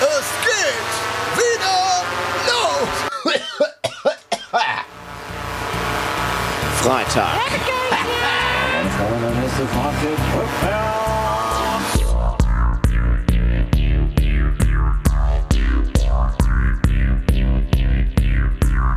Es 0.00 0.26
geht 0.44 0.92
wieder 1.36 2.04
los! 2.46 2.88
Freitag. 6.82 7.38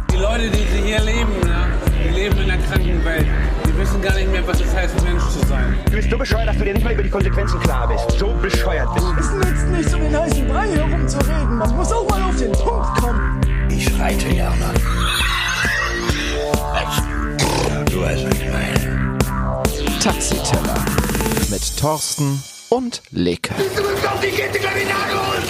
Die 0.10 0.18
Leute, 0.18 0.50
die 0.50 0.58
sie 0.58 0.82
hier 0.82 1.00
leben, 1.02 1.40
ne, 1.42 1.68
die 2.04 2.10
leben 2.10 2.38
in 2.40 2.52
einer 2.52 2.62
kranken 2.64 3.06
Welt. 3.06 3.28
Die 3.78 3.84
wissen 3.84 4.02
gar 4.02 4.16
nicht 4.16 4.32
mehr, 4.32 4.48
was 4.48 4.60
es 4.60 4.74
heißt, 4.74 5.04
Mensch 5.04 5.24
zu 5.30 5.38
sein. 5.48 5.78
Du 5.86 5.92
bist 5.92 6.10
so 6.10 6.18
bescheuert, 6.18 6.48
dass 6.48 6.58
du 6.58 6.66
dir 6.66 6.74
nicht 6.74 6.84
mal 6.84 6.94
über 6.94 7.04
die 7.04 7.12
Konsequenzen 7.12 7.60
klar 7.60 7.88
bist. 7.88 8.18
So 8.18 8.34
bescheuert 8.42 8.92
bist 8.96 9.06
du. 9.06 9.20
Es 9.20 9.30
nützt 9.30 9.68
nichts, 9.68 9.94
um 9.94 10.02
den 10.02 10.20
heißen 10.20 10.48
Brei 10.48 10.68
herumzureden. 10.70 11.58
Man 11.60 11.76
muss 11.76 11.92
auch 11.92 12.10
mal 12.10 12.24
auf 12.24 12.36
den 12.38 12.52
Punkt 12.54 13.00
kommen. 13.00 13.40
Ich 13.70 13.88
reite 14.00 14.30
gerne. 14.30 14.74
Du 17.92 18.02
weißt, 18.02 18.26
was 18.26 18.34
ich 18.34 18.50
meine. 18.52 19.18
Taxiteller 20.02 20.86
mit 21.52 21.78
Thorsten 21.78 22.44
und 22.70 23.04
Leke. 23.12 23.54
Du 23.54 23.84
bist 23.84 24.08
auf 24.08 24.20
die 24.22 24.30
Kette 24.30 24.58
Kriminal 24.58 25.08
geholt! 25.12 25.48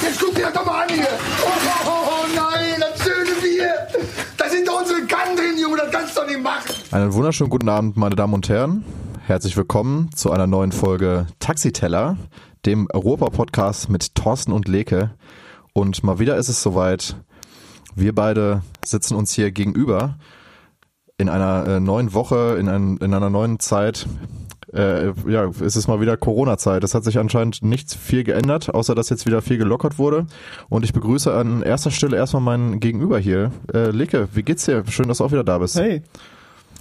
Jetzt 0.00 0.20
guck 0.20 0.32
dir 0.32 0.42
das 0.42 0.52
doch 0.52 0.64
mal 0.64 0.84
an 0.84 0.94
hier! 0.94 1.08
Oh, 1.42 1.48
oh, 1.66 1.88
oh, 1.88 2.08
oh 2.08 2.26
nein, 2.36 2.80
das 2.80 3.02
schöne 3.02 3.32
Bier! 3.42 3.88
Da 4.36 4.48
sind 4.48 4.68
doch 4.68 4.78
unsere 4.78 5.00
Kannen 5.06 5.36
drin, 5.36 5.58
Junge, 5.58 5.78
das 5.78 5.90
kannst 5.90 6.16
du 6.16 6.20
doch 6.20 6.28
nicht 6.28 6.40
machen! 6.40 6.77
Einen 6.90 7.12
wunderschönen 7.12 7.50
guten 7.50 7.68
Abend, 7.68 7.98
meine 7.98 8.16
Damen 8.16 8.32
und 8.32 8.48
Herren. 8.48 8.82
Herzlich 9.26 9.58
willkommen 9.58 10.08
zu 10.14 10.30
einer 10.30 10.46
neuen 10.46 10.72
Folge 10.72 11.26
Taxiteller, 11.38 12.16
dem 12.64 12.88
Europa-Podcast 12.90 13.90
mit 13.90 14.14
Thorsten 14.14 14.52
und 14.52 14.68
Leke. 14.68 15.10
Und 15.74 16.02
mal 16.02 16.18
wieder 16.18 16.38
ist 16.38 16.48
es 16.48 16.62
soweit. 16.62 17.16
Wir 17.94 18.14
beide 18.14 18.62
sitzen 18.82 19.16
uns 19.16 19.34
hier 19.34 19.50
gegenüber 19.50 20.16
in 21.18 21.28
einer 21.28 21.66
äh, 21.66 21.78
neuen 21.78 22.14
Woche, 22.14 22.56
in, 22.58 22.70
ein, 22.70 22.96
in 22.96 23.12
einer 23.12 23.28
neuen 23.28 23.58
Zeit. 23.58 24.06
Äh, 24.72 25.12
ja, 25.30 25.44
es 25.60 25.76
ist 25.76 25.88
mal 25.88 26.00
wieder 26.00 26.16
Corona-Zeit. 26.16 26.84
Es 26.84 26.94
hat 26.94 27.04
sich 27.04 27.18
anscheinend 27.18 27.62
nichts 27.62 27.94
viel 27.94 28.24
geändert, 28.24 28.74
außer 28.74 28.94
dass 28.94 29.10
jetzt 29.10 29.26
wieder 29.26 29.42
viel 29.42 29.58
gelockert 29.58 29.98
wurde. 29.98 30.26
Und 30.70 30.86
ich 30.86 30.94
begrüße 30.94 31.34
an 31.34 31.60
erster 31.60 31.90
Stelle 31.90 32.16
erstmal 32.16 32.42
meinen 32.42 32.80
Gegenüber 32.80 33.18
hier. 33.18 33.52
Äh, 33.74 33.90
Leke, 33.90 34.30
wie 34.32 34.42
geht's 34.42 34.64
dir? 34.64 34.84
Schön, 34.88 35.08
dass 35.08 35.18
du 35.18 35.24
auch 35.24 35.32
wieder 35.32 35.44
da 35.44 35.58
bist. 35.58 35.78
Hey. 35.78 36.02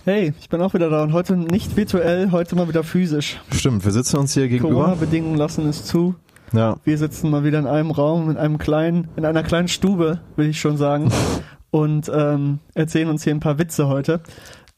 Hey, 0.10 0.34
ich 0.40 0.48
bin 0.48 0.62
auch 0.62 0.74
wieder 0.74 0.90
da 0.90 1.04
und 1.04 1.12
heute 1.12 1.36
nicht 1.36 1.76
virtuell, 1.76 2.32
heute 2.32 2.56
mal 2.56 2.70
wieder 2.70 2.86
physisch. 2.86 3.42
Stimmt, 3.52 3.84
wir 3.84 3.92
sitzen 3.92 4.16
uns 4.16 4.34
hier 4.34 4.48
gegenüber. 4.48 4.76
Corona-Bedingungen 4.86 5.36
lassen 5.36 5.68
es 5.68 5.84
zu. 5.84 6.16
Ja, 6.54 6.78
Wir 6.86 6.98
sitzen 6.98 7.30
mal 7.30 7.44
wieder 7.44 7.60
in 7.60 7.68
einem 7.68 7.92
Raum, 7.92 8.30
in 8.30 8.38
einem 8.38 8.58
kleinen, 8.58 9.10
in 9.18 9.26
einer 9.26 9.44
kleinen 9.44 9.68
Stube, 9.68 10.22
will 10.38 10.48
ich 10.48 10.62
schon 10.62 10.78
sagen, 10.78 11.12
und 11.72 12.10
ähm, 12.16 12.60
erzählen 12.74 13.10
uns 13.10 13.26
hier 13.26 13.36
ein 13.36 13.42
paar 13.42 13.60
Witze 13.60 13.90
heute. 13.90 14.22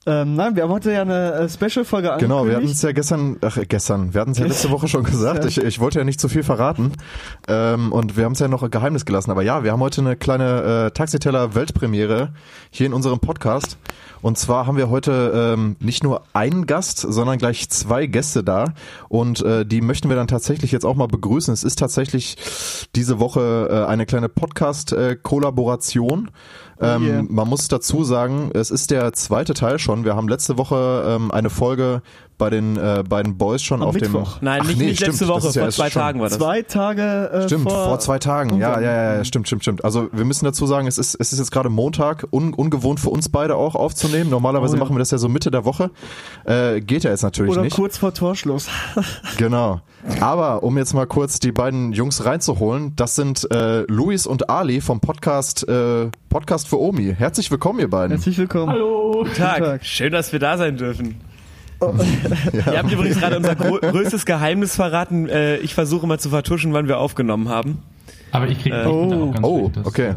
Ähm, 0.07 0.35
nein, 0.35 0.55
wir 0.55 0.63
haben 0.63 0.71
heute 0.71 0.91
ja 0.91 1.03
eine 1.03 1.33
äh, 1.33 1.49
Special-Folge 1.49 2.15
genau. 2.19 2.45
Wir 2.45 2.55
hatten 2.55 2.65
angekündigt. 2.65 2.75
es 2.75 2.81
ja 2.81 2.91
gestern, 2.93 3.37
ach 3.41 3.57
äh, 3.57 3.65
gestern, 3.67 4.13
wir 4.13 4.21
hatten 4.21 4.31
es 4.31 4.39
ja 4.39 4.45
letzte 4.47 4.71
Woche 4.71 4.87
schon 4.87 5.03
gesagt. 5.03 5.45
Ich, 5.49 5.57
ich 5.57 5.79
wollte 5.79 5.99
ja 5.99 6.05
nicht 6.05 6.19
zu 6.19 6.29
viel 6.29 6.41
verraten 6.41 6.93
ähm, 7.47 7.91
und 7.91 8.17
wir 8.17 8.25
haben 8.25 8.31
es 8.31 8.39
ja 8.39 8.47
noch 8.47 8.63
ein 8.63 8.71
Geheimnis 8.71 9.05
gelassen. 9.05 9.29
Aber 9.29 9.43
ja, 9.43 9.63
wir 9.63 9.71
haben 9.71 9.81
heute 9.81 10.01
eine 10.01 10.15
kleine 10.15 10.87
äh, 10.87 10.91
Taxiteller-Weltpremiere 10.91 12.33
hier 12.71 12.87
in 12.87 12.93
unserem 12.93 13.19
Podcast. 13.19 13.77
Und 14.21 14.37
zwar 14.37 14.67
haben 14.67 14.77
wir 14.77 14.89
heute 14.89 15.53
ähm, 15.53 15.75
nicht 15.79 16.03
nur 16.03 16.23
einen 16.33 16.65
Gast, 16.65 16.99
sondern 16.99 17.37
gleich 17.37 17.69
zwei 17.69 18.05
Gäste 18.05 18.43
da. 18.43 18.73
Und 19.07 19.41
äh, 19.41 19.65
die 19.65 19.81
möchten 19.81 20.09
wir 20.09 20.15
dann 20.15 20.27
tatsächlich 20.27 20.71
jetzt 20.71 20.85
auch 20.85 20.95
mal 20.95 21.07
begrüßen. 21.07 21.53
Es 21.53 21.63
ist 21.63 21.79
tatsächlich 21.79 22.37
diese 22.95 23.19
Woche 23.19 23.69
äh, 23.71 23.85
eine 23.85 24.05
kleine 24.05 24.29
Podcast-Kollaboration. 24.29 26.31
Ähm, 26.81 27.03
yeah. 27.03 27.23
Man 27.27 27.47
muss 27.47 27.67
dazu 27.67 28.03
sagen, 28.03 28.51
es 28.53 28.71
ist 28.71 28.91
der 28.91 29.13
zweite 29.13 29.53
Teil 29.53 29.79
schon. 29.79 30.05
Wir 30.05 30.15
haben 30.15 30.27
letzte 30.27 30.57
Woche 30.57 31.03
ähm, 31.07 31.31
eine 31.31 31.49
Folge 31.49 32.01
bei 32.39 32.49
den 32.49 32.77
äh, 32.77 33.03
beiden 33.07 33.37
Boys 33.37 33.61
schon 33.61 33.83
Am 33.83 33.89
auf 33.89 33.93
Mittwoch. 33.93 34.37
dem. 34.39 34.45
Nein, 34.45 34.61
Ach 34.63 34.67
nicht, 34.67 34.79
nee, 34.79 34.85
nicht 34.87 34.95
stimmt, 34.97 35.11
letzte 35.19 35.25
das 35.27 35.43
Woche, 35.45 35.53
ja 35.53 35.61
vor 35.61 35.69
zwei 35.71 35.89
Tagen 35.89 36.19
war 36.21 36.29
das. 36.29 36.37
Zwei 36.39 36.61
Tage 36.63 37.29
äh, 37.31 37.43
Stimmt, 37.43 37.69
vor, 37.69 37.85
vor, 37.85 37.99
zwei 37.99 38.17
Tagen. 38.17 38.57
Ja, 38.57 38.79
ja, 38.79 38.91
ja, 38.91 39.15
ja, 39.17 39.23
stimmt, 39.25 39.45
stimmt, 39.47 39.61
stimmt. 39.61 39.85
Also 39.85 40.07
wir 40.11 40.25
müssen 40.25 40.45
dazu 40.45 40.65
sagen, 40.65 40.87
es 40.87 40.97
ist, 40.97 41.15
es 41.19 41.31
ist 41.33 41.37
jetzt 41.37 41.51
gerade 41.51 41.69
Montag, 41.69 42.25
un, 42.31 42.53
ungewohnt 42.53 42.99
für 42.99 43.09
uns 43.09 43.29
beide 43.29 43.55
auch 43.55 43.75
aufzunehmen. 43.75 44.29
Normalerweise 44.31 44.73
Oh 44.73 44.77
ja. 44.77 44.83
machen 44.83 44.95
wir 44.95 44.99
das 44.99 45.11
ja 45.11 45.17
so 45.19 45.29
Mitte 45.29 45.51
der 45.51 45.65
Woche. 45.65 45.91
Äh, 46.45 46.79
geht 46.81 47.03
ja 47.03 47.11
jetzt 47.11 47.21
natürlich 47.23 47.51
Oder 47.51 47.61
nicht. 47.61 47.75
kurz 47.75 47.97
vor 47.97 48.13
Torschluss. 48.13 48.67
Genau. 49.37 49.81
Aber 50.21 50.63
um 50.63 50.77
jetzt 50.77 50.93
mal 50.93 51.05
kurz 51.05 51.39
die 51.39 51.51
beiden 51.51 51.91
Jungs 51.91 52.25
reinzuholen, 52.25 52.93
das 52.95 53.15
sind 53.15 53.49
äh, 53.51 53.81
Luis 53.83 54.25
und 54.27 54.49
Ali 54.49 54.81
vom 54.81 54.99
Podcast 55.01 55.67
äh, 55.67 56.09
Podcast 56.29 56.67
für 56.67 56.79
Omi. 56.79 57.13
Herzlich 57.17 57.51
willkommen, 57.51 57.79
ihr 57.79 57.89
beiden. 57.89 58.11
Herzlich 58.15 58.37
willkommen. 58.37 58.71
Hallo. 58.71 59.11
Guten 59.23 59.33
Tag. 59.35 59.59
Tag. 59.59 59.85
Schön, 59.85 60.11
dass 60.13 60.31
wir 60.31 60.39
da 60.39 60.57
sein 60.57 60.77
dürfen. 60.77 61.15
Ihr 62.53 62.65
habt 62.77 62.91
übrigens 62.91 63.19
gerade 63.19 63.37
unser 63.37 63.55
größtes 63.55 64.25
Geheimnis 64.25 64.75
verraten. 64.75 65.29
Äh, 65.29 65.57
ich 65.57 65.73
versuche 65.73 66.05
mal 66.07 66.19
zu 66.19 66.29
vertuschen, 66.29 66.73
wann 66.73 66.87
wir 66.87 66.97
aufgenommen 66.99 67.49
haben. 67.49 67.79
Aber 68.31 68.47
ich 68.47 68.61
kriege 68.61 68.83
Oh. 68.87 69.29
auch 69.29 69.33
ganz 69.33 69.39
Oh, 69.45 69.57
schlecht, 69.59 69.77
das- 69.77 69.85
okay. 69.85 70.15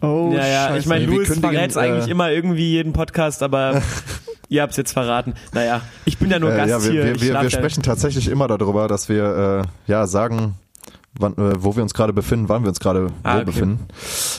Oh, 0.00 0.30
ja, 0.32 0.46
ja, 0.46 0.66
scheiße. 0.68 0.78
ich 0.78 0.86
meine, 0.86 1.06
Louis 1.06 1.26
kündigen, 1.28 1.50
verrät's 1.50 1.76
eigentlich 1.76 2.06
äh, 2.06 2.10
immer 2.12 2.30
irgendwie 2.30 2.70
jeden 2.70 2.92
Podcast, 2.92 3.42
aber 3.42 3.82
ihr 4.48 4.62
habt's 4.62 4.76
jetzt 4.76 4.92
verraten. 4.92 5.34
Naja, 5.54 5.80
ich 6.04 6.18
bin 6.18 6.30
ja 6.30 6.38
nur 6.38 6.52
Äh, 6.52 6.56
Gast 6.56 6.70
ja, 6.70 6.82
wir, 6.84 6.90
hier. 6.92 7.04
wir, 7.04 7.14
wir, 7.20 7.34
wir 7.34 7.42
ja- 7.42 7.50
sprechen 7.50 7.82
tatsächlich 7.82 8.28
immer 8.28 8.46
darüber, 8.46 8.86
dass 8.86 9.08
wir 9.08 9.64
äh, 9.88 9.90
ja 9.90 10.06
sagen, 10.06 10.54
wann, 11.18 11.32
äh, 11.32 11.54
wo 11.64 11.74
wir 11.74 11.82
uns 11.82 11.94
gerade 11.94 12.12
befinden, 12.12 12.48
wann 12.48 12.62
wir 12.62 12.68
uns 12.68 12.78
gerade 12.78 13.08
Ah, 13.24 13.32
wo 13.32 13.36
okay. 13.38 13.44
befinden. 13.46 13.86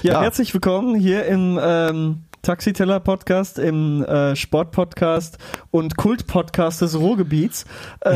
Ja, 0.04 0.14
Ja. 0.14 0.22
herzlich 0.22 0.54
willkommen 0.54 0.96
hier 0.96 1.26
im 1.26 1.60
ähm, 1.62 2.22
Taxiteller-Podcast, 2.42 3.60
im 3.60 4.04
äh, 4.04 4.36
Sport-Podcast 4.36 5.38
und 5.72 5.98
Kult-Podcast 5.98 6.82
des 6.82 6.98
Ruhrgebiets. 6.98 7.66
Äh, 8.02 8.16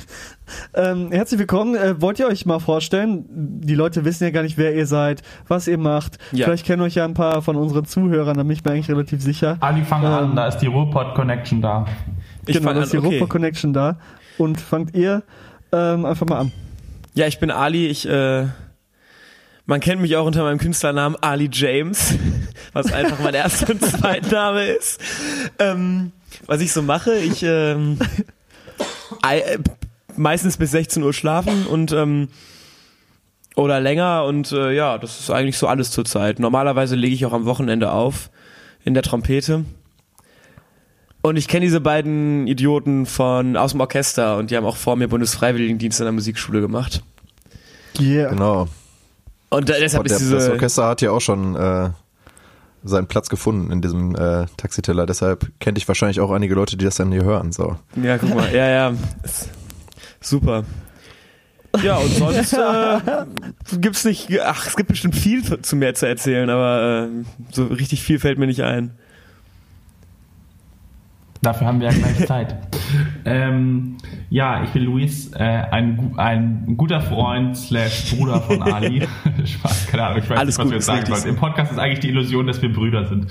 ähm, 0.74 1.12
herzlich 1.12 1.38
willkommen. 1.38 1.74
Äh, 1.74 2.00
wollt 2.00 2.18
ihr 2.18 2.26
euch 2.26 2.46
mal 2.46 2.58
vorstellen? 2.58 3.24
Die 3.28 3.74
Leute 3.74 4.04
wissen 4.04 4.24
ja 4.24 4.30
gar 4.30 4.42
nicht, 4.42 4.58
wer 4.58 4.74
ihr 4.74 4.86
seid, 4.86 5.22
was 5.48 5.68
ihr 5.68 5.78
macht. 5.78 6.18
Ja. 6.32 6.46
Vielleicht 6.46 6.66
kennen 6.66 6.82
euch 6.82 6.94
ja 6.96 7.04
ein 7.04 7.14
paar 7.14 7.42
von 7.42 7.56
unseren 7.56 7.84
Zuhörern, 7.84 8.36
da 8.36 8.42
bin 8.42 8.52
ich 8.52 8.64
mir 8.64 8.72
eigentlich 8.72 8.90
relativ 8.90 9.22
sicher. 9.22 9.56
Ali, 9.60 9.84
fang 9.84 10.02
Ähm, 10.02 10.08
an, 10.08 10.36
da 10.36 10.48
ist 10.48 10.58
die 10.58 10.66
Ruhrpott 10.66 11.14
Connection 11.14 11.62
da. 11.62 11.86
Ich 12.46 12.56
genau, 12.56 12.74
da 12.74 12.82
ist 12.82 12.92
die 12.92 12.98
okay. 12.98 13.14
Europa 13.14 13.26
Connection 13.26 13.72
da. 13.72 13.98
Und 14.36 14.60
fangt 14.60 14.94
ihr 14.96 15.22
ähm, 15.72 16.04
einfach 16.04 16.26
mal 16.26 16.38
an. 16.40 16.52
Ja, 17.14 17.26
ich 17.28 17.38
bin 17.38 17.50
Ali. 17.50 17.86
Ich, 17.86 18.08
äh, 18.08 18.46
man 19.66 19.80
kennt 19.80 20.00
mich 20.02 20.16
auch 20.16 20.26
unter 20.26 20.42
meinem 20.42 20.58
Künstlernamen 20.58 21.16
Ali 21.20 21.48
James, 21.52 22.14
was 22.72 22.92
einfach 22.92 23.18
mein 23.20 23.34
erster 23.34 23.70
und 23.70 23.84
Zweitname 23.84 24.66
ist. 24.66 25.00
Ähm, 25.58 26.12
was 26.46 26.60
ich 26.60 26.72
so 26.72 26.82
mache, 26.82 27.16
ich 27.16 27.42
ähm, 27.42 27.98
äh, 29.28 29.58
meistens 30.16 30.56
bis 30.56 30.70
16 30.72 31.02
Uhr 31.02 31.12
schlafen 31.12 31.66
und 31.66 31.92
ähm, 31.92 32.28
oder 33.56 33.80
länger 33.80 34.24
und 34.24 34.50
äh, 34.52 34.72
ja, 34.72 34.98
das 34.98 35.20
ist 35.20 35.30
eigentlich 35.30 35.58
so 35.58 35.68
alles 35.68 35.90
zurzeit. 35.90 36.40
Normalerweise 36.40 36.96
lege 36.96 37.14
ich 37.14 37.24
auch 37.24 37.32
am 37.32 37.44
Wochenende 37.44 37.92
auf 37.92 38.30
in 38.84 38.94
der 38.94 39.02
Trompete. 39.02 39.64
Und 41.22 41.36
ich 41.36 41.48
kenne 41.48 41.64
diese 41.64 41.80
beiden 41.80 42.46
Idioten 42.46 43.06
von 43.06 43.56
aus 43.56 43.70
dem 43.70 43.80
Orchester 43.80 44.36
und 44.36 44.50
die 44.50 44.56
haben 44.56 44.66
auch 44.66 44.76
vor 44.76 44.96
mir 44.96 45.08
Bundesfreiwilligendienst 45.08 46.00
in 46.00 46.04
der 46.04 46.12
Musikschule 46.12 46.60
gemacht. 46.60 47.02
Yeah. 47.98 48.28
Genau. 48.28 48.68
Und 49.56 49.68
da- 49.68 49.74
deshalb 49.78 50.02
Und 50.02 50.10
der, 50.10 50.16
ist 50.16 50.30
das 50.32 50.38
diese 50.44 50.52
Orchester 50.52 50.86
hat 50.86 51.00
ja 51.02 51.10
auch 51.10 51.20
schon 51.20 51.54
äh, 51.56 51.90
seinen 52.84 53.06
Platz 53.06 53.28
gefunden 53.28 53.70
in 53.72 53.80
diesem 53.80 54.14
äh, 54.14 54.46
Taxiteller. 54.56 55.06
Deshalb 55.06 55.50
kennt 55.60 55.78
ich 55.78 55.88
wahrscheinlich 55.88 56.20
auch 56.20 56.30
einige 56.30 56.54
Leute, 56.54 56.76
die 56.76 56.84
das 56.84 56.96
dann 56.96 57.10
hier 57.12 57.24
hören. 57.24 57.50
So. 57.52 57.76
ja 58.02 58.18
guck 58.18 58.34
mal 58.34 58.52
ja 58.54 58.68
ja 58.68 58.92
super 60.20 60.64
ja 61.82 61.96
und 61.96 62.10
sonst 62.14 62.52
äh, 62.52 63.00
gibt's 63.80 64.04
nicht 64.04 64.28
ach 64.42 64.66
es 64.66 64.76
gibt 64.76 64.88
bestimmt 64.90 65.16
viel 65.16 65.42
zu- 65.42 65.60
zu 65.60 65.74
mir 65.76 65.92
zu 65.94 66.06
erzählen 66.06 66.48
aber 66.48 67.08
äh, 67.08 67.24
so 67.50 67.64
richtig 67.66 68.02
viel 68.02 68.18
fällt 68.20 68.38
mir 68.38 68.46
nicht 68.46 68.62
ein 68.62 68.92
Dafür 71.44 71.66
haben 71.66 71.80
wir 71.80 71.90
ja 71.90 71.94
gleich 71.94 72.26
Zeit. 72.26 72.56
ähm, 73.26 73.98
ja, 74.30 74.64
ich 74.64 74.70
bin 74.70 74.84
Luis, 74.84 75.30
äh, 75.34 75.42
ein, 75.42 76.14
ein 76.16 76.74
guter 76.78 77.02
Freund 77.02 77.54
slash 77.54 78.14
Bruder 78.14 78.40
von 78.40 78.62
Ali. 78.62 79.06
Spaß, 79.44 79.88
keine 79.88 80.04
Ahnung, 80.04 80.18
ich 80.22 80.30
weiß 80.30 80.38
Alles 80.38 80.56
nicht, 80.56 80.58
was 80.58 80.64
gut, 80.64 80.70
wir 80.70 80.76
jetzt 80.76 80.86
sagen 80.86 81.06
sollen. 81.06 81.34
Im 81.34 81.36
Podcast 81.36 81.72
ist 81.72 81.78
eigentlich 81.78 82.00
die 82.00 82.08
Illusion, 82.08 82.46
dass 82.46 82.62
wir 82.62 82.72
Brüder 82.72 83.04
sind. 83.04 83.26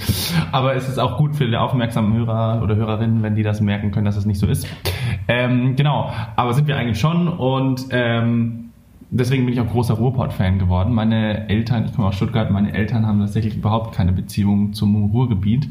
Aber 0.51 0.75
es 0.75 0.87
ist 0.87 0.99
auch 0.99 1.17
gut 1.17 1.35
für 1.35 1.47
die 1.47 1.57
aufmerksamen 1.57 2.13
Hörer 2.13 2.61
oder 2.61 2.75
Hörerinnen, 2.75 3.23
wenn 3.23 3.35
die 3.35 3.43
das 3.43 3.61
merken 3.61 3.91
können, 3.91 4.05
dass 4.05 4.15
es 4.15 4.25
nicht 4.25 4.39
so 4.39 4.45
ist. 4.45 4.67
Ähm, 5.27 5.75
genau, 5.75 6.13
aber 6.35 6.53
sind 6.53 6.67
wir 6.67 6.77
eigentlich 6.77 6.99
schon 6.99 7.27
und 7.27 7.87
ähm, 7.89 8.72
deswegen 9.13 9.45
bin 9.45 9.53
ich 9.53 9.61
auch 9.61 9.69
großer 9.69 9.93
Ruhrpott-Fan 9.93 10.59
geworden. 10.59 10.93
Meine 10.93 11.47
Eltern, 11.49 11.85
ich 11.85 11.93
komme 11.93 12.07
aus 12.07 12.15
Stuttgart, 12.15 12.49
meine 12.51 12.73
Eltern 12.73 13.05
haben 13.05 13.19
tatsächlich 13.19 13.55
überhaupt 13.55 13.95
keine 13.95 14.11
Beziehung 14.11 14.73
zum 14.73 15.11
Ruhrgebiet, 15.11 15.69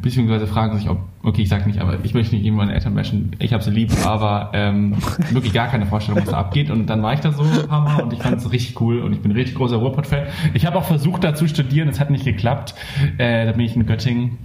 beziehungsweise 0.00 0.46
fragen 0.46 0.76
sich, 0.76 0.88
ob, 0.88 0.98
okay, 1.22 1.42
ich 1.42 1.48
sag 1.48 1.66
nicht, 1.66 1.80
aber 1.80 1.98
ich 2.04 2.14
möchte 2.14 2.36
nicht 2.36 2.50
meine 2.52 2.74
Eltern 2.74 2.94
bashen, 2.94 3.34
ich 3.38 3.52
habe 3.52 3.62
sie 3.62 3.70
lieb, 3.70 3.90
aber 4.04 4.50
ähm, 4.52 4.96
wirklich 5.30 5.52
gar 5.52 5.68
keine 5.68 5.86
Vorstellung, 5.86 6.20
was 6.20 6.30
da 6.30 6.38
abgeht. 6.38 6.70
Und 6.70 6.86
dann 6.86 7.02
war 7.02 7.14
ich 7.14 7.20
da 7.20 7.32
so 7.32 7.42
ein 7.42 7.66
paar 7.66 7.80
Mal 7.80 8.02
und 8.02 8.12
ich 8.12 8.22
fand 8.22 8.36
es 8.36 8.52
richtig 8.52 8.80
cool 8.80 9.00
und 9.00 9.12
ich 9.12 9.20
bin 9.20 9.32
richtig 9.32 9.56
großer 9.56 9.76
Ruhrpott-Fan. 9.76 10.26
Ich 10.54 10.66
habe 10.66 10.76
auch 10.76 10.84
versucht, 10.84 11.24
da 11.24 11.34
zu 11.34 11.48
studieren, 11.48 11.88
es 11.88 11.98
hat 11.98 12.10
nicht 12.10 12.24
geklappt. 12.24 12.74
Äh, 13.18 13.46
da 13.46 13.52
bin 13.52 13.62
ich 13.62 13.74
in 13.74 13.86
Göttingen. 13.86 14.38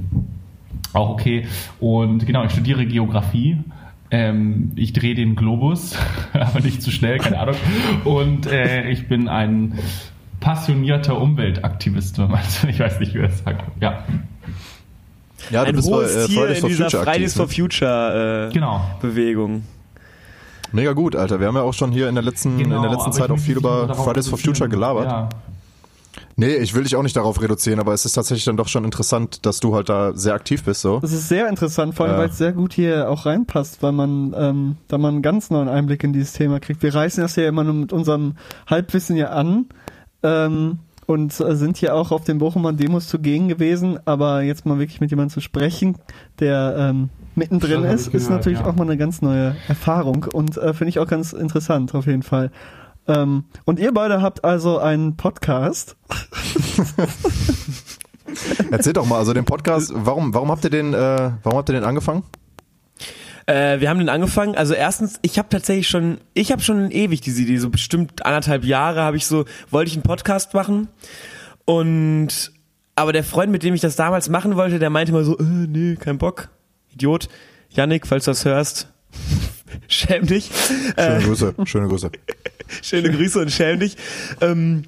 Auch 0.93 1.09
okay. 1.09 1.45
Und 1.79 2.25
genau, 2.25 2.43
ich 2.45 2.51
studiere 2.51 2.85
Geografie. 2.85 3.57
Ähm, 4.09 4.71
ich 4.75 4.93
drehe 4.93 5.15
den 5.15 5.35
Globus, 5.35 5.95
aber 6.33 6.61
nicht 6.61 6.81
zu 6.81 6.91
schnell, 6.91 7.17
keine 7.17 7.39
Ahnung. 7.39 7.55
Und 8.05 8.45
äh, 8.47 8.89
ich 8.89 9.07
bin 9.09 9.27
ein 9.27 9.77
passionierter 10.39 11.19
Umweltaktivist, 11.19 12.17
wenn 12.19 12.29
man 12.31 12.39
ich 12.69 12.79
weiß 12.79 12.99
nicht, 12.99 13.13
wie 13.13 13.21
das 13.21 13.39
sagt. 13.43 13.63
Ja. 13.81 14.03
Ja, 15.49 15.63
du 15.63 15.69
Ein 15.69 15.75
bist 15.75 15.89
bei 15.91 16.03
äh, 16.03 16.07
Fridays 16.07 16.57
in 16.57 16.61
for 16.61 16.69
dieser 16.69 16.85
Future 16.89 17.03
Fridays 17.03 17.39
aktiv. 17.39 17.55
for? 17.55 17.63
Future 17.63 18.47
äh, 18.49 18.53
Genau. 18.53 18.81
Bewegung. 19.01 19.63
Mega 20.71 20.93
gut, 20.93 21.15
Alter. 21.15 21.39
Wir 21.39 21.47
haben 21.47 21.55
ja 21.55 21.61
auch 21.61 21.73
schon 21.73 21.91
hier 21.91 22.09
in 22.09 22.15
der 22.15 22.23
letzten, 22.23 22.59
in 22.59 22.69
der 22.69 22.79
letzten 22.79 22.91
Genau, 22.91 23.03
aber 23.03 23.11
Zeit 23.11 23.31
auch 23.31 23.39
viel 23.39 23.57
über 23.57 23.93
Fridays 23.95 24.27
for 24.27 24.37
Future 24.37 24.69
gelabert. 24.69 25.05
Ja. 25.05 25.29
Nee, 26.39 26.55
ich 26.57 26.75
will 26.75 26.83
dich 26.83 26.95
auch 26.95 27.01
nicht 27.01 27.15
darauf 27.15 27.41
reduzieren, 27.41 27.79
aber 27.79 27.93
es 27.93 28.05
ist 28.05 28.13
tatsächlich 28.13 28.45
dann 28.45 28.57
doch 28.57 28.67
schon 28.67 28.85
interessant, 28.85 29.43
dass 29.47 29.59
du 29.59 29.73
halt 29.73 29.89
da 29.89 30.13
sehr 30.13 30.35
aktiv 30.35 30.63
bist, 30.63 30.81
so. 30.81 30.99
Das 30.99 31.11
ist 31.11 31.27
sehr 31.29 31.49
interessant, 31.49 31.95
vor 31.95 32.05
allem 32.05 32.13
Ja. 32.15 32.21
weil 32.21 32.29
es 32.29 32.37
sehr 32.37 32.53
gut 32.53 32.73
hier 32.73 33.09
auch 33.09 33.25
reinpasst, 33.25 33.81
weil 33.81 33.91
man 33.91 34.35
ähm, 34.37 34.75
da 34.87 34.99
man 34.99 35.15
einen 35.15 35.21
ganz 35.23 35.49
neuen 35.49 35.67
Einblick 35.67 36.03
in 36.03 36.13
dieses 36.13 36.33
Thema 36.33 36.59
kriegt. 36.59 36.83
Wir 36.83 36.93
reißen 36.93 37.23
das 37.23 37.35
ja 37.37 37.47
immer 37.47 37.63
nur 37.63 37.73
mit 37.73 37.91
unserem 37.91 38.35
Halbwissen 38.67 39.15
ja 39.15 39.29
an 39.29 39.65
ähm, 40.21 40.77
und 41.07 41.39
äh, 41.39 41.55
sind 41.55 41.77
hier 41.77 41.95
auch 41.95 42.11
auf 42.11 42.23
den 42.23 42.37
Bochumer 42.37 42.71
Demos 42.71 43.07
zugegen 43.07 43.47
gewesen, 43.47 43.97
aber 44.05 44.43
jetzt 44.43 44.63
mal 44.67 44.77
wirklich 44.77 45.01
mit 45.01 45.09
jemandem 45.09 45.33
zu 45.33 45.41
sprechen, 45.41 45.97
der 46.39 46.75
ähm, 46.77 47.09
mittendrin 47.33 47.83
ist, 47.83 48.13
ist 48.13 48.29
natürlich 48.29 48.59
ja. 48.59 48.65
auch 48.67 48.75
mal 48.75 48.83
eine 48.83 48.97
ganz 48.97 49.23
neue 49.23 49.55
Erfahrung 49.67 50.27
und 50.31 50.55
äh, 50.57 50.73
finde 50.75 50.89
ich 50.89 50.99
auch 50.99 51.07
ganz 51.07 51.33
interessant 51.33 51.95
auf 51.95 52.05
jeden 52.05 52.21
Fall. 52.23 52.51
Ähm, 53.07 53.45
und 53.65 53.79
ihr 53.79 53.93
beide 53.93 54.21
habt 54.21 54.43
also 54.43 54.79
einen 54.79 55.15
Podcast. 55.17 55.95
Erzähl 58.71 58.93
doch 58.93 59.05
mal, 59.05 59.17
also 59.17 59.33
den 59.33 59.45
Podcast, 59.45 59.91
warum, 59.93 60.33
warum 60.33 60.51
habt 60.51 60.63
ihr 60.63 60.69
den, 60.69 60.93
äh, 60.93 61.31
warum 61.43 61.57
habt 61.57 61.69
ihr 61.69 61.73
den 61.73 61.83
angefangen? 61.83 62.23
Äh, 63.45 63.79
wir 63.79 63.89
haben 63.89 63.99
den 63.99 64.09
angefangen. 64.09 64.55
Also 64.55 64.73
erstens, 64.73 65.19
ich 65.21 65.39
habe 65.39 65.47
tatsächlich 65.49 65.87
schon, 65.87 66.19
ich 66.33 66.51
habe 66.51 66.61
schon 66.61 66.91
ewig 66.91 67.21
diese 67.21 67.41
Idee, 67.41 67.57
so 67.57 67.69
bestimmt 67.69 68.25
anderthalb 68.25 68.65
Jahre 68.65 69.01
habe 69.01 69.15
ich 69.15 69.25
so, 69.25 69.45
wollte 69.71 69.89
ich 69.89 69.95
einen 69.95 70.03
Podcast 70.03 70.53
machen 70.53 70.89
und 71.65 72.51
aber 72.95 73.13
der 73.13 73.23
Freund, 73.23 73.51
mit 73.51 73.63
dem 73.63 73.73
ich 73.73 73.81
das 73.81 73.95
damals 73.95 74.27
machen 74.27 74.55
wollte, 74.55 74.79
der 74.79 74.89
meinte 74.89 75.11
immer 75.11 75.23
so, 75.23 75.37
äh, 75.37 75.43
nee, 75.43 75.95
kein 75.95 76.17
Bock, 76.17 76.49
Idiot. 76.91 77.29
Yannick, 77.69 78.07
falls 78.07 78.25
du 78.25 78.31
das 78.31 78.43
hörst, 78.43 78.91
schäm 79.87 80.25
dich. 80.25 80.49
Schöne 80.95 81.17
Äh, 81.17 81.21
Grüße, 81.23 81.55
schöne 81.65 81.87
Grüße. 81.87 82.11
Schöne 82.83 83.11
Grüße 83.11 83.39
und 83.39 83.51
schäm 83.51 83.79
dich. 83.79 83.95
Ähm, 84.41 84.83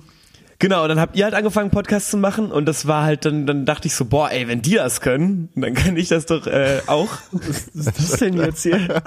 genau, 0.60 0.88
dann 0.88 1.00
habt 1.00 1.16
ihr 1.16 1.26
halt 1.26 1.34
angefangen, 1.34 1.72
Podcasts 1.72 2.12
zu 2.12 2.18
machen 2.18 2.52
und 2.52 2.66
das 2.66 2.86
war 2.86 3.04
halt, 3.04 3.26
dann, 3.26 3.48
dann 3.48 3.66
dachte 3.66 3.88
ich 3.88 3.96
so, 3.96 4.06
boah, 4.06 4.30
ey, 4.32 4.48
wenn 4.48 4.62
die 4.62 4.76
das 4.76 5.02
können, 5.02 5.50
dann 5.56 5.74
kann 5.74 5.98
ich 5.98 6.10
das 6.10 6.26
doch 6.26 6.46
äh, 6.48 6.82
auch. 6.88 7.08
Was 7.32 7.68
ist 7.98 8.12
das 8.12 8.20
denn 8.20 8.38
jetzt 8.38 8.64
hier? 8.64 8.78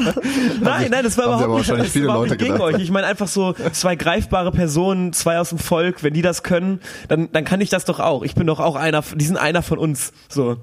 Nein, 0.60 0.90
nein, 0.90 1.04
das 1.04 1.19
war 1.19 1.25
überhaupt 1.25 1.49
nicht, 1.49 1.56
wahrscheinlich 1.56 1.87
das 1.87 1.93
viele 1.93 2.06
war 2.06 2.14
überhaupt 2.16 2.31
Leute 2.31 2.43
nicht 2.43 2.49
gegen 2.49 2.58
gedacht. 2.58 2.75
euch. 2.75 2.82
Ich 2.82 2.90
meine 2.90 3.06
einfach 3.06 3.28
so 3.28 3.54
zwei 3.72 3.96
greifbare 3.96 4.52
Personen, 4.52 5.12
zwei 5.12 5.38
aus 5.38 5.50
dem 5.50 5.58
Volk, 5.58 6.02
wenn 6.02 6.14
die 6.14 6.22
das 6.22 6.43
können, 6.43 6.81
dann, 7.08 7.31
dann 7.32 7.44
kann 7.44 7.60
ich 7.60 7.69
das 7.69 7.84
doch 7.84 8.00
auch. 8.00 8.22
Ich 8.22 8.34
bin 8.34 8.46
doch 8.46 8.60
auch 8.60 8.76
einer, 8.76 9.02
die 9.14 9.25
sind 9.25 9.37
einer 9.37 9.62
von 9.62 9.78
uns. 9.78 10.12
So. 10.28 10.56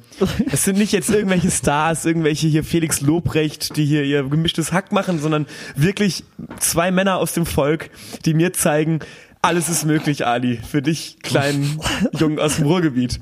Es 0.51 0.63
sind 0.63 0.77
nicht 0.77 0.91
jetzt 0.91 1.09
irgendwelche 1.09 1.51
Stars, 1.51 2.05
irgendwelche 2.05 2.47
hier 2.47 2.63
Felix 2.63 3.01
Lobrecht, 3.01 3.75
die 3.75 3.85
hier 3.85 4.03
ihr 4.03 4.23
gemischtes 4.23 4.71
Hack 4.71 4.91
machen, 4.91 5.19
sondern 5.19 5.45
wirklich 5.75 6.23
zwei 6.59 6.91
Männer 6.91 7.17
aus 7.17 7.33
dem 7.33 7.45
Volk, 7.45 7.89
die 8.25 8.33
mir 8.33 8.53
zeigen, 8.53 8.99
alles 9.41 9.69
ist 9.69 9.85
möglich, 9.85 10.25
Ali, 10.27 10.57
für 10.57 10.81
dich, 10.81 11.17
kleinen 11.21 11.79
Jungen 12.19 12.39
aus 12.39 12.57
dem 12.57 12.65
Ruhrgebiet. 12.65 13.19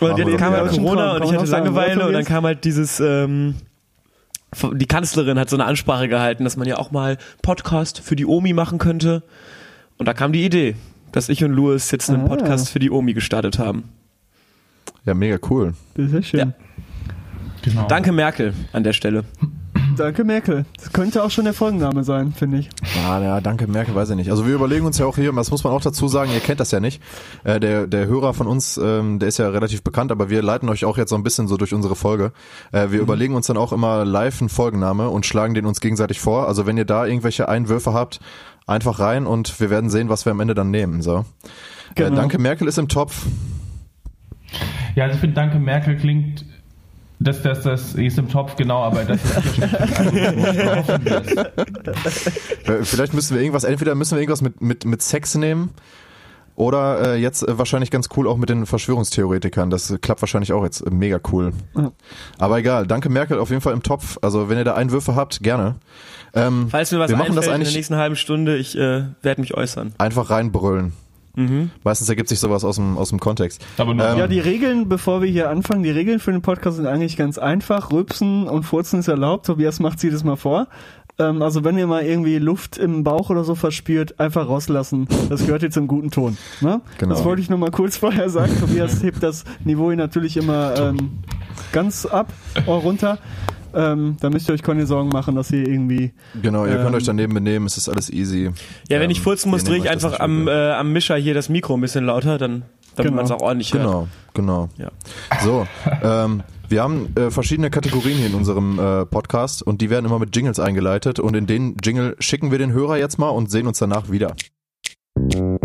Und 0.00 0.18
doch 0.18 0.36
kam 0.36 0.52
halt. 0.52 0.70
Corona 0.70 1.12
und 1.16 1.24
ich 1.24 1.32
hatte 1.32 1.50
Langeweile 1.50 2.06
und 2.06 2.12
dann 2.12 2.24
kam 2.24 2.44
halt 2.44 2.64
dieses, 2.64 3.00
ähm, 3.00 3.56
die 4.72 4.86
Kanzlerin 4.86 5.38
hat 5.38 5.50
so 5.50 5.56
eine 5.56 5.64
Ansprache 5.64 6.08
gehalten, 6.08 6.44
dass 6.44 6.56
man 6.56 6.66
ja 6.68 6.76
auch 6.78 6.90
mal 6.90 7.18
Podcast 7.42 8.00
für 8.00 8.16
die 8.16 8.26
Omi 8.26 8.52
machen 8.52 8.78
könnte. 8.78 9.22
Und 9.98 10.06
da 10.06 10.14
kam 10.14 10.32
die 10.32 10.44
Idee, 10.44 10.76
dass 11.12 11.28
ich 11.28 11.42
und 11.44 11.52
Louis 11.52 11.90
jetzt 11.90 12.08
einen 12.10 12.24
Ah. 12.24 12.28
Podcast 12.28 12.70
für 12.70 12.78
die 12.78 12.90
Omi 12.90 13.12
gestartet 13.12 13.58
haben. 13.58 13.84
Ja, 15.04 15.14
mega 15.14 15.38
cool. 15.50 15.74
Das 15.94 16.06
ist 16.06 16.12
ja 16.12 16.22
schön. 16.22 16.40
Ja. 16.40 16.52
Genau. 17.62 17.88
Danke 17.88 18.12
Merkel 18.12 18.54
an 18.72 18.84
der 18.84 18.92
Stelle. 18.92 19.24
Danke, 19.98 20.22
Merkel. 20.22 20.64
Das 20.76 20.92
könnte 20.92 21.24
auch 21.24 21.30
schon 21.30 21.44
der 21.44 21.54
Folgenname 21.54 22.04
sein, 22.04 22.32
finde 22.32 22.58
ich. 22.58 22.68
Ah, 23.04 23.20
ja, 23.20 23.40
danke, 23.40 23.66
Merkel, 23.66 23.94
weiß 23.94 24.10
ich 24.10 24.16
nicht. 24.16 24.30
Also 24.30 24.46
wir 24.46 24.54
überlegen 24.54 24.86
uns 24.86 24.96
ja 24.98 25.06
auch 25.06 25.16
hier, 25.16 25.32
das 25.32 25.50
muss 25.50 25.64
man 25.64 25.72
auch 25.72 25.80
dazu 25.80 26.06
sagen, 26.06 26.30
ihr 26.32 26.40
kennt 26.40 26.60
das 26.60 26.70
ja 26.70 26.78
nicht. 26.78 27.02
Äh, 27.42 27.58
der, 27.58 27.86
der 27.86 28.06
Hörer 28.06 28.32
von 28.32 28.46
uns, 28.46 28.78
ähm, 28.78 29.18
der 29.18 29.28
ist 29.28 29.38
ja 29.38 29.48
relativ 29.48 29.82
bekannt, 29.82 30.12
aber 30.12 30.30
wir 30.30 30.40
leiten 30.40 30.68
euch 30.68 30.84
auch 30.84 30.96
jetzt 30.98 31.10
so 31.10 31.16
ein 31.16 31.24
bisschen 31.24 31.48
so 31.48 31.56
durch 31.56 31.74
unsere 31.74 31.96
Folge. 31.96 32.32
Äh, 32.70 32.90
wir 32.90 33.00
überlegen 33.00 33.34
uns 33.34 33.48
dann 33.48 33.56
auch 33.56 33.72
immer 33.72 34.04
live 34.04 34.40
einen 34.40 34.48
Folgenname 34.48 35.08
und 35.08 35.26
schlagen 35.26 35.54
den 35.54 35.66
uns 35.66 35.80
gegenseitig 35.80 36.20
vor. 36.20 36.46
Also 36.46 36.64
wenn 36.66 36.76
ihr 36.76 36.84
da 36.84 37.04
irgendwelche 37.04 37.48
Einwürfe 37.48 37.92
habt, 37.92 38.20
einfach 38.68 39.00
rein 39.00 39.26
und 39.26 39.58
wir 39.60 39.68
werden 39.70 39.90
sehen, 39.90 40.08
was 40.08 40.24
wir 40.26 40.30
am 40.32 40.40
Ende 40.40 40.54
dann 40.54 40.70
nehmen. 40.70 41.02
So. 41.02 41.18
Äh, 41.18 41.24
Genau. 41.94 42.16
danke, 42.16 42.38
Merkel 42.38 42.68
ist 42.68 42.78
im 42.78 42.86
Topf. 42.88 43.26
Ja, 44.94 45.04
also 45.04 45.14
ich 45.14 45.20
finde, 45.20 45.34
Danke 45.34 45.58
Merkel 45.58 45.96
klingt, 45.96 46.44
das, 47.20 47.42
das, 47.42 47.62
das 47.62 47.94
ist 47.94 48.18
im 48.18 48.28
Topf, 48.28 48.56
genau, 48.56 48.82
aber 48.82 49.04
das 49.04 49.22
ist 49.22 49.44
sicher. 49.44 50.84
Äh, 52.66 52.84
vielleicht 52.84 53.14
müssen 53.14 53.34
wir 53.34 53.40
irgendwas, 53.42 53.64
entweder 53.64 53.94
müssen 53.94 54.14
wir 54.16 54.20
irgendwas 54.20 54.42
mit, 54.42 54.60
mit, 54.60 54.84
mit 54.84 55.00
Sex 55.00 55.34
nehmen 55.34 55.70
oder 56.58 57.14
äh, 57.14 57.20
jetzt 57.20 57.46
äh, 57.46 57.56
wahrscheinlich 57.56 57.90
ganz 57.90 58.08
cool 58.16 58.26
auch 58.26 58.36
mit 58.36 58.50
den 58.50 58.66
Verschwörungstheoretikern. 58.66 59.70
Das 59.70 59.90
äh, 59.90 59.98
klappt 59.98 60.20
wahrscheinlich 60.20 60.52
auch 60.52 60.64
jetzt 60.64 60.80
äh, 60.80 60.90
mega 60.90 61.20
cool. 61.32 61.52
Aber 62.38 62.58
egal, 62.58 62.86
danke 62.86 63.08
Merkel 63.08 63.38
auf 63.38 63.50
jeden 63.50 63.62
Fall 63.62 63.72
im 63.72 63.82
Topf. 63.82 64.18
Also 64.22 64.48
wenn 64.48 64.58
ihr 64.58 64.64
da 64.64 64.74
Einwürfe 64.74 65.14
habt, 65.14 65.42
gerne. 65.42 65.76
Ähm, 66.34 66.66
Falls 66.68 66.90
mir 66.92 66.98
was 66.98 67.10
wir 67.10 67.16
machen 67.16 67.28
einfällt 67.28 67.38
das 67.38 67.44
in 67.46 67.50
der 67.50 67.54
eigentlich 67.54 67.74
nächsten 67.76 67.96
halben 67.96 68.16
Stunde, 68.16 68.56
ich 68.56 68.76
äh, 68.76 69.04
werde 69.22 69.40
mich 69.40 69.54
äußern. 69.54 69.94
einfach 69.98 70.30
reinbrüllen. 70.30 70.92
Mhm. 71.36 71.70
Meistens 71.84 72.08
ergibt 72.08 72.28
sich 72.28 72.40
sowas 72.40 72.64
aus 72.64 72.76
dem, 72.76 72.98
aus 72.98 73.10
dem 73.10 73.20
Kontext. 73.20 73.64
Aber 73.76 73.94
nur 73.94 74.06
Ähm, 74.06 74.18
Ja, 74.18 74.26
die 74.26 74.40
Regeln, 74.40 74.88
bevor 74.88 75.22
wir 75.22 75.30
hier 75.30 75.50
anfangen, 75.50 75.82
die 75.82 75.90
Regeln 75.90 76.18
für 76.20 76.32
den 76.32 76.42
Podcast 76.42 76.76
sind 76.76 76.86
eigentlich 76.86 77.16
ganz 77.16 77.38
einfach. 77.38 77.90
Rülpsen 77.92 78.48
und 78.48 78.64
Furzen 78.64 79.00
ist 79.00 79.08
erlaubt. 79.08 79.46
Tobias 79.46 79.80
macht 79.80 80.00
sie 80.00 80.10
das 80.10 80.24
mal 80.24 80.36
vor. 80.36 80.68
Ähm, 81.18 81.42
also 81.42 81.64
wenn 81.64 81.76
ihr 81.78 81.86
mal 81.86 82.02
irgendwie 82.02 82.38
Luft 82.38 82.78
im 82.78 83.02
Bauch 83.04 83.30
oder 83.30 83.44
so 83.44 83.54
verspürt, 83.54 84.18
einfach 84.20 84.48
rauslassen. 84.48 85.08
Das 85.28 85.44
gehört 85.44 85.62
jetzt 85.62 85.76
im 85.76 85.86
guten 85.88 86.10
Ton. 86.10 86.36
Ne? 86.60 86.80
Genau. 86.98 87.14
Das 87.14 87.24
wollte 87.24 87.42
ich 87.42 87.50
nur 87.50 87.58
mal 87.58 87.70
kurz 87.70 87.96
vorher 87.98 88.30
sagen. 88.30 88.52
Tobias 88.60 89.02
hebt 89.02 89.22
das 89.22 89.44
Niveau 89.64 89.88
hier 89.88 89.96
natürlich 89.96 90.36
immer 90.36 90.76
ähm, 90.76 91.18
ganz 91.72 92.06
ab, 92.06 92.32
runter. 92.66 93.18
Ähm, 93.74 94.16
da 94.20 94.30
müsst 94.30 94.48
ihr 94.48 94.54
euch 94.54 94.62
keine 94.62 94.86
Sorgen 94.86 95.10
machen, 95.10 95.34
dass 95.36 95.50
ihr 95.50 95.66
irgendwie 95.68 96.12
Genau, 96.42 96.64
ihr 96.66 96.76
könnt 96.76 96.88
Ähm, 96.88 96.94
euch 96.94 97.04
daneben 97.04 97.34
benehmen, 97.34 97.66
es 97.66 97.76
ist 97.76 97.88
alles 97.88 98.10
easy. 98.10 98.50
Ja, 98.88 99.00
wenn 99.00 99.10
ich 99.10 99.18
Ähm, 99.18 99.24
furzen 99.24 99.50
muss, 99.50 99.64
drehe 99.64 99.78
ich 99.78 99.90
einfach 99.90 100.20
am, 100.20 100.48
äh, 100.48 100.70
am 100.72 100.92
Mischer 100.92 101.16
hier 101.16 101.34
das 101.34 101.48
Mikro 101.48 101.74
ein 101.74 101.80
bisschen 101.80 102.04
lauter, 102.06 102.38
dann 102.38 102.62
damit 102.96 103.12
Genau. 103.12 103.16
man 103.16 103.24
es 103.26 103.30
auch 103.30 103.40
ordentlich 103.42 103.72
hört. 103.74 103.84
Genau, 103.84 104.08
genau. 104.34 104.68
Ja. 104.78 104.90
So, 105.44 105.66
ähm, 106.02 106.42
wir 106.68 106.82
haben 106.82 107.14
äh, 107.16 107.30
verschiedene 107.30 107.70
Kategorien 107.70 108.16
hier 108.18 108.26
in 108.26 108.34
unserem 108.34 108.78
äh, 108.78 109.06
Podcast 109.06 109.62
und 109.62 109.80
die 109.80 109.88
werden 109.90 110.04
immer 110.06 110.18
mit 110.18 110.34
Jingles 110.34 110.58
eingeleitet 110.58 111.20
und 111.20 111.34
in 111.36 111.46
den 111.46 111.76
Jingle 111.82 112.16
schicken 112.18 112.50
wir 112.50 112.58
den 112.58 112.72
Hörer 112.72 112.96
jetzt 112.98 113.18
mal 113.18 113.28
und 113.30 113.50
sehen 113.50 113.66
uns 113.66 113.78
danach 113.78 114.10
wieder. 114.10 114.34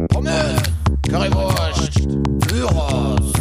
Pommes, 0.09 0.61
Currywurst, 1.09 1.93
Gyros. 2.47 3.33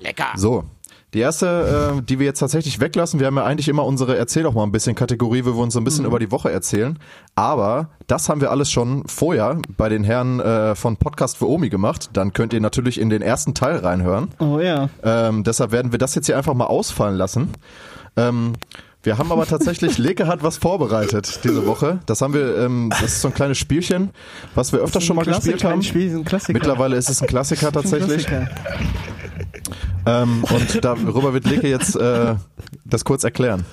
Lecker. 0.00 0.26
So. 0.36 0.64
Die 1.14 1.20
erste, 1.20 1.94
äh, 1.98 2.02
die 2.02 2.18
wir 2.18 2.24
jetzt 2.24 2.38
tatsächlich 2.38 2.80
weglassen, 2.80 3.20
wir 3.20 3.26
haben 3.26 3.36
ja 3.36 3.44
eigentlich 3.44 3.68
immer 3.68 3.84
unsere 3.84 4.16
Erzähl 4.16 4.44
doch 4.44 4.54
mal 4.54 4.62
ein 4.62 4.72
bisschen 4.72 4.94
Kategorie, 4.94 5.44
wo 5.44 5.54
wir 5.54 5.62
uns 5.62 5.74
so 5.74 5.80
ein 5.80 5.84
bisschen 5.84 6.06
über 6.06 6.18
die 6.18 6.30
Woche 6.30 6.50
erzählen. 6.50 6.98
Aber 7.34 7.90
das 8.06 8.30
haben 8.30 8.40
wir 8.40 8.50
alles 8.50 8.70
schon 8.70 9.06
vorher 9.06 9.58
bei 9.76 9.90
den 9.90 10.04
Herren 10.04 10.40
äh, 10.40 10.74
von 10.74 10.96
Podcast 10.96 11.36
für 11.36 11.48
Omi 11.48 11.68
gemacht. 11.68 12.10
Dann 12.14 12.32
könnt 12.32 12.54
ihr 12.54 12.60
natürlich 12.60 12.98
in 12.98 13.10
den 13.10 13.20
ersten 13.20 13.52
Teil 13.52 13.76
reinhören. 13.76 14.28
Oh 14.38 14.58
ja. 14.58 14.88
Ähm, 15.02 15.44
deshalb 15.44 15.70
werden 15.70 15.92
wir 15.92 15.98
das 15.98 16.14
jetzt 16.14 16.26
hier 16.26 16.38
einfach 16.38 16.54
mal 16.54 16.66
ausfallen 16.66 17.16
lassen. 17.16 17.50
Ähm, 18.16 18.54
wir 19.02 19.18
haben 19.18 19.32
aber 19.32 19.46
tatsächlich, 19.46 19.98
Leke 19.98 20.26
hat 20.26 20.42
was 20.42 20.58
vorbereitet 20.58 21.40
diese 21.44 21.66
Woche. 21.66 22.00
Das 22.06 22.20
haben 22.22 22.34
wir, 22.34 22.56
ähm, 22.58 22.88
das 22.90 23.14
ist 23.14 23.20
so 23.22 23.28
ein 23.28 23.34
kleines 23.34 23.58
Spielchen, 23.58 24.10
was 24.54 24.72
wir 24.72 24.80
öfter 24.80 25.00
schon 25.00 25.16
mal 25.16 25.24
gespielt 25.24 25.64
haben. 25.64 25.80
Ein 25.80 25.82
Spiel, 25.82 26.14
ein 26.14 26.24
Klassiker. 26.24 26.52
Mittlerweile 26.52 26.96
ist 26.96 27.10
es 27.10 27.20
ein 27.20 27.28
Klassiker 27.28 27.68
Ein 27.68 27.72
tatsächlich. 27.72 28.26
Klassiker. 28.26 28.48
Ähm, 30.06 30.44
und 30.44 30.84
darüber 30.84 31.32
wird 31.32 31.46
Leke 31.46 31.68
jetzt 31.68 31.96
äh, 31.96 32.34
das 32.84 33.04
kurz 33.04 33.24
erklären. 33.24 33.64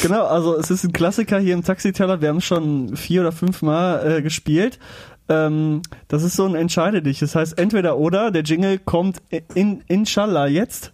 Genau, 0.00 0.24
also 0.24 0.56
es 0.56 0.70
ist 0.70 0.84
ein 0.84 0.92
Klassiker 0.92 1.38
hier 1.38 1.54
im 1.54 1.64
Taxiteller. 1.64 2.20
Wir 2.20 2.30
haben 2.30 2.38
es 2.38 2.44
schon 2.44 2.96
vier 2.96 3.20
oder 3.20 3.32
fünf 3.32 3.62
Mal 3.62 4.18
äh, 4.18 4.22
gespielt. 4.22 4.78
Ähm, 5.28 5.82
das 6.08 6.22
ist 6.22 6.36
so 6.36 6.46
ein 6.46 6.54
Entscheide 6.54 7.02
dich. 7.02 7.18
Das 7.18 7.34
heißt, 7.34 7.58
entweder 7.58 7.98
oder, 7.98 8.30
der 8.30 8.42
Jingle 8.42 8.78
kommt 8.78 9.22
in, 9.54 9.82
inshallah 9.88 10.46
jetzt. 10.46 10.92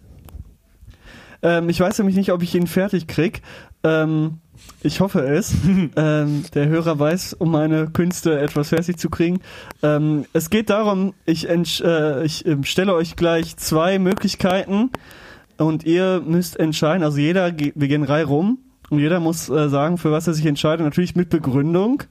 Ähm, 1.41 1.69
ich 1.69 1.79
weiß 1.79 1.97
nämlich 1.99 2.17
nicht, 2.17 2.31
ob 2.31 2.43
ich 2.43 2.53
ihn 2.53 2.67
fertig 2.67 3.07
krieg. 3.07 3.41
Ähm, 3.83 4.39
ich 4.81 4.99
hoffe 4.99 5.21
es. 5.21 5.53
ähm, 5.95 6.43
der 6.53 6.67
Hörer 6.67 6.99
weiß, 6.99 7.33
um 7.33 7.51
meine 7.51 7.87
Künste 7.87 8.39
etwas 8.39 8.69
fertig 8.69 8.97
zu 8.97 9.09
kriegen. 9.09 9.39
Ähm, 9.83 10.25
es 10.33 10.49
geht 10.49 10.69
darum, 10.69 11.13
ich, 11.25 11.47
äh, 11.49 12.23
ich 12.23 12.45
ähm, 12.45 12.63
stelle 12.63 12.93
euch 12.93 13.15
gleich 13.15 13.57
zwei 13.57 13.99
Möglichkeiten 13.99 14.91
und 15.57 15.85
ihr 15.85 16.21
müsst 16.25 16.59
entscheiden. 16.59 17.03
Also 17.03 17.17
jeder, 17.17 17.51
wir 17.57 17.87
gehen 17.87 18.03
Reihe 18.03 18.25
rum 18.25 18.59
und 18.89 18.99
jeder 18.99 19.19
muss 19.19 19.49
äh, 19.49 19.69
sagen, 19.69 19.97
für 19.97 20.11
was 20.11 20.27
er 20.27 20.33
sich 20.33 20.45
entscheidet. 20.45 20.85
Natürlich 20.85 21.15
mit 21.15 21.29
Begründung. 21.29 22.03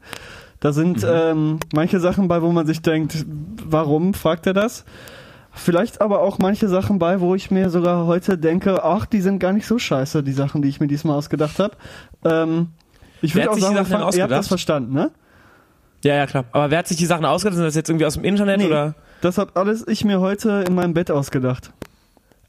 Da 0.60 0.72
sind 0.72 1.06
ähm, 1.08 1.60
manche 1.72 2.00
Sachen 2.00 2.26
bei, 2.26 2.42
wo 2.42 2.50
man 2.50 2.66
sich 2.66 2.82
denkt, 2.82 3.24
warum 3.64 4.12
fragt 4.12 4.46
er 4.46 4.54
das? 4.54 4.84
Vielleicht 5.58 6.00
aber 6.00 6.20
auch 6.20 6.38
manche 6.38 6.68
Sachen 6.68 6.98
bei, 6.98 7.20
wo 7.20 7.34
ich 7.34 7.50
mir 7.50 7.70
sogar 7.70 8.06
heute 8.06 8.38
denke, 8.38 8.82
ach, 8.84 9.06
die 9.06 9.20
sind 9.20 9.38
gar 9.38 9.52
nicht 9.52 9.66
so 9.66 9.78
scheiße, 9.78 10.22
die 10.22 10.32
Sachen, 10.32 10.62
die 10.62 10.68
ich 10.68 10.80
mir 10.80 10.86
diesmal 10.86 11.16
ausgedacht 11.16 11.58
habe. 11.58 11.74
Ähm, 12.24 12.68
ich 13.22 13.34
würde 13.34 13.50
auch 13.50 13.58
sagen, 13.58 13.84
fangen- 13.84 14.12
ihr 14.14 14.22
habt 14.22 14.32
das 14.32 14.48
verstanden, 14.48 14.92
ne? 14.94 15.10
Ja, 16.04 16.14
ja, 16.14 16.26
klar. 16.26 16.44
Aber 16.52 16.70
wer 16.70 16.78
hat 16.78 16.86
sich 16.88 16.96
die 16.96 17.06
Sachen 17.06 17.24
ausgedacht? 17.24 17.56
Sind 17.56 17.64
das 17.64 17.74
jetzt 17.74 17.90
irgendwie 17.90 18.06
aus 18.06 18.14
dem 18.14 18.22
Internet 18.24 18.58
Nee, 18.60 18.66
oder? 18.66 18.94
das 19.20 19.36
hab 19.36 19.56
alles 19.58 19.84
ich 19.88 20.04
mir 20.04 20.20
heute 20.20 20.64
in 20.66 20.74
meinem 20.76 20.94
Bett 20.94 21.10
ausgedacht. 21.10 21.72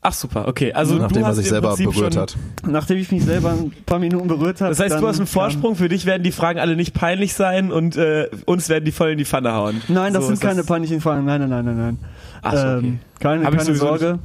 Ach 0.02 0.14
super, 0.14 0.48
okay. 0.48 0.72
Also 0.72 0.96
Nachdem 0.96 1.16
du 1.16 1.20
er 1.22 1.26
hast 1.28 1.36
sich 1.38 1.50
selber 1.50 1.70
Prinzip 1.70 1.92
berührt 1.92 2.14
schon, 2.14 2.22
hat. 2.22 2.38
Nachdem 2.66 2.98
ich 3.00 3.12
mich 3.12 3.26
selber 3.26 3.50
ein 3.50 3.74
paar 3.86 4.00
Minuten 4.00 4.28
berührt 4.30 4.62
habe. 4.62 4.70
Das 4.70 4.80
heißt, 4.80 4.94
dann 4.94 5.02
du 5.02 5.08
hast 5.10 5.18
einen 5.18 5.28
Vorsprung. 5.28 5.76
Für 5.76 5.90
dich 5.90 6.06
werden 6.06 6.24
die 6.24 6.32
Fragen 6.32 6.58
alle 6.60 6.78
nicht 6.78 6.94
peinlich 6.94 7.34
sein 7.34 7.70
und 7.72 7.98
äh, 7.98 8.30
uns 8.46 8.70
werden 8.70 8.86
die 8.86 8.94
voll 8.94 9.10
in 9.10 9.18
die 9.18 9.26
Pfanne 9.26 9.52
hauen. 9.52 9.82
Nein, 9.90 10.14
das 10.14 10.24
So 10.24 10.30
sind 10.30 10.40
keine 10.40 10.64
peinlichen 10.64 11.02
Fragen. 11.02 11.26
Nein, 11.26 11.42
nein, 11.42 11.50
nein, 11.50 11.66
nein, 11.66 11.78
nein. 11.78 11.98
Ach 12.42 12.52
so, 12.54 12.58
okay. 12.58 12.78
ähm, 12.80 13.00
keine 13.20 13.46
Hab 13.46 13.58
keine 13.58 13.76
Sorge. 13.76 14.20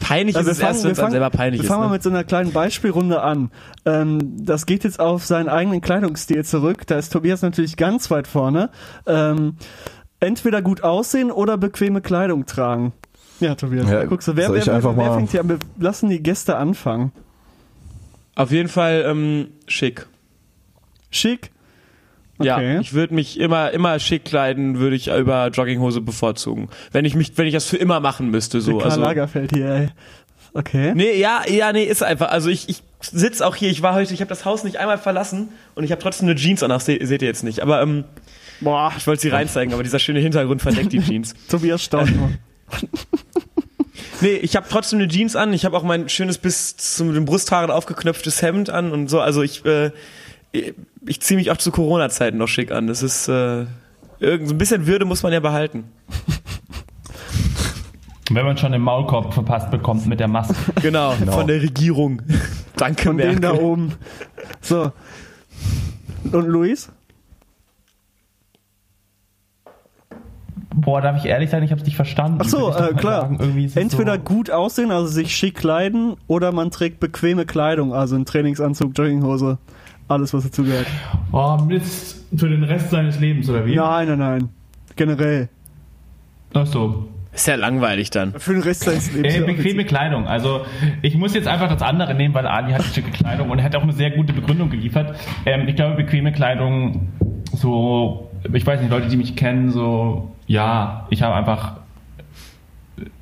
Peinlich 0.00 0.36
Also 0.36 0.50
ist 0.50 0.58
es 0.58 0.62
erst, 0.62 0.84
wenn 0.84 0.92
es 0.92 0.98
einem 1.00 1.10
selber 1.10 1.28
peinlich 1.30 1.60
wir 1.60 1.64
ist. 1.64 1.68
fangen 1.68 1.80
mal 1.82 1.86
Ne? 1.88 1.92
mit 1.94 2.02
so 2.02 2.08
einer 2.10 2.24
kleinen 2.24 2.52
Beispielrunde 2.52 3.20
an. 3.20 3.50
Ähm, 3.84 4.44
das 4.44 4.64
geht 4.64 4.84
jetzt 4.84 5.00
auf 5.00 5.26
seinen 5.26 5.48
eigenen 5.48 5.80
Kleidungsstil 5.80 6.44
zurück. 6.44 6.86
Da 6.86 6.96
ist 6.96 7.12
Tobias 7.12 7.42
natürlich 7.42 7.76
ganz 7.76 8.10
weit 8.10 8.26
vorne. 8.26 8.70
Ähm, 9.06 9.56
entweder 10.20 10.62
gut 10.62 10.82
aussehen 10.82 11.30
oder 11.30 11.58
bequeme 11.58 12.00
Kleidung 12.00 12.46
tragen. 12.46 12.92
Ja, 13.40 13.54
Tobias, 13.54 13.86
Ja, 13.90 14.00
da 14.00 14.04
guckst 14.06 14.28
du, 14.28 14.36
wer, 14.36 14.50
wer, 14.50 14.56
ich 14.60 14.66
wer, 14.66 14.74
einfach 14.76 14.96
wer 14.96 15.08
mal- 15.08 15.14
fängt 15.16 15.30
hier 15.30 15.40
an? 15.40 15.48
Wir 15.48 15.58
lassen 15.78 16.08
die 16.08 16.22
Gäste 16.22 16.56
anfangen. 16.56 17.12
Auf 18.34 18.50
jeden 18.50 18.68
Fall 18.68 19.04
ähm, 19.06 19.48
schick. 19.66 20.06
Schick. 21.10 21.50
Ja, 22.40 22.56
Okay. 22.56 22.78
ich 22.80 22.92
würde 22.92 23.14
mich 23.14 23.38
immer 23.40 23.70
immer 23.72 23.98
schick 23.98 24.24
kleiden, 24.24 24.78
würde 24.78 24.94
ich 24.96 25.08
über 25.08 25.48
Jogginghose 25.48 26.00
bevorzugen. 26.00 26.68
Wenn 26.92 27.04
ich 27.04 27.14
mich, 27.14 27.32
wenn 27.36 27.46
ich 27.46 27.54
das 27.54 27.66
für 27.66 27.76
immer 27.76 28.00
machen 28.00 28.30
müsste, 28.30 28.60
so. 28.60 28.78
Karl 28.78 28.90
Also, 28.90 29.00
Lagerfeld 29.00 29.52
hier, 29.54 29.68
ey. 29.68 29.88
Okay. 30.54 30.92
nee, 30.94 31.18
ja, 31.18 31.42
ja, 31.48 31.72
nee, 31.72 31.84
ist 31.84 32.02
einfach. 32.02 32.30
Also 32.30 32.48
ich, 32.48 32.68
ich 32.68 32.82
sitz 33.00 33.40
auch 33.42 33.54
hier. 33.54 33.70
Ich 33.70 33.82
war 33.82 33.94
heute, 33.94 34.14
ich 34.14 34.20
habe 34.20 34.28
das 34.28 34.44
Haus 34.44 34.64
nicht 34.64 34.78
einmal 34.78 34.98
verlassen 34.98 35.48
und 35.74 35.84
ich 35.84 35.90
habe 35.90 36.00
trotzdem 36.02 36.28
eine 36.28 36.36
Jeans 36.38 36.62
an. 36.62 36.70
Ach, 36.72 36.80
se, 36.80 36.98
seht 37.02 37.22
ihr 37.22 37.28
jetzt 37.28 37.44
nicht. 37.44 37.60
Aber 37.60 37.82
ähm, 37.82 38.04
Boah, 38.60 38.92
ich 38.96 39.06
wollte 39.06 39.22
sie 39.22 39.28
reinzeigen, 39.28 39.72
aber 39.74 39.82
dieser 39.82 39.98
schöne 40.00 40.18
Hintergrund 40.20 40.62
verdeckt 40.62 40.92
die 40.92 41.00
Jeans. 41.00 41.34
Tobias 41.48 41.82
staunt. 41.82 42.12
Nee, 44.20 44.34
ich 44.34 44.56
habe 44.56 44.66
trotzdem 44.68 44.98
eine 44.98 45.06
Jeans 45.08 45.36
an. 45.36 45.52
Ich 45.52 45.64
habe 45.64 45.76
auch 45.76 45.84
mein 45.84 46.08
schönes 46.08 46.38
bis 46.38 46.76
zu 46.76 47.12
den 47.12 47.24
Brusthaaren 47.24 47.70
aufgeknöpftes 47.70 48.42
Hemd 48.42 48.68
an 48.68 48.90
und 48.90 49.08
so. 49.08 49.20
Also 49.20 49.42
ich, 49.42 49.64
äh, 49.64 49.92
ich 50.52 51.20
ziehe 51.20 51.38
mich 51.38 51.50
auch 51.50 51.56
zu 51.56 51.70
Corona-Zeiten 51.70 52.38
noch 52.38 52.48
schick 52.48 52.72
an. 52.72 52.86
Das 52.86 53.02
ist 53.02 53.28
äh, 53.28 53.66
irgend 54.18 54.48
so 54.48 54.54
ein 54.54 54.58
bisschen 54.58 54.86
Würde 54.86 55.04
muss 55.04 55.22
man 55.22 55.32
ja 55.32 55.40
behalten. 55.40 55.84
Wenn 58.30 58.44
man 58.44 58.58
schon 58.58 58.72
den 58.72 58.82
Maulkorb 58.82 59.32
verpasst 59.32 59.70
bekommt 59.70 60.06
mit 60.06 60.20
der 60.20 60.28
Maske. 60.28 60.54
Genau, 60.82 61.12
von 61.12 61.46
der 61.46 61.62
Regierung. 61.62 62.20
Danke, 62.76 63.04
Von 63.04 63.16
denen 63.16 63.40
da 63.40 63.54
oben. 63.54 63.94
So. 64.60 64.92
Und 66.30 66.46
Luis? 66.46 66.92
Boah, 70.74 71.00
darf 71.00 71.16
ich 71.16 71.24
ehrlich 71.24 71.50
sein, 71.50 71.62
ich 71.62 71.70
habe 71.70 71.80
es 71.80 71.86
nicht 71.86 71.96
verstanden. 71.96 72.38
Ach 72.40 72.48
so, 72.48 72.70
äh, 72.70 72.94
klar. 72.94 73.22
sagen, 73.22 73.70
Entweder 73.74 74.14
so, 74.14 74.20
gut 74.20 74.50
aussehen, 74.50 74.92
also 74.92 75.08
sich 75.08 75.34
schick 75.34 75.56
kleiden, 75.56 76.16
oder 76.28 76.52
man 76.52 76.70
trägt 76.70 77.00
bequeme 77.00 77.46
Kleidung, 77.46 77.92
also 77.92 78.14
einen 78.14 78.26
Trainingsanzug, 78.26 78.96
Jogginghose, 78.96 79.58
alles 80.08 80.34
was 80.34 80.44
dazugehört. 80.44 80.86
Oh, 81.32 81.58
Mist. 81.66 82.24
Für 82.36 82.48
den 82.48 82.64
Rest 82.64 82.90
seines 82.90 83.20
Lebens, 83.20 83.48
oder 83.48 83.64
wie? 83.64 83.74
Nein, 83.76 84.08
nein, 84.08 84.18
nein. 84.18 84.48
Generell. 84.96 85.48
Ach 86.54 86.66
so. 86.66 87.08
Ist 87.32 87.46
ja 87.46 87.54
langweilig 87.54 88.10
dann. 88.10 88.32
Für 88.38 88.52
den 88.52 88.62
Rest 88.62 88.84
seines 88.84 89.12
Lebens. 89.12 89.34
Äh, 89.34 89.40
ja. 89.40 89.46
bequeme 89.46 89.84
Kleidung. 89.84 90.26
Also 90.26 90.62
ich 91.02 91.14
muss 91.14 91.34
jetzt 91.34 91.46
einfach 91.46 91.68
das 91.68 91.82
andere 91.82 92.14
nehmen, 92.14 92.34
weil 92.34 92.46
Ali 92.46 92.72
hat 92.72 92.82
schicke 92.84 93.10
Kleidung 93.10 93.50
und 93.50 93.58
er 93.58 93.64
hat 93.64 93.76
auch 93.76 93.82
eine 93.82 93.92
sehr 93.92 94.10
gute 94.10 94.32
Begründung 94.32 94.70
geliefert. 94.70 95.16
Ähm, 95.46 95.68
ich 95.68 95.76
glaube, 95.76 95.94
bequeme 95.94 96.32
Kleidung, 96.32 97.08
so, 97.52 98.30
ich 98.52 98.66
weiß 98.66 98.80
nicht, 98.80 98.90
Leute, 98.90 99.08
die 99.08 99.16
mich 99.16 99.36
kennen, 99.36 99.70
so, 99.70 100.34
ja, 100.46 101.06
ich 101.10 101.22
habe 101.22 101.34
einfach 101.34 101.76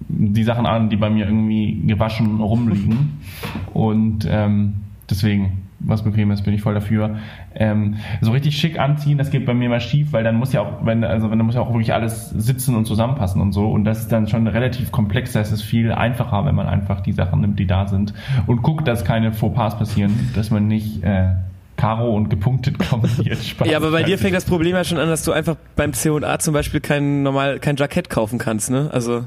die 0.09 0.45
Sachen 0.45 0.67
an, 0.67 0.89
die 0.89 0.97
bei 0.97 1.11
mir 1.11 1.27
irgendwie 1.27 1.83
gewaschen 1.87 2.41
rumliegen. 2.41 3.21
Und 3.75 4.27
ähm, 4.29 4.77
deswegen, 5.11 5.66
was 5.79 6.03
bequem 6.03 6.31
ist, 6.31 6.43
bin 6.43 6.55
ich 6.55 6.63
voll 6.63 6.75
dafür. 6.75 7.17
Ähm, 7.55 7.97
so 8.21 8.33
richtig 8.33 8.57
schick 8.57 8.79
anziehen, 8.79 9.19
das 9.19 9.31
geht 9.31 9.47
bei 9.47 9.55
mir 9.55 9.69
mal 9.69 9.81
schief, 9.81 10.13
weil 10.13 10.25
dann 10.25 10.37
muss 10.37 10.53
ja 10.53 10.63
auch, 10.63 10.85
wenn, 10.85 11.05
also 11.05 11.31
wenn 11.31 11.39
dann 11.39 11.47
muss 11.47 11.55
ja 11.55 11.61
auch 11.61 11.71
wirklich 11.71 11.93
alles 11.93 12.31
sitzen 12.31 12.75
und 12.75 12.87
zusammenpassen 12.87 13.41
und 13.41 13.53
so. 13.53 13.71
Und 13.71 13.85
das 13.85 14.01
ist 14.01 14.13
dann 14.13 14.27
schon 14.27 14.47
relativ 14.47 14.91
komplex. 14.93 15.33
Das 15.33 15.53
ist 15.53 15.63
viel 15.63 15.93
einfacher, 15.93 16.45
wenn 16.45 16.55
man 16.55 16.67
einfach 16.67 17.01
die 17.01 17.13
Sachen 17.13 17.41
nimmt, 17.41 17.59
die 17.59 17.67
da 17.67 17.87
sind. 17.87 18.15
Und 18.47 18.63
guckt, 18.63 18.89
dass 18.89 19.05
keine 19.05 19.33
Fauxpas 19.33 19.79
passieren, 19.79 20.31
dass 20.35 20.51
man 20.51 20.67
nicht 20.67 21.03
äh, 21.03 21.35
Karo 21.77 22.15
und 22.15 22.31
gepunktet 22.31 22.79
kombiniert. 22.91 23.39
Spaß. 23.43 23.69
Ja, 23.69 23.77
aber 23.77 23.91
bei 23.91 24.03
dir 24.03 24.19
fängt 24.19 24.35
das 24.35 24.45
Problem 24.45 24.75
ja 24.75 24.85
schon 24.85 24.99
an, 24.99 25.09
dass 25.09 25.23
du 25.25 25.33
einfach 25.33 25.57
beim 25.77 25.93
C&A 25.93 26.39
zum 26.39 26.55
Beispiel 26.55 26.81
kein 26.81 27.23
normal 27.23 27.59
kein 27.59 27.77
Jackett 27.77 28.09
kaufen 28.11 28.39
kannst, 28.39 28.71
ne? 28.71 28.91
Also 28.93 29.25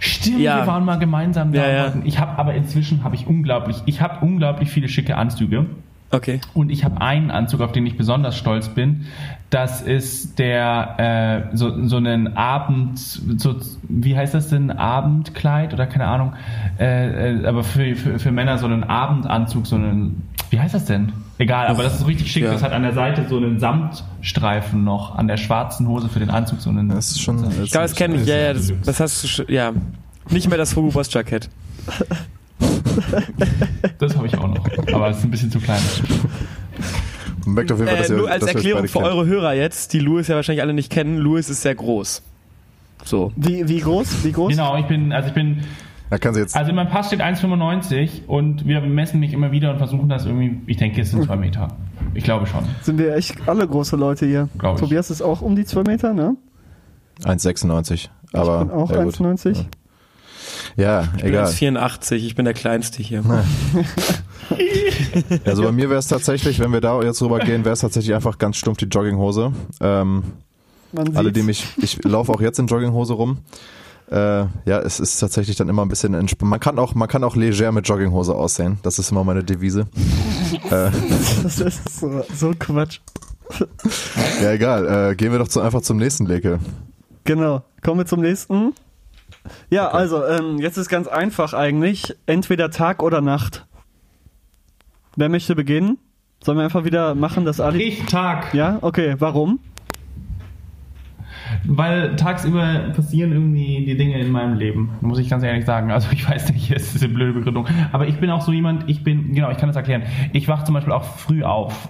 Stimmt, 0.00 0.40
Ja. 0.40 0.58
wir 0.58 0.66
waren 0.66 0.84
mal 0.84 0.96
gemeinsam 0.98 1.52
da. 1.52 1.60
Ja, 1.66 1.72
ja. 1.86 1.92
Ich 2.04 2.18
habe 2.18 2.38
aber 2.38 2.54
inzwischen 2.54 3.04
habe 3.04 3.14
ich 3.16 3.26
unglaublich, 3.26 3.82
ich 3.86 4.00
habe 4.00 4.24
unglaublich 4.24 4.70
viele 4.70 4.88
schicke 4.88 5.16
Anzüge. 5.16 5.66
Okay. 6.10 6.40
Und 6.54 6.70
ich 6.70 6.84
habe 6.84 7.00
einen 7.00 7.30
Anzug, 7.30 7.60
auf 7.60 7.72
den 7.72 7.86
ich 7.86 7.96
besonders 7.96 8.36
stolz 8.36 8.68
bin. 8.68 9.06
Das 9.50 9.80
ist 9.80 10.38
der 10.38 11.48
äh, 11.52 11.56
so 11.56 11.86
so 11.86 11.96
einen 11.96 12.36
Abend, 12.36 12.98
so 12.98 13.56
wie 13.88 14.16
heißt 14.16 14.34
das 14.34 14.48
denn 14.48 14.70
Abendkleid 14.70 15.72
oder 15.72 15.86
keine 15.86 16.06
Ahnung. 16.06 16.34
Äh, 16.78 17.36
äh, 17.36 17.46
aber 17.46 17.64
für, 17.64 17.94
für 17.96 18.18
für 18.18 18.30
Männer 18.30 18.58
so 18.58 18.66
einen 18.66 18.84
Abendanzug, 18.84 19.66
so 19.66 19.76
einen 19.76 20.28
wie 20.50 20.60
heißt 20.60 20.74
das 20.74 20.86
denn? 20.86 21.12
Egal, 21.38 21.68
aber 21.68 21.82
das 21.82 22.00
ist 22.00 22.06
richtig 22.06 22.32
schick. 22.32 22.44
Ja. 22.44 22.52
Das 22.52 22.62
hat 22.62 22.72
an 22.72 22.82
der 22.82 22.94
Seite 22.94 23.26
so 23.28 23.36
einen 23.36 23.60
Samtstreifen 23.60 24.82
noch 24.82 25.14
an 25.14 25.28
der 25.28 25.36
schwarzen 25.36 25.86
Hose 25.86 26.08
für 26.08 26.18
den 26.18 26.30
Anzug 26.30 26.60
so 26.60 26.70
einen. 26.70 26.88
Das 26.88 27.10
ist 27.10 27.20
schon. 27.20 27.44
Ich 27.62 27.70
glaube, 27.70 27.84
das 27.84 27.94
kenne 27.94 28.16
ich. 28.16 28.26
Ja, 28.26 28.36
ja, 28.36 28.52
das, 28.54 28.72
das 28.84 29.00
hast 29.00 29.24
du 29.24 29.28
schon, 29.28 29.46
ja. 29.48 29.72
Nicht 30.30 30.48
mehr 30.48 30.58
das 30.58 30.74
Hugo 30.74 30.90
Boss 30.90 31.12
Jackett. 31.12 31.48
Das 33.98 34.16
habe 34.16 34.26
ich 34.26 34.36
auch 34.38 34.46
noch, 34.48 34.66
aber 34.92 35.10
es 35.10 35.18
ist 35.18 35.24
ein 35.24 35.30
bisschen 35.30 35.50
zu 35.50 35.58
klein. 35.60 35.80
Merkt 37.46 37.72
auf 37.72 37.78
jeden 37.78 37.88
Fall, 37.90 37.96
Äh, 37.96 38.00
dass 38.02 38.10
ihr, 38.10 38.16
nur 38.16 38.30
als 38.30 38.44
dass 38.44 38.54
Erklärung 38.54 38.88
für 38.88 39.00
eure 39.00 39.26
Hörer 39.26 39.54
jetzt, 39.54 39.92
die 39.92 40.00
Louis 40.00 40.28
ja 40.28 40.36
wahrscheinlich 40.36 40.62
alle 40.62 40.74
nicht 40.74 40.90
kennen. 40.90 41.16
Louis 41.18 41.48
ist 41.48 41.62
sehr 41.62 41.74
groß. 41.74 42.22
So. 43.04 43.32
Wie, 43.36 43.68
wie 43.68 43.80
groß? 43.80 44.24
Wie 44.24 44.32
groß? 44.32 44.50
Genau, 44.50 44.76
ich 44.76 44.86
bin, 44.86 45.12
also 45.12 45.28
ich 45.28 45.34
bin 45.34 45.62
Er 46.10 46.18
kann 46.18 46.34
sie 46.34 46.40
jetzt. 46.40 46.56
Also 46.56 46.70
in 46.70 46.76
meinem 46.76 46.88
Pass 46.90 47.06
steht 47.08 47.22
1,95 47.22 48.26
und 48.26 48.66
wir 48.66 48.80
messen 48.80 49.20
mich 49.20 49.32
immer 49.32 49.50
wieder 49.50 49.70
und 49.72 49.78
versuchen 49.78 50.08
das 50.08 50.26
irgendwie, 50.26 50.58
ich 50.66 50.76
denke, 50.76 51.00
es 51.00 51.10
sind 51.10 51.24
zwei 51.24 51.36
Meter. 51.36 51.68
Ich 52.14 52.24
glaube 52.24 52.46
schon. 52.46 52.64
Sind 52.82 52.98
wir 52.98 53.14
echt 53.14 53.48
alle 53.48 53.66
große 53.66 53.96
Leute 53.96 54.26
hier. 54.26 54.48
Glaub 54.58 54.74
ich. 54.74 54.80
Tobias 54.80 55.10
ist 55.10 55.22
auch 55.22 55.40
um 55.40 55.56
die 55.56 55.64
2 55.64 55.82
Meter, 55.82 56.12
ne? 56.14 56.36
1,96. 57.24 58.08
Aber. 58.32 58.62
ich 58.62 58.68
bin 58.68 58.76
auch 58.76 58.90
ja, 58.90 59.04
gut. 59.04 59.14
1,90. 59.14 59.56
Ja, 59.56 59.64
Ich 60.76 61.22
bin 61.22 61.30
egal. 61.30 61.46
84, 61.46 62.24
ich 62.24 62.34
bin 62.34 62.44
der 62.44 62.54
Kleinste 62.54 63.02
hier. 63.02 63.22
Also 65.44 65.62
bei 65.62 65.72
mir 65.72 65.90
wäre 65.90 65.98
es 65.98 66.06
tatsächlich, 66.06 66.58
wenn 66.58 66.72
wir 66.72 66.80
da 66.80 67.02
jetzt 67.02 67.20
drüber 67.20 67.38
gehen, 67.38 67.64
wäre 67.64 67.74
es 67.74 67.80
tatsächlich 67.80 68.14
einfach 68.14 68.38
ganz 68.38 68.56
stumpf 68.56 68.78
die 68.78 68.86
Jogginghose. 68.86 69.52
Ähm, 69.80 70.22
Man 70.92 71.16
alle, 71.16 71.32
die 71.32 71.42
mich, 71.42 71.66
ich 71.82 72.02
laufe 72.04 72.32
auch 72.32 72.40
jetzt 72.40 72.58
in 72.58 72.66
Jogginghose 72.66 73.12
rum. 73.12 73.38
Äh, 74.10 74.16
ja, 74.64 74.80
es 74.80 75.00
ist 75.00 75.18
tatsächlich 75.18 75.56
dann 75.56 75.68
immer 75.68 75.84
ein 75.84 75.88
bisschen 75.88 76.14
entspannt. 76.14 76.48
Man 76.48 76.60
kann 76.60 76.78
auch, 76.78 76.94
man 76.94 77.08
kann 77.08 77.24
auch 77.24 77.36
leger 77.36 77.72
mit 77.72 77.86
Jogginghose 77.86 78.34
aussehen. 78.34 78.78
Das 78.82 78.98
ist 78.98 79.10
immer 79.10 79.22
meine 79.22 79.44
Devise. 79.44 79.86
äh, 80.70 80.90
Das 81.42 81.60
ist 81.60 82.00
so, 82.00 82.24
so 82.34 82.52
Quatsch. 82.58 83.00
ja, 84.42 84.52
egal. 84.52 85.10
Äh, 85.10 85.14
gehen 85.16 85.30
wir 85.32 85.38
doch 85.38 85.48
zu, 85.48 85.60
einfach 85.60 85.82
zum 85.82 85.98
nächsten 85.98 86.24
Leke. 86.24 86.58
Genau. 87.24 87.62
Kommen 87.82 88.00
wir 88.00 88.06
zum 88.06 88.20
nächsten. 88.22 88.72
Ja, 89.70 89.88
also, 89.88 90.24
ähm, 90.24 90.58
jetzt 90.58 90.76
ist 90.76 90.88
ganz 90.88 91.08
einfach 91.08 91.54
eigentlich. 91.54 92.14
Entweder 92.26 92.70
Tag 92.70 93.02
oder 93.02 93.20
Nacht. 93.20 93.66
Wer 95.16 95.28
möchte 95.28 95.54
beginnen? 95.54 95.98
Sollen 96.42 96.58
wir 96.58 96.64
einfach 96.64 96.84
wieder 96.84 97.14
machen, 97.14 97.44
dass 97.44 97.60
Ali. 97.60 97.82
Ich 97.82 98.06
Tag. 98.06 98.54
Ja, 98.54 98.78
okay. 98.82 99.16
Warum? 99.18 99.58
Weil 101.64 102.16
tagsüber 102.16 102.90
passieren 102.94 103.32
irgendwie 103.32 103.84
die 103.84 103.96
Dinge 103.96 104.18
in 104.20 104.30
meinem 104.30 104.58
Leben, 104.58 104.90
muss 105.00 105.18
ich 105.18 105.28
ganz 105.28 105.42
ehrlich 105.42 105.64
sagen. 105.64 105.90
Also 105.90 106.08
ich 106.12 106.28
weiß 106.28 106.52
nicht, 106.52 106.70
es 106.74 106.94
ist 106.94 107.02
eine 107.02 107.12
blöde 107.12 107.32
Begründung. 107.32 107.66
Aber 107.92 108.06
ich 108.06 108.16
bin 108.18 108.30
auch 108.30 108.42
so 108.42 108.52
jemand, 108.52 108.88
ich 108.88 109.02
bin, 109.02 109.34
genau, 109.34 109.50
ich 109.50 109.58
kann 109.58 109.68
das 109.68 109.76
erklären. 109.76 110.02
Ich 110.32 110.48
wache 110.48 110.64
zum 110.64 110.74
Beispiel 110.74 110.92
auch 110.92 111.04
früh 111.04 111.42
auf. 111.42 111.88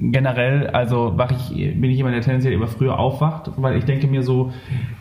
Generell, 0.00 0.68
also 0.68 1.14
wach 1.16 1.32
ich, 1.32 1.48
bin 1.80 1.90
ich 1.90 1.96
jemand, 1.96 2.14
der 2.14 2.22
tendenziell 2.22 2.52
immer 2.52 2.68
früher 2.68 2.98
aufwacht, 2.98 3.50
weil 3.56 3.76
ich 3.76 3.84
denke 3.84 4.06
mir 4.06 4.22
so, 4.22 4.52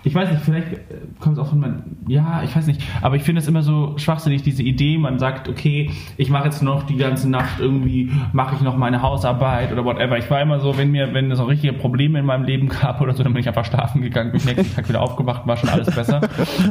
ich 0.04 0.16
weiß 0.16 0.32
nicht, 0.32 0.42
vielleicht 0.42 0.74
äh, 0.74 0.80
kommt 1.20 1.38
es 1.38 1.44
auch 1.44 1.50
von 1.50 1.60
meinem, 1.60 1.84
ja, 2.08 2.42
ich 2.44 2.56
weiß 2.56 2.66
nicht, 2.66 2.82
aber 3.04 3.16
ich 3.16 3.24
finde 3.24 3.42
es 3.42 3.48
immer 3.48 3.62
so 3.62 3.94
schwachsinnig, 3.98 4.42
diese 4.42 4.64
Idee, 4.64 4.98
man 4.98 5.20
sagt, 5.20 5.50
okay, 5.50 5.92
ich 6.18 6.30
mache 6.30 6.46
jetzt 6.46 6.64
noch 6.64 6.84
die 6.84 6.98
ganze 6.98 7.30
Nacht 7.30 7.60
irgendwie, 7.60 8.12
mache 8.34 8.56
ich 8.56 8.62
noch 8.62 8.76
meine 8.76 9.04
Hausarbeit 9.04 9.72
oder 9.72 9.86
whatever. 9.86 10.18
Ich 10.18 10.30
war 10.32 10.42
immer 10.42 10.60
so, 10.60 10.78
wenn 10.78 10.92
mir, 10.92 11.14
wenn 11.14 11.30
es 11.30 11.40
auch 11.40 11.48
richtige 11.48 11.74
Probleme 11.74 12.18
in 12.18 12.26
meinem 12.26 12.46
Leben 12.46 12.68
gab 12.70 13.00
oder 13.00 13.14
so, 13.14 13.22
dann 13.22 13.34
bin 13.34 13.42
ich 13.42 13.48
einfach 13.48 13.66
schlafen 13.66 14.02
gegangen, 14.02 14.32
bin 14.32 14.42
nächsten 14.46 14.76
Tag 14.76 14.90
wieder 14.90 15.02
aufgewacht, 15.02 15.46
war 15.46 15.58
schon 15.58 15.70
alles 15.70 15.94
besser. 15.94 16.22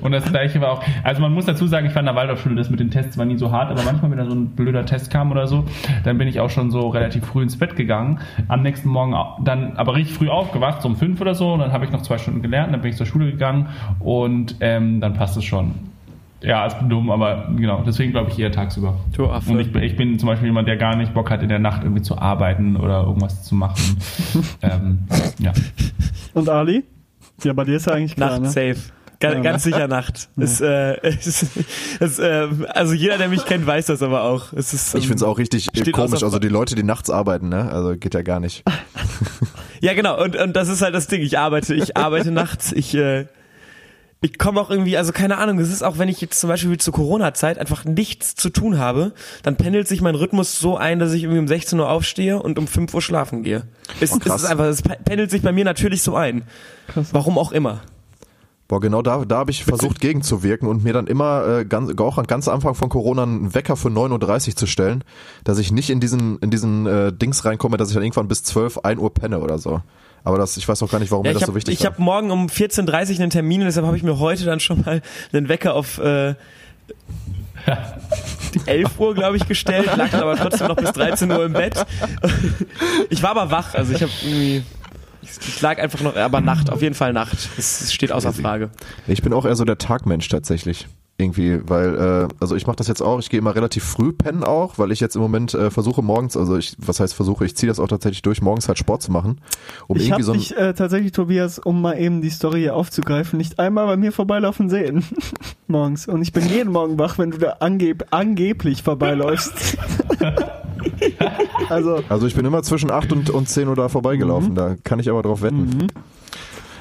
Und 0.02 0.12
das 0.12 0.24
gleiche 0.24 0.60
war 0.60 0.72
auch, 0.72 0.82
also 1.04 1.22
man 1.22 1.32
muss 1.32 1.44
dazu 1.44 1.66
sagen, 1.66 1.86
ich 1.86 1.94
war 1.94 2.00
in 2.00 2.06
der 2.06 2.16
Waldorfschule, 2.16 2.56
das 2.56 2.70
mit 2.70 2.80
den 2.80 2.90
Tests 2.90 3.16
war 3.16 3.24
nie 3.24 3.36
so 3.36 3.52
hart, 3.52 3.70
aber 3.70 3.82
manchmal, 3.84 4.10
wenn 4.10 4.18
da 4.18 4.26
so 4.26 4.34
ein 4.34 4.50
blöder 4.50 4.84
Test 4.84 5.10
kam 5.10 5.30
oder 5.30 5.46
so, 5.46 5.64
dann 6.04 6.18
bin 6.18 6.26
ich 6.28 6.40
auch 6.40 6.50
schon 6.50 6.70
so 6.70 6.88
relativ 6.88 7.24
früh 7.24 7.42
ins 7.42 7.56
Bett 7.56 7.76
gegangen. 7.76 8.15
Am 8.48 8.62
nächsten 8.62 8.88
Morgen 8.88 9.14
dann 9.44 9.76
aber 9.76 9.94
richtig 9.94 10.16
früh 10.16 10.28
aufgewacht, 10.28 10.82
so 10.82 10.88
um 10.88 10.96
fünf 10.96 11.20
oder 11.20 11.34
so, 11.34 11.52
und 11.52 11.60
dann 11.60 11.72
habe 11.72 11.84
ich 11.84 11.90
noch 11.92 12.02
zwei 12.02 12.18
Stunden 12.18 12.42
gelernt, 12.42 12.72
dann 12.72 12.80
bin 12.80 12.90
ich 12.90 12.96
zur 12.96 13.06
Schule 13.06 13.30
gegangen 13.30 13.68
und 14.00 14.56
ähm, 14.60 15.00
dann 15.00 15.14
passt 15.14 15.36
es 15.36 15.44
schon. 15.44 15.74
Ja, 16.42 16.66
ist 16.66 16.76
dumm, 16.88 17.10
aber 17.10 17.48
genau, 17.56 17.82
deswegen 17.86 18.12
glaube 18.12 18.30
ich 18.30 18.38
eher 18.38 18.52
tagsüber. 18.52 18.94
Du 19.16 19.26
Affe. 19.30 19.50
Und 19.50 19.58
ich, 19.58 19.72
bin- 19.72 19.82
ich 19.82 19.96
bin 19.96 20.18
zum 20.18 20.26
Beispiel 20.28 20.48
jemand, 20.48 20.68
der 20.68 20.76
gar 20.76 20.94
nicht 20.94 21.14
Bock 21.14 21.30
hat, 21.30 21.42
in 21.42 21.48
der 21.48 21.58
Nacht 21.58 21.82
irgendwie 21.82 22.02
zu 22.02 22.18
arbeiten 22.18 22.76
oder 22.76 23.02
irgendwas 23.04 23.42
zu 23.44 23.54
machen. 23.54 23.96
ähm, 24.62 24.98
ja. 25.38 25.52
Und 26.34 26.48
Ali? 26.48 26.84
Ja, 27.42 27.52
bei 27.54 27.64
dir 27.64 27.76
ist 27.76 27.86
ja 27.86 27.94
eigentlich 27.94 28.14
klar, 28.16 28.38
Nacht 28.38 28.42
ne? 28.42 28.48
safe. 28.50 28.76
Ganz, 29.18 29.34
Ja, 29.34 29.40
ganz 29.40 29.62
sicher 29.62 29.88
Nacht. 29.88 30.28
Ist, 30.36 30.60
äh, 30.60 30.96
ist, 31.08 31.46
ist, 32.00 32.18
äh, 32.18 32.48
also 32.68 32.92
jeder, 32.92 33.16
der 33.18 33.28
mich 33.28 33.44
kennt, 33.46 33.66
weiß 33.66 33.86
das 33.86 34.02
aber 34.02 34.22
auch. 34.22 34.52
Es 34.52 34.74
ist, 34.74 34.94
Ich 34.94 35.02
finde 35.06 35.16
es 35.16 35.22
auch 35.22 35.38
richtig 35.38 35.68
äh, 35.74 35.90
komisch. 35.90 36.22
Also 36.22 36.38
die 36.38 36.48
Leute, 36.48 36.74
die 36.74 36.82
nachts 36.82 37.08
arbeiten, 37.10 37.48
ne? 37.48 37.70
Also 37.72 37.96
geht 37.96 38.14
ja 38.14 38.22
gar 38.22 38.40
nicht. 38.40 38.62
Ja, 39.82 39.92
genau. 39.92 40.20
Und, 40.22 40.36
und 40.36 40.56
das 40.56 40.68
ist 40.68 40.80
halt 40.80 40.94
das 40.94 41.06
Ding. 41.06 41.20
Ich 41.20 41.38
arbeite, 41.38 41.74
ich 41.74 41.98
arbeite 41.98 42.30
nachts. 42.30 42.72
Ich, 42.72 42.94
äh, 42.94 43.26
ich 44.22 44.38
komme 44.38 44.58
auch 44.58 44.70
irgendwie, 44.70 44.96
also 44.96 45.12
keine 45.12 45.36
Ahnung. 45.36 45.58
Es 45.58 45.70
ist 45.70 45.82
auch, 45.82 45.98
wenn 45.98 46.08
ich 46.08 46.18
jetzt 46.22 46.40
zum 46.40 46.48
Beispiel 46.48 46.70
wie 46.70 46.78
zur 46.78 46.94
Corona-Zeit 46.94 47.58
einfach 47.58 47.84
nichts 47.84 48.34
zu 48.34 48.48
tun 48.48 48.78
habe, 48.78 49.12
dann 49.42 49.56
pendelt 49.56 49.86
sich 49.86 50.00
mein 50.00 50.14
Rhythmus 50.14 50.58
so 50.58 50.78
ein, 50.78 50.98
dass 50.98 51.12
ich 51.12 51.24
irgendwie 51.24 51.40
um 51.40 51.46
16 51.46 51.78
Uhr 51.78 51.90
aufstehe 51.90 52.40
und 52.42 52.58
um 52.58 52.66
5 52.66 52.94
Uhr 52.94 53.02
schlafen 53.02 53.42
gehe. 53.42 53.64
Es, 54.00 54.12
Oh, 54.12 54.16
es 54.16 54.20
krass. 54.24 54.42
ist 54.44 54.48
einfach, 54.48 54.64
es 54.64 54.80
pendelt 54.82 55.30
sich 55.30 55.42
bei 55.42 55.52
mir 55.52 55.66
natürlich 55.66 56.00
so 56.02 56.16
ein. 56.16 56.44
Warum 57.12 57.36
auch 57.38 57.52
immer. 57.52 57.82
Boah, 58.68 58.80
genau 58.80 59.00
da, 59.00 59.24
da 59.24 59.38
habe 59.38 59.52
ich 59.52 59.64
versucht 59.64 60.00
gegenzuwirken 60.00 60.68
und 60.68 60.82
mir 60.82 60.92
dann 60.92 61.06
immer 61.06 61.46
äh, 61.46 61.64
ganz, 61.64 61.96
auch 61.98 62.18
am 62.18 62.26
ganz 62.26 62.48
Anfang 62.48 62.74
von 62.74 62.88
Corona 62.88 63.22
einen 63.22 63.54
Wecker 63.54 63.76
für 63.76 63.88
9.30 63.88 64.48
Uhr 64.48 64.56
zu 64.56 64.66
stellen, 64.66 65.04
dass 65.44 65.58
ich 65.58 65.70
nicht 65.70 65.88
in 65.88 66.00
diesen, 66.00 66.38
in 66.40 66.50
diesen 66.50 66.86
äh, 66.86 67.12
Dings 67.12 67.44
reinkomme, 67.44 67.76
dass 67.76 67.90
ich 67.90 67.94
dann 67.94 68.02
irgendwann 68.02 68.26
bis 68.26 68.42
12, 68.42 68.78
1 68.78 69.00
Uhr 69.00 69.14
penne 69.14 69.38
oder 69.38 69.58
so. 69.58 69.82
Aber 70.24 70.38
das, 70.38 70.56
ich 70.56 70.66
weiß 70.66 70.82
auch 70.82 70.90
gar 70.90 70.98
nicht, 70.98 71.12
warum 71.12 71.24
Ja, 71.24 71.30
mir 71.30 71.34
das 71.34 71.42
habe 71.42 71.52
so 71.52 71.56
wichtig 71.56 71.78
ich 71.78 71.86
hab 71.86 72.00
morgen 72.00 72.32
um 72.32 72.46
14.30 72.46 73.14
Uhr 73.14 73.20
einen 73.20 73.30
Termin 73.30 73.60
und 73.60 73.66
deshalb 73.66 73.86
habe 73.86 73.96
ich 73.96 74.02
mir 74.02 74.18
heute 74.18 74.44
dann 74.44 74.58
schon 74.58 74.80
mal 74.80 75.00
einen 75.32 75.48
Wecker 75.48 75.74
auf 75.74 75.98
äh, 75.98 76.34
die 78.54 78.60
11 78.66 78.98
Uhr, 78.98 79.14
glaube 79.14 79.36
ich, 79.36 79.46
gestellt, 79.46 79.86
lag 79.96 80.10
dann 80.10 80.22
aber 80.22 80.36
trotzdem 80.36 80.68
noch 80.68 80.76
bis 80.76 80.92
13 80.92 81.30
Uhr 81.30 81.44
im 81.44 81.52
Bett. 81.52 81.86
Ich 83.10 83.22
war 83.22 83.30
aber 83.30 83.50
wach, 83.50 83.74
also 83.74 83.92
ich 83.92 84.02
habe 84.02 84.12
irgendwie, 84.24 84.64
ich, 85.28 85.60
lag 85.60 85.78
einfach 85.78 86.00
noch, 86.00 86.16
aber 86.16 86.40
Nacht, 86.40 86.70
auf 86.70 86.82
jeden 86.82 86.94
Fall 86.94 87.12
Nacht. 87.12 87.48
Das, 87.56 87.92
steht 87.92 88.12
außer 88.12 88.32
Frage. 88.32 88.70
Ich 89.06 89.22
bin 89.22 89.32
auch 89.32 89.44
eher 89.44 89.56
so 89.56 89.64
der 89.64 89.78
Tagmensch 89.78 90.28
tatsächlich. 90.28 90.86
Irgendwie, 91.18 91.60
weil, 91.66 91.94
äh, 91.94 92.28
also 92.40 92.56
ich 92.56 92.66
mache 92.66 92.76
das 92.76 92.88
jetzt 92.88 93.00
auch, 93.00 93.20
ich 93.20 93.30
gehe 93.30 93.38
immer 93.38 93.54
relativ 93.54 93.84
früh 93.84 94.12
pennen 94.12 94.44
auch, 94.44 94.76
weil 94.76 94.92
ich 94.92 95.00
jetzt 95.00 95.16
im 95.16 95.22
Moment 95.22 95.54
äh, 95.54 95.70
versuche 95.70 96.02
morgens, 96.02 96.36
also 96.36 96.58
ich, 96.58 96.76
was 96.76 97.00
heißt 97.00 97.14
versuche, 97.14 97.46
ich 97.46 97.56
ziehe 97.56 97.68
das 97.68 97.80
auch 97.80 97.88
tatsächlich 97.88 98.20
durch, 98.20 98.42
morgens 98.42 98.68
halt 98.68 98.78
Sport 98.78 99.00
zu 99.00 99.10
machen. 99.10 99.40
Um 99.86 99.96
Ich 99.96 100.02
irgendwie 100.02 100.12
habe 100.12 100.22
so 100.24 100.32
dich 100.34 100.54
äh, 100.58 100.74
tatsächlich, 100.74 101.12
Tobias, 101.12 101.58
um 101.58 101.80
mal 101.80 101.98
eben 101.98 102.20
die 102.20 102.28
Story 102.28 102.60
hier 102.60 102.76
aufzugreifen, 102.76 103.38
nicht 103.38 103.58
einmal 103.58 103.86
bei 103.86 103.96
mir 103.96 104.12
vorbeilaufen 104.12 104.68
sehen. 104.68 105.06
Morgens. 105.68 106.06
Und 106.06 106.20
ich 106.20 106.34
bin 106.34 106.46
jeden 106.50 106.70
Morgen 106.70 106.98
wach, 106.98 107.16
wenn 107.16 107.30
du 107.30 107.38
da 107.38 107.56
angeb 107.60 108.04
angeblich 108.10 108.82
vorbeiläufst. 108.82 109.78
also, 111.68 112.02
Also 112.08 112.26
ich 112.26 112.34
bin 112.34 112.44
immer 112.44 112.62
zwischen 112.62 112.90
8 112.90 113.12
und, 113.12 113.30
und 113.30 113.48
10 113.48 113.68
Uhr 113.68 113.76
da 113.76 113.88
vorbeigelaufen, 113.88 114.54
da 114.54 114.76
kann 114.84 114.98
ich 114.98 115.08
aber 115.10 115.22
drauf 115.22 115.42
wetten. 115.42 115.88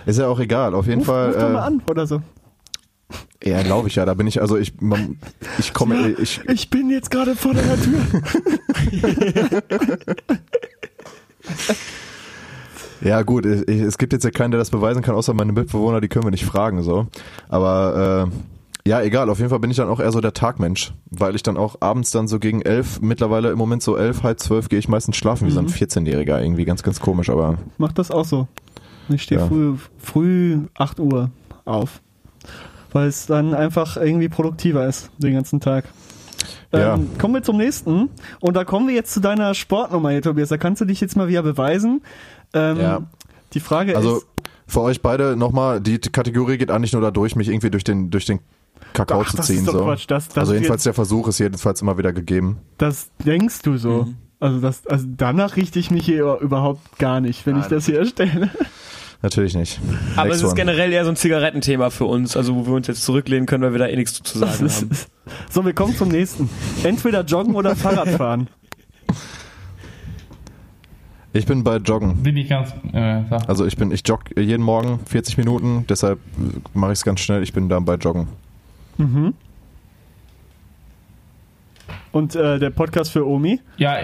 Ist 0.05 0.19
ja 0.19 0.27
auch 0.27 0.39
egal, 0.39 0.75
auf 0.75 0.87
jeden 0.87 0.99
ruf, 0.99 1.07
Fall. 1.07 1.27
ruf 1.31 1.35
doch 1.35 1.49
mal 1.49 1.59
äh, 1.59 1.67
an 1.67 1.81
oder 1.89 2.05
so. 2.07 2.21
Ja, 3.43 3.61
glaube 3.61 3.87
ich 3.89 3.95
ja. 3.95 4.05
Da 4.05 4.13
bin 4.15 4.27
ich, 4.27 4.41
also 4.41 4.57
ich, 4.57 4.79
man, 4.81 5.17
ich 5.59 5.73
komme, 5.73 6.09
ich, 6.19 6.41
Ich 6.47 6.69
bin 6.69 6.89
jetzt 6.89 7.11
gerade 7.11 7.35
vor 7.35 7.53
deiner 7.53 7.77
Tür. 7.79 7.99
ja 13.01 13.21
gut, 13.21 13.45
ich, 13.45 13.81
es 13.81 13.97
gibt 13.97 14.13
jetzt 14.13 14.23
ja 14.23 14.31
keinen, 14.31 14.51
der 14.51 14.59
das 14.59 14.71
beweisen 14.71 15.03
kann, 15.03 15.15
außer 15.15 15.33
meine 15.33 15.51
Mitbewohner, 15.51 16.01
die 16.01 16.07
können 16.07 16.25
wir 16.25 16.31
nicht 16.31 16.45
fragen, 16.45 16.81
so. 16.81 17.07
Aber, 17.47 18.29
äh, 18.31 18.54
ja, 18.87 19.01
egal, 19.01 19.29
auf 19.29 19.39
jeden 19.39 19.49
Fall 19.49 19.59
bin 19.59 19.71
ich 19.71 19.77
dann 19.77 19.89
auch 19.89 19.99
eher 19.99 20.11
so 20.11 20.21
der 20.21 20.33
Tagmensch, 20.33 20.93
weil 21.09 21.35
ich 21.35 21.43
dann 21.43 21.57
auch 21.57 21.77
abends 21.81 22.11
dann 22.11 22.27
so 22.27 22.39
gegen 22.39 22.61
elf, 22.61 23.01
mittlerweile 23.01 23.49
im 23.49 23.57
Moment 23.57 23.81
so 23.81 23.97
elf, 23.97 24.23
halb 24.23 24.39
zwölf 24.39 24.69
gehe 24.69 24.79
ich 24.79 24.87
meistens 24.87 25.17
schlafen, 25.17 25.47
wie 25.47 25.51
so 25.51 25.59
ein 25.59 25.67
14-Jähriger, 25.67 26.41
irgendwie 26.41 26.65
ganz, 26.65 26.83
ganz 26.83 26.99
komisch, 26.99 27.29
aber 27.29 27.57
Mach 27.77 27.91
das 27.93 28.11
auch 28.11 28.25
so. 28.25 28.47
Ich 29.09 29.23
stehe 29.23 29.41
Ja. 29.41 29.47
früh, 29.47 29.75
früh 29.97 30.59
8 30.75 30.99
Uhr 30.99 31.29
auf. 31.65 32.01
Weil 32.91 33.07
es 33.07 33.25
dann 33.25 33.53
einfach 33.53 33.97
irgendwie 33.97 34.29
produktiver 34.29 34.87
ist, 34.87 35.09
den 35.17 35.33
ganzen 35.33 35.59
Tag. 35.59 35.85
Ja. 36.71 36.95
Ähm, 36.95 37.09
kommen 37.19 37.33
wir 37.33 37.43
zum 37.43 37.57
nächsten. 37.57 38.09
Und 38.39 38.55
da 38.55 38.63
kommen 38.63 38.87
wir 38.87 38.95
jetzt 38.95 39.13
zu 39.13 39.19
deiner 39.19 39.53
Sportnummer 39.53 40.11
hier, 40.11 40.21
Tobias. 40.21 40.49
Da 40.49 40.57
kannst 40.57 40.81
du 40.81 40.85
dich 40.85 41.01
jetzt 41.01 41.15
mal 41.15 41.27
wieder 41.27 41.43
beweisen. 41.43 42.01
Ähm, 42.53 42.79
Ja. 42.79 43.01
Die 43.53 43.59
Frage 43.59 43.95
also 43.95 44.17
ist, 44.17 44.27
für 44.67 44.81
euch 44.81 45.01
beide 45.01 45.35
nochmal, 45.35 45.79
die 45.79 45.99
Kategorie 45.99 46.57
geht 46.57 46.71
eigentlich 46.71 46.93
nur 46.93 47.01
dadurch, 47.01 47.35
mich 47.35 47.47
irgendwie 47.47 47.69
durch 47.69 47.83
den, 47.83 48.09
durch 48.09 48.25
den 48.25 48.39
Kakao 48.95 49.21
Ach, 49.21 49.29
zu 49.29 49.37
das 49.37 49.47
ziehen, 49.47 49.59
ist 49.59 49.67
doch 49.67 49.73
so. 49.73 49.83
Quatsch. 49.85 50.05
Das- 50.07 50.27
das 50.29 50.37
also 50.37 50.53
jedenfalls 50.53 50.83
der 50.83 50.93
Versuch 50.93 51.27
ist 51.27 51.39
jedenfalls 51.39 51.81
immer 51.81 51.97
wieder 51.97 52.13
gegeben. 52.13 52.57
das 52.77 53.11
denkst 53.25 53.61
du 53.61 53.77
so. 53.77 54.03
Mhm. 54.03 54.15
Also, 54.39 54.59
das, 54.59 54.85
also 54.87 55.05
danach 55.15 55.55
richte 55.55 55.79
ich 55.79 55.91
mich 55.91 56.05
hier 56.05 56.37
überhaupt 56.41 56.99
gar 56.99 57.21
nicht, 57.21 57.45
wenn 57.45 57.57
ich 57.59 57.65
das 57.67 57.85
hier 57.85 57.99
erstelle. 57.99 58.49
Natürlich 59.21 59.55
nicht. 59.55 59.79
Aber 60.17 60.25
Next 60.25 60.37
es 60.37 60.43
ist 60.43 60.49
one. 60.51 60.55
generell 60.55 60.91
eher 60.91 61.03
so 61.05 61.09
ein 61.09 61.15
Zigarettenthema 61.15 61.89
für 61.89 62.05
uns, 62.05 62.35
also 62.37 62.53
wo 62.55 62.67
wir 62.67 62.73
uns 62.73 62.85
jetzt 62.87 63.03
zurücklehnen 63.03 63.45
können, 63.47 63.63
weil 63.63 63.71
wir 63.71 63.79
da 63.79 63.87
eh 63.87 63.95
nichts 63.95 64.21
zu 64.21 64.37
sagen 64.39 64.69
haben. 64.69 64.89
so, 65.49 65.65
wir 65.65 65.73
kommen 65.73 65.95
zum 65.95 66.09
nächsten. 66.09 66.49
Entweder 66.83 67.21
joggen 67.23 67.55
oder 67.55 67.75
Fahrradfahren. 67.75 68.49
Ich 71.33 71.45
bin 71.45 71.63
bei 71.63 71.77
Joggen. 71.77 72.23
Bin 72.23 72.37
ich 72.37 72.47
ganz, 72.49 72.73
äh. 72.93 73.23
Also 73.47 73.65
ich 73.65 73.75
bin, 73.75 73.91
ich 73.91 74.07
jogge 74.07 74.39
jeden 74.41 74.63
Morgen 74.63 74.99
40 75.05 75.37
Minuten, 75.37 75.85
deshalb 75.89 76.19
mache 76.73 76.93
ich 76.93 76.99
es 76.99 77.03
ganz 77.03 77.19
schnell. 77.19 77.43
Ich 77.43 77.51
bin 77.51 77.67
da 77.67 77.79
bei 77.79 77.95
Joggen. 77.95 78.27
Und 82.11 82.35
äh, 82.35 82.59
der 82.59 82.69
Podcast 82.69 83.11
für 83.11 83.27
Omi. 83.27 83.59
ja, 83.77 83.97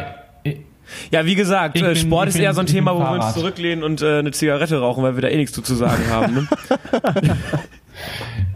Ja, 1.12 1.26
wie 1.26 1.36
gesagt, 1.36 1.78
äh, 1.78 1.82
bin- 1.84 1.96
Sport 1.96 2.28
ist 2.30 2.34
bin- 2.36 2.44
eher 2.44 2.54
so 2.54 2.60
ein 2.60 2.66
Thema, 2.68 2.94
wo 2.96 3.00
wir 3.00 3.12
uns 3.12 3.34
zurücklehnen 3.34 3.84
und 3.84 4.02
äh, 4.02 4.20
eine 4.20 4.32
Zigarette 4.32 4.80
rauchen, 4.80 5.04
weil 5.04 5.16
wir 5.16 5.22
da 5.22 5.30
eh 5.30 5.38
nichts 5.38 5.54
zu, 5.54 5.76
sagen 5.76 6.04
haben. 6.10 6.34
Ne? 6.34 6.48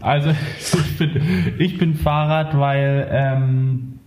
Also 0.00 0.30
ich 0.30 0.98
bin, 0.98 1.54
ich 1.58 1.78
bin 1.78 1.94
Fahrrad, 1.94 2.56
weil 2.58 3.08
ähm, 3.10 3.98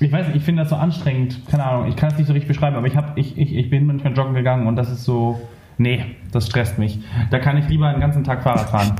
ich 0.00 0.10
weiß 0.12 0.28
nicht, 0.28 0.36
ich 0.36 0.42
finde 0.44 0.62
das 0.62 0.70
so 0.70 0.76
anstrengend. 0.76 1.40
Keine 1.50 1.64
Ahnung, 1.64 1.88
ich 1.88 1.96
kann 1.96 2.10
es 2.12 2.18
nicht 2.18 2.26
so 2.26 2.32
richtig 2.32 2.48
beschreiben, 2.48 2.76
aber 2.76 2.86
ich 2.86 2.96
habe, 2.96 3.18
ich, 3.20 3.36
ich, 3.38 3.54
ich 3.54 3.70
bin 3.70 3.86
manchmal 3.86 4.12
joggen 4.14 4.34
gegangen 4.34 4.66
und 4.66 4.76
das 4.76 4.90
ist 4.90 5.04
so, 5.04 5.40
nee, 5.78 6.16
das 6.32 6.46
stresst 6.46 6.78
mich. 6.78 7.00
Da 7.30 7.38
kann 7.40 7.56
ich 7.56 7.68
lieber 7.68 7.88
einen 7.88 8.00
ganzen 8.00 8.22
Tag 8.24 8.42
Fahrrad 8.44 8.70
fahren. 8.70 8.96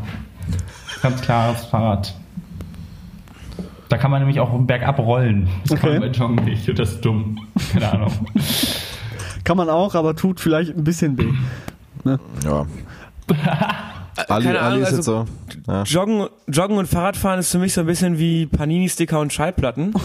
Ganz 1.03 1.21
klares 1.23 1.65
Fahrrad. 1.67 2.15
Da 3.92 3.98
kann 3.98 4.11
man 4.11 4.20
nämlich 4.22 4.40
auch 4.40 4.59
bergab 4.61 4.98
rollen. 5.00 5.48
Das 5.68 5.78
kann 5.78 5.90
Okay. 5.90 6.00
man 6.00 6.11
bei 6.11 6.16
Joggen 6.18 6.44
nicht 6.46 6.66
und 6.66 6.78
das 6.78 6.92
ist 6.92 7.05
dumm. 7.05 7.38
Keine 7.74 7.92
Ahnung. 7.92 8.11
Kann 9.44 9.59
man 9.59 9.68
auch, 9.68 9.94
aber 9.94 10.16
tut 10.16 10.40
vielleicht 10.40 10.74
ein 10.74 10.83
bisschen 10.83 11.18
weh. 11.18 11.31
Ja. 12.42 12.66
Ali, 14.28 14.44
keine 14.46 14.61
Ali 14.61 14.76
Ahnung, 14.76 14.83
ist 14.83 14.92
jetzt 14.92 15.05
so. 15.05 15.18
also- 15.18 15.26
Ja. 15.68 15.83
Joggen, 15.83 16.26
Joggen 16.48 16.78
und 16.78 16.87
Fahrradfahren 16.88 17.38
ist 17.38 17.50
für 17.52 17.59
mich 17.59 17.74
so 17.74 17.83
ein 17.83 17.87
bisschen 17.87 18.18
wie 18.18 18.46
Panini-Sticker 18.46 19.20
und 19.20 19.31
Schallplatten. 19.31 19.92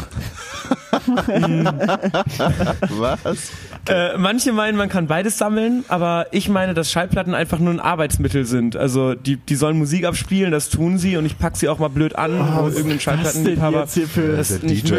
Was? 2.90 3.52
Äh, 3.90 4.18
manche 4.18 4.52
meinen, 4.52 4.78
man 4.78 4.90
kann 4.90 5.08
beides 5.08 5.38
sammeln, 5.38 5.86
aber 5.88 6.28
ich 6.32 6.50
meine, 6.50 6.74
dass 6.74 6.92
Schallplatten 6.92 7.34
einfach 7.34 7.60
nur 7.60 7.74
ein 7.74 7.80
Arbeitsmittel 7.80 8.46
sind. 8.46 8.76
Also 8.76 9.16
die, 9.16 9.38
die 9.38 9.56
sollen 9.56 9.78
Musik 9.78 10.06
abspielen, 10.06 10.52
das 10.52 10.70
tun 10.70 10.98
sie 10.98 11.18
und 11.18 11.26
ich 11.26 11.38
pack 11.38 11.56
sie 11.56 11.70
auch 11.70 11.80
mal 11.80 11.88
blöd 11.88 12.16
an, 12.16 12.38
wo 12.38 12.66
was 12.66 12.76
irgendein 12.76 12.98
ist 12.98 13.08
das 13.08 13.34
denn 13.34 13.58
Schallplattenliebhaber 13.58 13.88
das 14.36 14.60
DJ. 14.60 14.96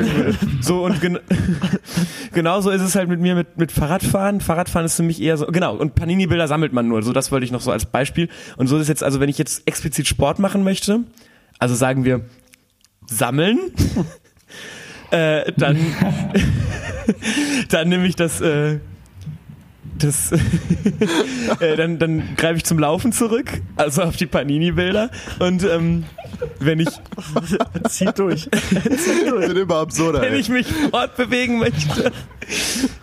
So 0.61 0.85
und 0.85 1.01
gen 1.01 1.19
genauso 2.33 2.71
ist 2.71 2.83
es 2.83 2.95
halt 2.95 3.09
mit 3.09 3.21
mir 3.21 3.35
mit, 3.35 3.59
mit 3.59 3.73
Fahrradfahren. 3.73 4.41
Fahrradfahren 4.41 4.87
ist 4.87 4.97
für 4.97 5.03
mich 5.03 5.21
eher 5.21 5.37
so, 5.37 5.47
genau, 5.47 5.77
und 5.77 5.95
Panini-Bilder 5.95 6.49
sammelt 6.49 6.73
man 6.73 6.89
nur. 6.89 7.03
So, 7.03 7.13
das 7.13 7.31
wollte 7.31 7.45
ich 7.45 7.53
noch 7.53 7.61
so 7.61 7.71
als 7.71 7.87
Beispiel. 7.87 8.29
Und 8.57 8.67
so 8.69 8.77
ist 8.77 8.83
es 8.83 8.89
jetzt, 8.89 9.03
also 9.03 9.21
wenn 9.21 9.29
ich 9.29 9.39
jetzt 9.39 9.63
explizit 9.67 10.07
Sport 10.07 10.39
machen 10.39 10.65
möchte, 10.65 11.01
also 11.59 11.75
sagen 11.75 12.05
wir 12.05 12.23
sammeln, 13.07 13.59
äh, 15.11 15.53
dann, 15.57 15.79
dann 17.71 17.89
nehme 17.89 18.07
ich 18.07 18.17
das, 18.17 18.41
äh, 18.41 18.79
das, 19.99 20.33
äh, 21.61 21.77
dann, 21.77 21.99
dann 21.99 22.37
greife 22.37 22.57
ich 22.57 22.65
zum 22.65 22.79
Laufen 22.79 23.13
zurück, 23.13 23.61
also 23.77 24.03
auf 24.03 24.17
die 24.17 24.27
Panini-Bilder. 24.27 25.11
Und 25.39 25.65
ähm, 25.65 26.05
wenn 26.61 26.81
ich, 26.81 26.89
Zieh 27.89 28.11
durch. 28.15 28.49
Zieh 28.51 29.29
durch. 29.29 29.43
Ich 29.43 29.49
bin 29.49 29.63
immer 29.63 29.77
absurder. 29.77 30.21
wenn 30.21 30.35
ey. 30.35 30.41
ich 30.41 30.49
mich 30.49 30.67
fortbewegen 30.67 31.59
möchte, 31.59 32.13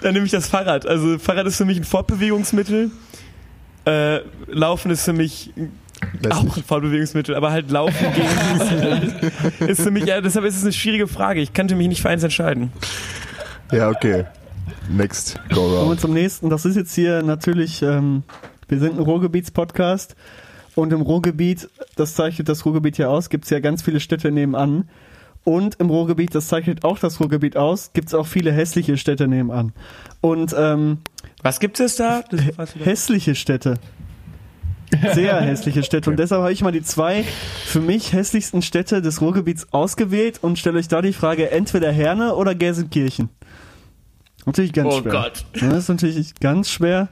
dann 0.01 0.13
nehme 0.13 0.25
ich 0.25 0.31
das 0.31 0.47
Fahrrad. 0.47 0.85
Also 0.85 1.17
Fahrrad 1.19 1.47
ist 1.47 1.57
für 1.57 1.65
mich 1.65 1.77
ein 1.77 1.83
Fortbewegungsmittel. 1.83 2.91
Äh, 3.85 4.19
Laufen 4.47 4.91
ist 4.91 5.05
für 5.05 5.13
mich 5.13 5.51
auch 6.29 6.57
ein 6.57 6.63
Fortbewegungsmittel, 6.63 7.35
aber 7.35 7.51
halt 7.51 7.71
Laufen 7.71 8.05
gegen 8.13 9.67
ist 9.67 9.81
für 9.81 9.91
mich, 9.91 10.05
ja, 10.05 10.21
deshalb 10.21 10.45
ist 10.45 10.57
es 10.57 10.63
eine 10.63 10.73
schwierige 10.73 11.07
Frage. 11.07 11.41
Ich 11.41 11.53
könnte 11.53 11.75
mich 11.75 11.87
nicht 11.87 12.01
für 12.01 12.09
eins 12.09 12.23
entscheiden. 12.23 12.71
Ja, 13.71 13.89
okay. 13.89 14.25
Next, 14.89 15.39
go 15.49 15.55
Kommen 15.55 15.71
wir 15.71 15.79
round. 15.79 15.99
zum 15.99 16.13
nächsten. 16.13 16.49
Das 16.49 16.65
ist 16.65 16.75
jetzt 16.75 16.93
hier 16.93 17.21
natürlich, 17.23 17.81
ähm, 17.81 18.23
wir 18.67 18.79
sind 18.79 18.97
ein 18.97 19.03
Ruhrgebiets-Podcast 19.03 20.15
und 20.75 20.91
im 20.93 21.01
Ruhrgebiet, 21.01 21.69
das 21.95 22.13
zeichnet 22.15 22.49
das 22.49 22.65
Ruhrgebiet 22.65 22.97
hier 22.97 23.09
aus, 23.09 23.29
gibt 23.29 23.45
es 23.45 23.49
ja 23.49 23.59
ganz 23.59 23.81
viele 23.81 23.99
Städte 23.99 24.31
nebenan. 24.31 24.89
Und 25.43 25.75
im 25.75 25.91
Ruhrgebiet, 25.91 26.33
das 26.33 26.47
zeichnet 26.47 26.83
auch 26.83 26.97
das 26.97 27.19
Ruhrgebiet 27.19 27.55
aus, 27.55 27.91
gibt 27.93 28.07
es 28.07 28.15
auch 28.15 28.25
viele 28.25 28.51
hässliche 28.51 28.97
Städte 28.97 29.27
nebenan. 29.27 29.73
Und 30.19 30.55
ähm, 30.57 30.97
Was 31.43 31.59
gibt 31.59 31.79
es 31.79 31.95
da? 31.97 32.23
Weiß 32.55 32.75
nicht. 32.75 32.85
hässliche 32.85 33.35
Städte. 33.35 33.75
Sehr 35.13 35.41
hässliche 35.41 35.83
Städte. 35.83 36.09
Und 36.09 36.17
deshalb 36.17 36.41
habe 36.41 36.53
ich 36.53 36.61
mal 36.61 36.71
die 36.71 36.83
zwei 36.83 37.23
für 37.65 37.79
mich 37.81 38.13
hässlichsten 38.13 38.61
Städte 38.61 39.01
des 39.01 39.19
Ruhrgebiets 39.21 39.67
ausgewählt 39.73 40.39
und 40.41 40.59
stelle 40.59 40.77
euch 40.79 40.87
da 40.87 41.01
die 41.01 41.13
Frage, 41.13 41.51
entweder 41.51 41.91
Herne 41.91 42.35
oder 42.35 42.55
Gelsenkirchen. 42.55 43.29
Natürlich 44.45 44.73
ganz 44.73 44.93
Oh 44.93 45.01
schwer. 45.01 45.11
Gott. 45.11 45.45
Ja, 45.55 45.69
Das 45.69 45.79
ist 45.79 45.89
natürlich 45.89 46.35
ganz 46.39 46.69
schwer. 46.69 47.09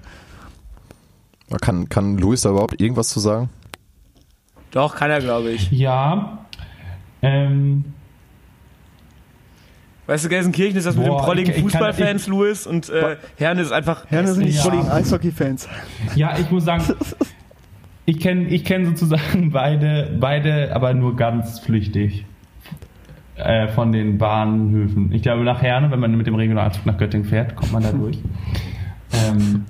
Kann, 1.62 1.90
kann 1.90 2.18
Luis 2.18 2.42
da 2.42 2.50
überhaupt 2.52 2.80
irgendwas 2.80 3.10
zu 3.10 3.20
sagen? 3.20 3.50
Doch, 4.72 4.96
kann 4.96 5.10
er, 5.12 5.20
glaube 5.20 5.52
ich. 5.52 5.72
Ja. 5.72 6.46
Ähm, 7.22 7.86
Weißt 10.06 10.26
du, 10.26 10.30
Gelsenkirchen 10.30 10.78
ist 10.78 10.86
das 10.86 10.96
mit 10.98 11.06
Boah, 11.08 11.18
den 11.20 11.26
prolligen 11.26 11.52
ich- 11.52 11.58
ich 11.58 11.62
kann- 11.72 11.72
Fußballfans, 11.94 12.28
Louis, 12.28 12.68
und 12.68 12.90
äh, 12.90 13.16
Herne 13.38 13.62
ist 13.62 13.72
einfach. 13.72 14.06
Herne 14.10 14.34
sind 14.34 14.46
die 14.46 14.52
Ja. 14.52 14.62
volligen 14.62 14.90
Eishockey-Fans. 14.90 15.70
ja, 16.16 16.38
ich 16.38 16.50
muss 16.52 16.66
sagen, 16.66 16.84
ich 18.06 18.20
kenne 18.20 18.48
ich 18.50 18.64
kenn 18.66 18.86
sozusagen 18.86 19.52
beide, 19.54 20.16
beide, 20.20 20.76
aber 20.76 20.94
nur 20.94 21.16
ganz 21.16 21.60
flüchtig 21.60 22.26
äh, 23.36 23.68
von 23.70 23.92
den 23.92 24.18
Bahnhöfen. 24.18 25.12
Ich 25.12 25.22
glaube, 25.22 25.44
nach 25.44 25.62
Herne, 25.62 25.90
wenn 25.92 26.00
man 26.00 26.16
mit 26.16 26.28
dem 26.28 26.36
Regionalzug 26.36 26.86
nach 26.86 26.98
Göttingen 26.98 27.28
fährt, 27.28 27.56
kommt 27.56 27.72
man 27.72 27.84
da 27.84 27.92
durch. 27.94 28.18
Ähm, 29.14 29.66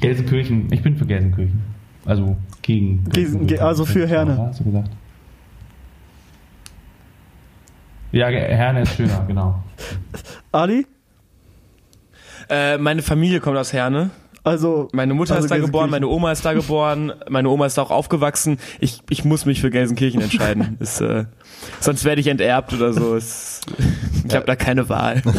Gelsenkirchen, 0.00 0.72
ich 0.72 0.82
bin 0.82 0.96
für 0.96 1.04
Gelsenkirchen. 1.06 1.60
Also 2.06 2.36
gegen. 2.62 3.04
Gegen- 3.10 3.46
ge- 3.46 3.58
also 3.58 3.84
für 3.84 4.06
Herne. 4.08 4.38
Hast 4.38 4.60
du 4.60 4.64
gesagt? 4.64 4.90
Ja, 8.12 8.26
Herne 8.28 8.82
ist 8.82 8.94
schöner, 8.96 9.24
genau. 9.26 9.62
Ali? 10.52 10.86
Äh, 12.48 12.78
meine 12.78 13.02
Familie 13.02 13.38
kommt 13.40 13.56
aus 13.56 13.72
Herne. 13.72 14.10
Also, 14.42 14.88
Meine 14.92 15.14
Mutter 15.14 15.34
Also 15.34 15.44
ist 15.46 15.50
da 15.50 15.58
geboren, 15.58 15.90
meine 15.90 16.08
Oma 16.08 16.32
ist 16.32 16.44
da 16.44 16.54
geboren, 16.54 17.12
meine 17.28 17.48
Oma 17.50 17.66
ist 17.66 17.76
da 17.76 17.82
auch 17.82 17.90
aufgewachsen. 17.90 18.58
Ich, 18.80 19.02
ich 19.10 19.24
muss 19.24 19.44
mich 19.44 19.60
für 19.60 19.70
Gelsenkirchen 19.70 20.20
entscheiden. 20.20 20.76
Ist, 20.80 21.00
äh, 21.00 21.26
sonst 21.80 22.04
werde 22.04 22.20
ich 22.20 22.26
enterbt 22.26 22.72
oder 22.72 22.92
so. 22.92 23.16
Ist, 23.16 23.66
ich 24.26 24.34
habe 24.34 24.46
da 24.46 24.56
keine 24.56 24.88
Wahl. 24.88 25.22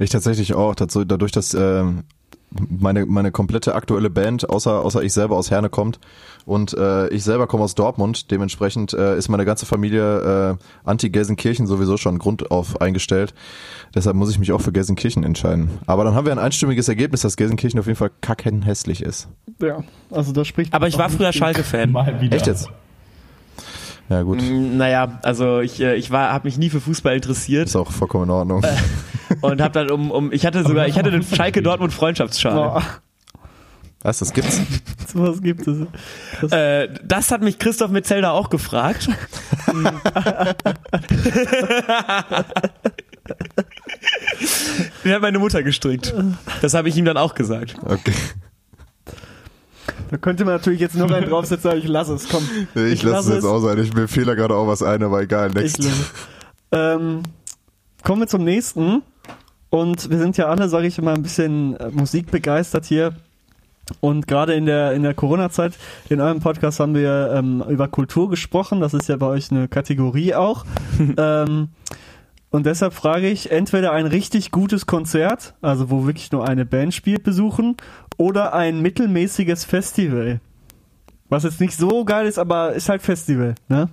Ich 0.00 0.10
tatsächlich 0.10 0.54
auch. 0.54 0.76
Dadurch, 0.76 1.32
dass 1.32 1.54
ähm, 1.54 2.04
meine, 2.50 3.06
meine 3.06 3.30
komplette 3.30 3.74
aktuelle 3.74 4.10
Band, 4.10 4.48
außer, 4.48 4.80
außer 4.84 5.02
ich 5.02 5.12
selber 5.12 5.36
aus 5.36 5.50
Herne 5.50 5.68
kommt 5.68 5.98
und 6.46 6.74
äh, 6.74 7.08
ich 7.08 7.24
selber 7.24 7.46
komme 7.46 7.64
aus 7.64 7.74
Dortmund, 7.74 8.30
dementsprechend 8.30 8.94
äh, 8.94 9.16
ist 9.18 9.28
meine 9.28 9.44
ganze 9.44 9.66
Familie 9.66 10.56
äh, 10.58 10.88
anti-Gelsenkirchen 10.88 11.66
sowieso 11.66 11.96
schon 11.96 12.18
grundauf 12.18 12.80
eingestellt. 12.80 13.34
Deshalb 13.94 14.16
muss 14.16 14.30
ich 14.30 14.38
mich 14.38 14.52
auch 14.52 14.60
für 14.60 14.72
Gelsenkirchen 14.72 15.24
entscheiden. 15.24 15.70
Aber 15.86 16.04
dann 16.04 16.14
haben 16.14 16.24
wir 16.24 16.32
ein 16.32 16.38
einstimmiges 16.38 16.88
Ergebnis, 16.88 17.20
dass 17.22 17.36
Gelsenkirchen 17.36 17.78
auf 17.80 17.86
jeden 17.86 17.98
Fall 17.98 18.10
kacken 18.20 18.62
hässlich 18.62 19.02
ist. 19.02 19.28
ja, 19.60 19.82
also 20.10 20.32
das 20.32 20.48
spricht. 20.48 20.72
Aber 20.72 20.88
ich 20.88 20.96
war 20.96 21.10
früher 21.10 21.32
Schalke-Fan. 21.32 21.94
Echt 22.30 22.46
jetzt? 22.46 22.68
Ja 24.08 24.22
gut, 24.22 24.40
Mm, 24.40 24.76
Naja, 24.78 25.18
also 25.22 25.60
ich, 25.60 25.80
äh, 25.80 25.96
ich 25.96 26.10
war, 26.10 26.32
habe 26.32 26.48
mich 26.48 26.56
nie 26.56 26.70
für 26.70 26.80
Fußball 26.80 27.14
interessiert 27.14 27.68
ist 27.68 27.76
auch 27.76 27.92
vollkommen 27.92 28.24
in 28.24 28.30
Ordnung. 28.30 28.62
Und 29.40 29.60
habe 29.60 29.72
dann 29.72 29.90
um, 29.90 30.10
um, 30.10 30.32
ich 30.32 30.44
hatte 30.46 30.62
sogar, 30.64 30.86
ich 30.86 30.98
hatte 30.98 31.10
einen 31.10 31.22
Schalke 31.34 31.62
Dortmund 31.62 31.92
Freundschaftsschal. 31.92 32.54
Boah, 32.54 32.82
Was, 34.02 34.18
das 34.18 34.32
gibt's? 34.32 34.60
sowas 35.12 35.42
gibt 35.42 35.66
es. 35.66 35.78
Das, 36.40 36.52
Äh, 36.52 36.88
das 37.04 37.30
hat 37.30 37.42
mich 37.42 37.58
Christoph 37.58 37.90
Metzelder 37.90 38.32
auch 38.32 38.50
gefragt. 38.50 39.08
Den 45.04 45.12
hat 45.12 45.22
meine 45.22 45.38
Mutter 45.38 45.62
gestrickt. 45.62 46.14
Das 46.62 46.74
habe 46.74 46.88
ich 46.88 46.96
ihm 46.96 47.04
dann 47.04 47.16
auch 47.16 47.34
gesagt. 47.34 47.76
Okay. 47.84 48.12
da 50.10 50.16
könnte 50.16 50.44
man 50.44 50.54
natürlich 50.54 50.80
jetzt 50.80 50.94
noch 50.96 51.10
einen 51.10 51.28
draufsetzen, 51.28 51.70
aber 51.70 51.78
ich 51.78 51.88
lasse 51.88 52.14
es. 52.14 52.28
Komm. 52.28 52.48
Ich, 52.74 53.02
lasse 53.02 53.30
es 53.30 53.36
jetzt 53.36 53.44
auch 53.44 53.60
sein. 53.60 53.78
Ich, 53.78 53.92
mir 53.94 54.08
fiel 54.08 54.24
da 54.24 54.34
gerade 54.34 54.54
auch 54.54 54.66
was 54.66 54.82
ein, 54.82 55.02
aber 55.02 55.22
egal. 55.22 55.48
Ich 55.50 55.54
Next. 55.54 55.84
lasse. 55.84 55.96
Ähm, 56.72 57.22
kommen 58.02 58.22
wir 58.22 58.26
zum 58.28 58.44
nächsten. 58.44 59.02
Und 59.70 60.10
wir 60.10 60.18
sind 60.18 60.36
ja 60.36 60.46
alle, 60.46 60.68
sage 60.68 60.86
ich 60.86 61.00
mal, 61.00 61.14
ein 61.14 61.22
bisschen 61.22 61.76
äh, 61.76 61.90
musikbegeistert 61.90 62.86
hier. 62.86 63.14
Und 64.00 64.26
gerade 64.26 64.54
in 64.54 64.66
der, 64.66 64.92
in 64.92 65.02
der 65.02 65.14
Corona-Zeit, 65.14 65.74
in 66.08 66.20
eurem 66.20 66.40
Podcast 66.40 66.80
haben 66.80 66.94
wir 66.94 67.32
ähm, 67.34 67.64
über 67.68 67.88
Kultur 67.88 68.28
gesprochen. 68.28 68.80
Das 68.80 68.94
ist 68.94 69.08
ja 69.08 69.16
bei 69.16 69.26
euch 69.26 69.50
eine 69.50 69.68
Kategorie 69.68 70.34
auch. 70.34 70.64
ähm, 71.16 71.68
und 72.50 72.64
deshalb 72.66 72.94
frage 72.94 73.28
ich, 73.28 73.50
entweder 73.50 73.92
ein 73.92 74.06
richtig 74.06 74.50
gutes 74.50 74.86
Konzert, 74.86 75.54
also 75.60 75.90
wo 75.90 76.06
wirklich 76.06 76.32
nur 76.32 76.48
eine 76.48 76.64
Band 76.64 76.94
spielt, 76.94 77.22
besuchen, 77.22 77.76
oder 78.16 78.54
ein 78.54 78.80
mittelmäßiges 78.80 79.64
Festival. 79.64 80.40
Was 81.28 81.44
jetzt 81.44 81.60
nicht 81.60 81.76
so 81.76 82.04
geil 82.06 82.26
ist, 82.26 82.38
aber 82.38 82.72
ist 82.72 82.88
halt 82.88 83.02
Festival, 83.02 83.54
ne? 83.68 83.90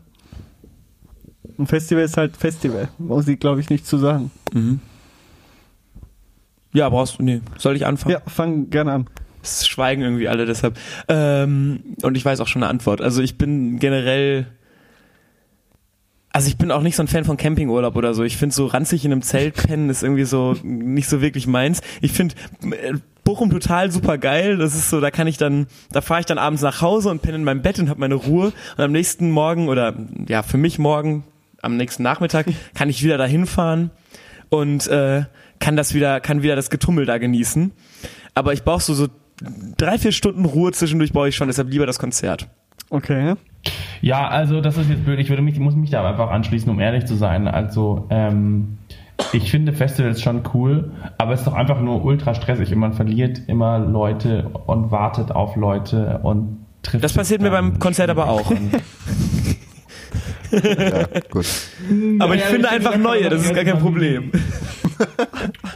Ein 1.59 1.67
Festival 1.67 2.03
ist 2.03 2.17
halt 2.17 2.35
Festival. 2.35 2.89
Muss 2.97 3.27
ich, 3.27 3.39
glaube 3.39 3.61
ich, 3.61 3.69
nicht 3.69 3.85
zu 3.85 3.97
sagen. 3.97 4.31
Ja, 6.75 6.89
brauchst 6.89 7.19
du, 7.19 7.23
nee, 7.23 7.41
soll 7.57 7.77
ich 7.77 7.85
anfangen? 7.85 8.11
Ja, 8.11 8.21
fang 8.27 8.69
gerne 8.69 8.91
an. 8.91 9.05
Es 9.41 9.65
schweigen 9.65 10.01
irgendwie 10.01 10.27
alle 10.27 10.45
deshalb. 10.45 10.77
Ähm, 11.07 11.95
und 12.01 12.17
ich 12.17 12.25
weiß 12.25 12.41
auch 12.41 12.47
schon 12.47 12.63
eine 12.63 12.69
Antwort. 12.69 12.99
Also 12.99 13.21
ich 13.21 13.38
bin 13.38 13.79
generell, 13.79 14.47
also 16.33 16.49
ich 16.49 16.57
bin 16.57 16.71
auch 16.71 16.81
nicht 16.81 16.97
so 16.97 17.03
ein 17.03 17.07
Fan 17.07 17.23
von 17.23 17.38
Campingurlaub 17.38 17.95
oder 17.95 18.13
so. 18.13 18.23
Ich 18.23 18.35
finde 18.35 18.53
so 18.53 18.65
ranzig 18.65 19.05
in 19.05 19.13
einem 19.13 19.21
Zelt 19.21 19.55
pennen 19.67 19.89
ist 19.89 20.03
irgendwie 20.03 20.25
so 20.25 20.57
nicht 20.63 21.07
so 21.07 21.21
wirklich 21.21 21.47
meins. 21.47 21.81
Ich 22.01 22.11
finde 22.11 22.35
äh, 22.63 22.95
Bochum 23.23 23.49
total 23.49 23.89
super 23.89 24.17
geil. 24.17 24.57
Das 24.57 24.75
ist 24.75 24.89
so, 24.89 24.99
da 24.99 25.11
kann 25.11 25.27
ich 25.27 25.38
dann, 25.38 25.67
da 25.93 26.01
fahre 26.01 26.19
ich 26.19 26.25
dann 26.25 26.38
abends 26.38 26.61
nach 26.61 26.81
Hause 26.81 27.09
und 27.09 27.21
penne 27.21 27.38
in 27.38 27.45
meinem 27.45 27.61
Bett 27.61 27.79
und 27.79 27.88
habe 27.88 28.01
meine 28.01 28.15
Ruhe. 28.15 28.51
Und 28.75 28.83
am 28.83 28.91
nächsten 28.91 29.31
Morgen 29.31 29.69
oder 29.69 29.93
ja 30.27 30.43
für 30.43 30.57
mich 30.57 30.77
morgen, 30.77 31.23
am 31.61 31.77
nächsten 31.77 32.03
Nachmittag 32.03 32.47
kann 32.73 32.89
ich 32.89 33.01
wieder 33.01 33.17
dahin 33.17 33.45
fahren 33.45 33.91
und 34.49 34.88
äh, 34.88 35.23
kann 35.59 35.75
das 35.75 35.93
wieder, 35.93 36.19
kann 36.19 36.43
wieder 36.43 36.55
das 36.55 36.69
Getummel 36.69 37.05
da 37.05 37.17
genießen. 37.17 37.71
Aber 38.33 38.53
ich 38.53 38.63
brauche 38.63 38.81
so, 38.81 38.93
so 38.93 39.07
drei, 39.77 39.97
vier 39.97 40.11
Stunden 40.11 40.45
Ruhe 40.45 40.71
zwischendurch 40.71 41.13
brauche 41.13 41.29
ich 41.29 41.35
schon, 41.35 41.47
deshalb 41.47 41.69
lieber 41.69 41.85
das 41.85 41.99
Konzert. 41.99 42.47
Okay. 42.89 43.35
Ja, 44.01 44.27
also 44.27 44.61
das 44.61 44.77
ist 44.77 44.89
jetzt 44.89 45.05
blöd. 45.05 45.19
Ich 45.19 45.29
würde 45.29 45.41
mich, 45.41 45.57
muss 45.59 45.75
mich 45.75 45.89
da 45.89 46.07
einfach 46.07 46.29
anschließen, 46.29 46.69
um 46.69 46.79
ehrlich 46.79 47.05
zu 47.05 47.15
sein. 47.15 47.47
Also 47.47 48.05
ähm, 48.09 48.77
ich 49.33 49.49
finde 49.49 49.73
Festivals 49.73 50.21
schon 50.21 50.43
cool, 50.53 50.91
aber 51.17 51.33
es 51.33 51.41
ist 51.41 51.47
doch 51.47 51.53
einfach 51.53 51.81
nur 51.81 52.03
ultra 52.03 52.35
stressig 52.35 52.71
und 52.73 52.79
man 52.79 52.93
verliert 52.93 53.41
immer 53.47 53.79
Leute 53.79 54.49
und 54.67 54.91
wartet 54.91 55.31
auf 55.31 55.55
Leute 55.55 56.19
und 56.21 56.65
trifft. 56.83 57.03
Das 57.03 57.13
passiert 57.13 57.41
mir 57.41 57.49
beim 57.49 57.79
Konzert 57.79 58.09
aber 58.09 58.29
auch. 58.29 58.51
Ja, 60.51 61.07
gut. 61.31 61.47
Aber 62.19 62.35
ich 62.35 62.41
Ja, 62.41 62.47
finde 62.47 62.67
ich 62.67 62.71
einfach 62.71 62.97
neue, 62.97 63.29
das 63.29 63.43
ist 63.43 63.53
gar 63.53 63.63
kein 63.65 63.79
Problem. 63.79 64.31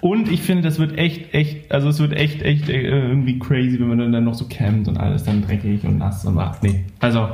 Und 0.02 0.32
ich 0.32 0.42
finde, 0.42 0.64
das 0.64 0.80
wird 0.80 0.98
echt, 0.98 1.34
echt, 1.34 1.72
also 1.72 1.90
es 1.90 2.00
wird 2.00 2.14
echt, 2.14 2.42
echt 2.42 2.70
äh, 2.70 2.82
irgendwie 2.82 3.40
crazy, 3.40 3.80
wenn 3.80 3.88
man 3.90 4.12
dann 4.12 4.24
noch 4.24 4.34
so 4.34 4.46
campt 4.50 4.88
und 4.88 4.98
alles 4.98 5.24
dann 5.24 5.46
dreckig 5.46 5.84
und 5.84 5.98
nass 5.98 6.26
und 6.26 6.38
ach, 6.38 6.62
nee. 6.62 6.86
Also 7.00 7.28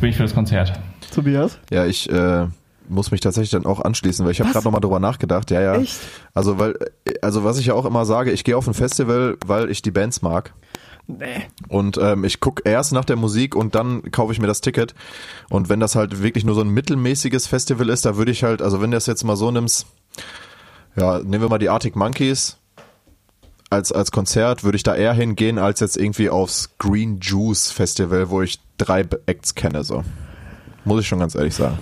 bin 0.00 0.10
ich 0.10 0.16
für 0.16 0.22
das 0.22 0.34
Konzert. 0.34 0.72
Tobias? 1.14 1.58
Ja, 1.70 1.86
ich 1.86 2.10
äh, 2.10 2.46
muss 2.88 3.10
mich 3.10 3.20
tatsächlich 3.20 3.50
dann 3.50 3.66
auch 3.66 3.80
anschließen, 3.80 4.24
weil 4.24 4.32
ich 4.32 4.40
habe 4.40 4.50
gerade 4.50 4.64
nochmal 4.64 4.80
drüber 4.80 5.00
nachgedacht. 5.00 5.50
Ja, 5.50 5.60
ja. 5.60 5.76
Echt? 5.76 5.98
Also 6.34 6.58
weil, 6.58 6.74
also 7.20 7.44
was 7.44 7.58
ich 7.58 7.66
ja 7.66 7.74
auch 7.74 7.84
immer 7.84 8.04
sage, 8.04 8.32
ich 8.32 8.44
gehe 8.44 8.56
auf 8.56 8.66
ein 8.66 8.74
Festival, 8.74 9.36
weil 9.46 9.70
ich 9.70 9.82
die 9.82 9.90
Bands 9.90 10.22
mag. 10.22 10.52
Nee. 11.06 11.26
Und 11.68 11.98
ähm, 11.98 12.24
ich 12.24 12.40
guck 12.40 12.62
erst 12.64 12.92
nach 12.92 13.04
der 13.04 13.16
Musik 13.16 13.56
und 13.56 13.74
dann 13.74 14.10
kaufe 14.12 14.32
ich 14.32 14.40
mir 14.40 14.46
das 14.46 14.60
Ticket. 14.60 14.94
Und 15.50 15.68
wenn 15.68 15.80
das 15.80 15.96
halt 15.96 16.22
wirklich 16.22 16.44
nur 16.44 16.54
so 16.54 16.60
ein 16.60 16.70
mittelmäßiges 16.70 17.46
Festival 17.46 17.88
ist, 17.88 18.04
da 18.04 18.16
würde 18.16 18.30
ich 18.30 18.44
halt, 18.44 18.62
also 18.62 18.80
wenn 18.80 18.90
du 18.90 18.96
das 18.96 19.06
jetzt 19.06 19.24
mal 19.24 19.36
so 19.36 19.50
nimmst, 19.50 19.86
ja, 20.96 21.18
nehmen 21.18 21.42
wir 21.42 21.48
mal 21.48 21.58
die 21.58 21.68
Arctic 21.68 21.96
Monkeys 21.96 22.58
als, 23.70 23.90
als 23.90 24.12
Konzert, 24.12 24.64
würde 24.64 24.76
ich 24.76 24.82
da 24.82 24.94
eher 24.94 25.14
hingehen, 25.14 25.58
als 25.58 25.80
jetzt 25.80 25.96
irgendwie 25.96 26.28
aufs 26.28 26.70
Green 26.78 27.18
Juice 27.20 27.70
Festival, 27.70 28.28
wo 28.28 28.42
ich 28.42 28.60
drei 28.76 29.06
Acts 29.26 29.54
kenne, 29.54 29.82
so. 29.82 30.04
Muss 30.84 31.00
ich 31.00 31.08
schon 31.08 31.20
ganz 31.20 31.34
ehrlich 31.34 31.54
sagen. 31.54 31.78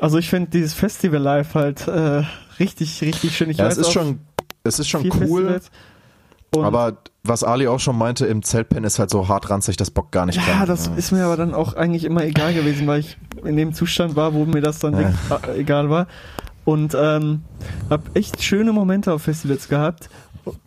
Also 0.00 0.18
ich 0.18 0.28
finde 0.28 0.50
dieses 0.50 0.72
Festival 0.72 1.20
live 1.20 1.54
halt 1.54 1.86
äh, 1.86 2.22
richtig, 2.58 3.00
richtig 3.02 3.36
schön. 3.36 3.50
Ich 3.50 3.58
ja, 3.58 3.66
weiß 3.66 3.76
es 3.76 3.88
ist 3.88 3.92
schon, 3.92 4.20
es 4.64 4.78
ist 4.78 4.88
schon 4.88 5.10
cool, 5.20 5.60
aber 6.54 6.98
was 7.24 7.42
Ali 7.42 7.66
auch 7.68 7.80
schon 7.80 7.96
meinte, 7.96 8.26
im 8.26 8.42
Zeltpen 8.42 8.84
ist 8.84 8.98
halt 8.98 9.10
so 9.10 9.28
hart 9.28 9.50
ranzig, 9.50 9.76
das 9.76 9.90
Bock 9.90 10.12
gar 10.12 10.26
nicht 10.26 10.36
ja, 10.36 10.58
dran. 10.58 10.66
das 10.66 10.88
ist 10.88 11.10
mir 11.10 11.24
aber 11.24 11.36
dann 11.36 11.54
auch 11.54 11.74
eigentlich 11.74 12.04
immer 12.04 12.24
egal 12.24 12.54
gewesen, 12.54 12.86
weil 12.86 13.00
ich 13.00 13.16
in 13.44 13.56
dem 13.56 13.72
Zustand 13.72 14.14
war, 14.14 14.34
wo 14.34 14.44
mir 14.44 14.60
das 14.60 14.78
dann 14.78 14.96
wirklich 14.96 15.16
äh, 15.48 15.60
egal 15.60 15.90
war. 15.90 16.06
Und 16.64 16.96
ähm, 16.98 17.42
hab 17.90 18.16
echt 18.16 18.42
schöne 18.42 18.72
Momente 18.72 19.12
auf 19.12 19.22
Festivals 19.22 19.68
gehabt. 19.68 20.08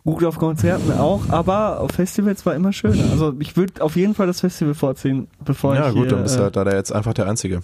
Gut 0.04 0.24
auf 0.24 0.38
Konzerten 0.38 0.92
auch, 0.92 1.28
aber 1.28 1.80
auf 1.80 1.92
Festivals 1.92 2.44
war 2.44 2.54
immer 2.54 2.72
schöner. 2.72 3.10
Also 3.12 3.34
ich 3.38 3.56
würde 3.56 3.80
auf 3.80 3.94
jeden 3.94 4.14
Fall 4.14 4.26
das 4.26 4.40
Festival 4.40 4.74
vorziehen, 4.74 5.28
bevor 5.44 5.76
Ja, 5.76 5.88
ich 5.88 5.94
gut, 5.94 6.02
hier, 6.02 6.10
dann 6.10 6.22
bist 6.24 6.34
du 6.34 6.40
äh, 6.40 6.44
halt 6.44 6.56
da 6.56 6.68
jetzt 6.72 6.92
einfach 6.92 7.14
der 7.14 7.28
Einzige. 7.28 7.62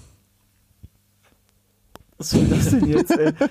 Was 2.19 2.31
soll 2.31 2.45
das 2.45 2.71
denn 2.71 2.87
jetzt, 2.87 3.11
ey? 3.19 3.33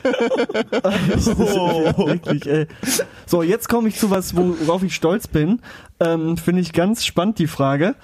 Das 1.12 1.28
ist 1.28 1.38
wirklich, 1.38 2.48
ey. 2.48 2.67
So, 3.26 3.43
jetzt 3.43 3.67
komme 3.67 3.89
ich 3.89 3.98
zu 3.98 4.10
was, 4.10 4.36
worauf 4.36 4.84
ich 4.84 4.96
stolz 4.96 5.28
bin. 5.28 5.60
Ähm, 6.00 6.38
Finde 6.38 6.62
ich 6.62 6.72
ganz 6.72 7.06
spannend, 7.06 7.39
die 7.39 7.48
Frage. 7.48 7.96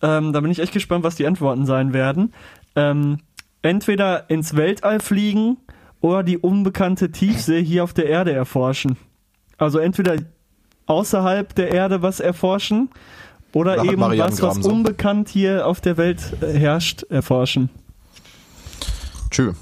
Ähm, 0.00 0.32
da 0.32 0.40
bin 0.40 0.50
ich 0.50 0.60
echt 0.60 0.72
gespannt, 0.72 1.02
was 1.02 1.16
die 1.16 1.26
Antworten 1.26 1.66
sein 1.66 1.92
werden. 1.92 2.32
Ähm, 2.76 3.18
entweder 3.62 4.30
ins 4.30 4.54
Weltall 4.54 5.00
fliegen 5.00 5.56
oder 6.04 6.22
die 6.22 6.36
unbekannte 6.36 7.10
Tiefsee 7.10 7.64
hier 7.64 7.82
auf 7.82 7.94
der 7.94 8.04
Erde 8.04 8.30
erforschen. 8.30 8.98
Also 9.56 9.78
entweder 9.78 10.16
außerhalb 10.84 11.54
der 11.54 11.72
Erde 11.72 12.02
was 12.02 12.20
erforschen 12.20 12.90
oder 13.54 13.76
Da 13.76 13.84
eben 13.84 14.02
was, 14.02 14.42
was 14.42 14.58
unbekannt 14.58 15.30
hier 15.30 15.66
auf 15.66 15.80
der 15.80 15.96
Welt 15.96 16.20
äh, 16.42 16.52
herrscht, 16.58 17.04
erforschen. 17.04 17.70
Tschö. 19.30 19.54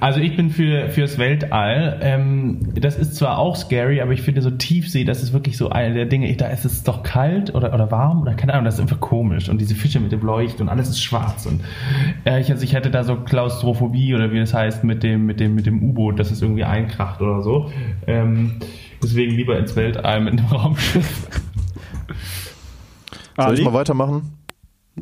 Also 0.00 0.20
ich 0.20 0.36
bin 0.36 0.50
für 0.50 0.88
fürs 0.88 1.18
Weltall. 1.18 1.98
Ähm, 2.02 2.60
das 2.74 2.96
ist 2.96 3.16
zwar 3.16 3.38
auch 3.38 3.56
scary, 3.56 4.00
aber 4.00 4.12
ich 4.12 4.22
finde 4.22 4.42
so 4.42 4.50
Tiefsee, 4.50 5.04
das 5.04 5.22
ist 5.22 5.32
wirklich 5.32 5.56
so 5.56 5.70
eine 5.70 5.94
der 5.94 6.06
Dinge. 6.06 6.34
Da 6.36 6.48
ist 6.48 6.64
es 6.64 6.82
doch 6.82 7.02
kalt 7.02 7.54
oder, 7.54 7.72
oder 7.74 7.90
warm 7.90 8.22
oder 8.22 8.34
keine 8.34 8.52
Ahnung, 8.52 8.64
das 8.64 8.74
ist 8.74 8.80
einfach 8.80 9.00
komisch. 9.00 9.48
Und 9.48 9.60
diese 9.60 9.74
Fische 9.74 10.00
mit 10.00 10.12
dem 10.12 10.22
Leucht 10.22 10.60
und 10.60 10.68
alles 10.68 10.88
ist 10.88 11.02
schwarz. 11.02 11.46
Und 11.46 11.62
äh, 12.24 12.40
ich, 12.40 12.50
also 12.50 12.64
ich 12.64 12.74
hätte 12.74 12.90
da 12.90 13.04
so 13.04 13.16
Klaustrophobie 13.16 14.14
oder 14.14 14.32
wie 14.32 14.38
das 14.38 14.54
heißt 14.54 14.84
mit 14.84 15.02
dem 15.02 15.26
mit 15.26 15.40
dem 15.40 15.54
mit 15.54 15.66
dem 15.66 15.82
U-Boot, 15.82 16.18
dass 16.18 16.30
es 16.30 16.42
irgendwie 16.42 16.64
einkracht 16.64 17.20
oder 17.20 17.42
so. 17.42 17.70
Ähm, 18.06 18.56
deswegen 19.02 19.32
lieber 19.32 19.58
ins 19.58 19.76
Weltall 19.76 20.20
mit 20.20 20.38
einem 20.38 20.46
Raumschiff. 20.50 21.28
Soll 23.36 23.58
ich 23.58 23.64
mal 23.64 23.72
weitermachen? 23.72 24.38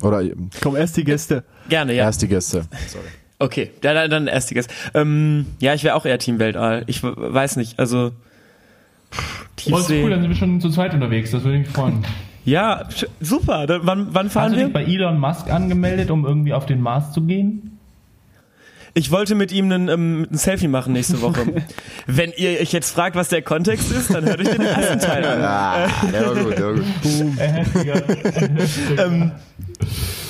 Oder 0.00 0.22
Komm, 0.62 0.76
erst 0.76 0.96
die 0.96 1.04
Gäste. 1.04 1.44
Gerne, 1.68 1.94
ja. 1.94 2.04
erst 2.04 2.22
die 2.22 2.28
Gäste. 2.28 2.64
Sorry. 2.86 3.04
Okay, 3.42 3.70
ja, 3.82 3.92
dann, 3.94 4.10
dann 4.10 4.26
erst 4.28 4.50
die 4.50 4.54
Gäste. 4.54 4.72
Ähm, 4.94 5.46
ja, 5.60 5.74
ich 5.74 5.82
wäre 5.84 5.94
auch 5.96 6.06
eher 6.06 6.18
Team 6.18 6.38
Weltall. 6.38 6.84
Ich 6.86 7.02
weiß 7.02 7.56
nicht, 7.56 7.78
also 7.78 8.12
pff, 9.12 9.42
Oh, 9.70 9.76
ist 9.76 9.86
Tiefsee. 9.86 10.02
cool, 10.02 10.10
dann 10.10 10.20
sind 10.22 10.30
wir 10.30 10.36
schon 10.36 10.60
zu 10.60 10.70
zweit 10.70 10.94
unterwegs. 10.94 11.30
Das 11.32 11.44
würde 11.44 11.58
mich 11.58 11.68
freuen. 11.68 12.04
ja, 12.44 12.88
super. 13.20 13.66
Dann, 13.66 13.80
wann, 13.84 14.08
wann 14.12 14.26
Hast 14.26 14.32
fahren 14.32 14.52
du 14.52 14.56
dich 14.58 14.66
wir? 14.66 14.72
bei 14.72 14.84
Elon 14.84 15.18
Musk 15.20 15.50
angemeldet, 15.50 16.10
um 16.10 16.24
irgendwie 16.24 16.52
auf 16.54 16.66
den 16.66 16.80
Mars 16.80 17.12
zu 17.12 17.22
gehen? 17.22 17.78
Ich 18.94 19.10
wollte 19.10 19.34
mit 19.34 19.52
ihm 19.52 19.72
einen, 19.72 19.88
ähm, 19.88 20.26
ein 20.30 20.36
Selfie 20.36 20.68
machen 20.68 20.92
nächste 20.92 21.20
Woche. 21.22 21.40
Wenn 22.06 22.30
ihr 22.36 22.60
euch 22.60 22.72
jetzt 22.72 22.92
fragt, 22.92 23.16
was 23.16 23.28
der 23.30 23.40
Kontext 23.42 23.90
ist, 23.90 24.12
dann 24.14 24.24
hört 24.24 24.38
euch 24.40 24.50
den 24.50 24.60
ersten 24.60 24.98
Teil 24.98 25.24
an. 25.24 25.40
Ah, 25.42 25.88
der 26.12 26.26
war 26.26 26.34
gut, 26.44 26.58
der 26.58 26.66
war 26.66 26.74
gut. 26.74 26.84
ähm, 28.98 29.32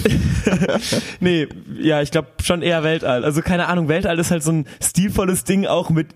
nee, 1.20 1.48
ja, 1.80 2.02
ich 2.02 2.10
glaube 2.10 2.28
schon 2.42 2.62
eher 2.62 2.82
Weltall. 2.82 3.24
Also 3.24 3.42
keine 3.42 3.68
Ahnung, 3.68 3.88
Weltall 3.88 4.18
ist 4.18 4.30
halt 4.30 4.42
so 4.42 4.52
ein 4.52 4.66
stilvolles 4.82 5.44
Ding 5.44 5.66
auch 5.66 5.90
mit 5.90 6.08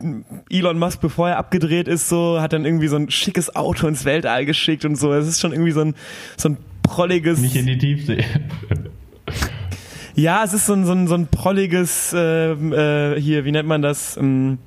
Elon 0.50 0.78
Musk, 0.78 1.00
bevor 1.00 1.28
er 1.28 1.38
abgedreht 1.38 1.88
ist, 1.88 2.08
so 2.08 2.40
hat 2.40 2.52
dann 2.52 2.64
irgendwie 2.64 2.88
so 2.88 2.96
ein 2.96 3.10
schickes 3.10 3.54
Auto 3.54 3.86
ins 3.86 4.04
Weltall 4.04 4.46
geschickt 4.46 4.84
und 4.84 4.96
so. 4.96 5.12
Es 5.12 5.26
ist 5.26 5.40
schon 5.40 5.52
irgendwie 5.52 5.72
so 5.72 5.80
ein 5.80 5.94
so 6.36 6.50
ein 6.50 6.56
prolliges. 6.82 7.40
Nicht 7.40 7.56
in 7.56 7.66
die 7.66 7.78
Tiefsee. 7.78 8.24
Ja, 10.14 10.44
es 10.44 10.54
ist 10.54 10.66
so 10.66 10.72
ein 10.72 10.86
so 10.86 10.92
ein, 10.92 11.08
so 11.08 11.14
ein 11.14 11.26
prolliges 11.26 12.14
ähm, 12.16 12.72
äh, 12.72 13.20
hier, 13.20 13.44
wie 13.44 13.52
nennt 13.52 13.68
man 13.68 13.82
das? 13.82 14.16
Ähm, 14.16 14.58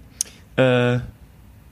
äh, 0.55 0.99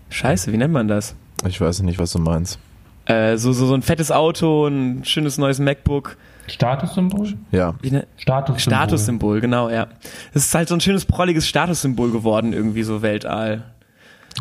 Scheiße, 0.10 0.51
wie 0.51 0.57
nennt 0.57 0.73
man 0.73 0.88
das? 0.88 1.15
Ich 1.47 1.62
weiß 1.62 1.81
nicht, 1.83 1.99
was 1.99 2.12
du 2.12 2.19
meinst. 2.19 2.60
Äh, 3.05 3.38
so, 3.38 3.53
so, 3.53 3.65
so 3.65 3.73
ein 3.73 3.83
fettes 3.83 4.12
Auto, 4.12 4.67
ein 4.67 5.05
schönes 5.05 5.38
neues 5.38 5.60
MacBook. 5.60 6.17
Statussymbol? 6.47 7.33
Ja. 7.51 7.75
Wie 7.81 7.91
ne? 7.91 8.07
Statussymbol. 8.17 8.60
Statussymbol, 8.60 9.41
genau, 9.41 9.69
ja. 9.69 9.88
Es 10.33 10.45
ist 10.45 10.55
halt 10.55 10.67
so 10.69 10.75
ein 10.75 10.81
schönes 10.81 11.05
prolliges 11.05 11.47
Statussymbol 11.47 12.12
geworden, 12.12 12.53
irgendwie 12.53 12.83
so 12.83 13.01
Weltall. 13.01 13.63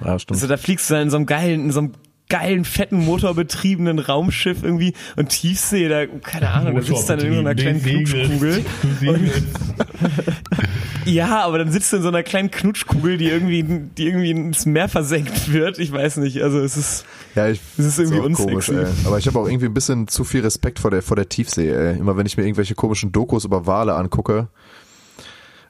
Ja, 0.05 0.19
stimmt. 0.19 0.37
Also 0.37 0.47
da 0.47 0.57
fliegst 0.57 0.88
du 0.88 0.95
dann 0.95 1.05
in 1.05 1.11
so 1.11 1.16
einem 1.16 1.27
geilen, 1.27 1.64
in 1.64 1.71
so 1.73 1.81
einem 1.81 1.92
geilen, 2.29 2.65
fetten, 2.65 3.05
motorbetriebenen 3.05 3.99
Raumschiff 3.99 4.62
irgendwie 4.62 4.95
und 5.17 5.29
Tiefsee, 5.29 5.89
da, 5.89 6.07
keine 6.07 6.51
Ahnung, 6.51 6.75
da 6.77 6.83
sitzt 6.83 7.09
dann 7.09 7.21
in 7.21 7.35
so 7.35 7.41
einer 7.41 7.55
kleinen 7.55 7.83
Knutschkugel. 7.83 8.65
Ja, 11.07 11.45
aber 11.45 11.59
dann 11.59 11.71
sitzt 11.71 11.93
du 11.93 11.99
in 11.99 12.03
so 12.03 12.09
einer 12.09 12.25
kleinen 12.25 12.51
Knutschkugel, 12.51 13.17
die 13.17 13.29
irgendwie, 13.29 13.62
die 13.62 14.07
irgendwie 14.07 14.31
ins 14.33 14.67
Meer 14.67 14.89
versenkt 14.89 15.53
wird. 15.53 15.79
Ich 15.79 15.93
weiß 15.93 16.17
nicht, 16.19 16.43
also 16.43 16.59
es 16.59 16.77
ist, 16.77 17.05
Ja, 17.37 17.49
ich, 17.49 17.61
es 17.79 17.85
ist 17.85 17.99
irgendwie 18.01 18.33
komisch, 18.33 18.69
unsexy. 18.69 19.07
Aber 19.07 19.19
ich 19.19 19.27
habe 19.27 19.39
auch 19.39 19.47
irgendwie 19.47 19.67
ein 19.67 19.75
bisschen 19.75 20.09
zu 20.09 20.25
viel 20.25 20.41
Respekt 20.41 20.81
vor 20.81 20.91
der, 20.91 21.03
vor 21.03 21.17
der 21.17 21.29
Tiefsee, 21.29 21.71
ey. 21.71 21.97
Immer 21.97 22.17
wenn 22.17 22.27
ich 22.27 22.37
mir 22.37 22.43
irgendwelche 22.43 22.75
komischen 22.75 23.12
Dokus 23.12 23.45
über 23.45 23.67
Wale 23.67 23.95
angucke. 23.95 24.49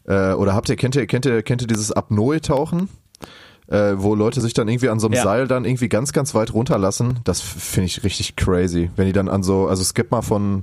Äh, 0.05 0.33
oder 0.33 0.55
habt 0.55 0.69
ihr, 0.71 0.77
kennt 0.77 0.97
ihr, 0.97 1.07
kennt 1.07 1.27
ihr, 1.27 1.42
kennt 1.42 1.61
ihr 1.61 1.69
dieses 1.69 1.92
Apnoe-Tauchen? 1.92 2.88
Äh, 3.68 3.94
wo 3.96 4.14
Leute 4.14 4.40
sich 4.40 4.55
dann 4.55 4.68
irgendwie 4.68 4.88
an 4.88 5.00
so 5.00 5.09
einem 5.09 5.14
Ja. 5.14 5.24
Seil 5.24 5.48
dann 5.48 5.64
irgendwie 5.64 5.88
ganz, 5.88 6.12
ganz 6.12 6.35
weit 6.35 6.55
runterlassen. 6.55 7.20
Das 7.24 7.40
finde 7.40 7.87
ich 7.87 8.05
richtig 8.05 8.37
crazy. 8.37 8.90
Wenn 8.94 9.07
die 9.07 9.12
dann 9.12 9.29
an 9.29 9.42
so, 9.42 9.66
also 9.66 9.83
es 9.83 9.94
gibt 9.94 10.12
mal 10.12 10.22
von, 10.22 10.62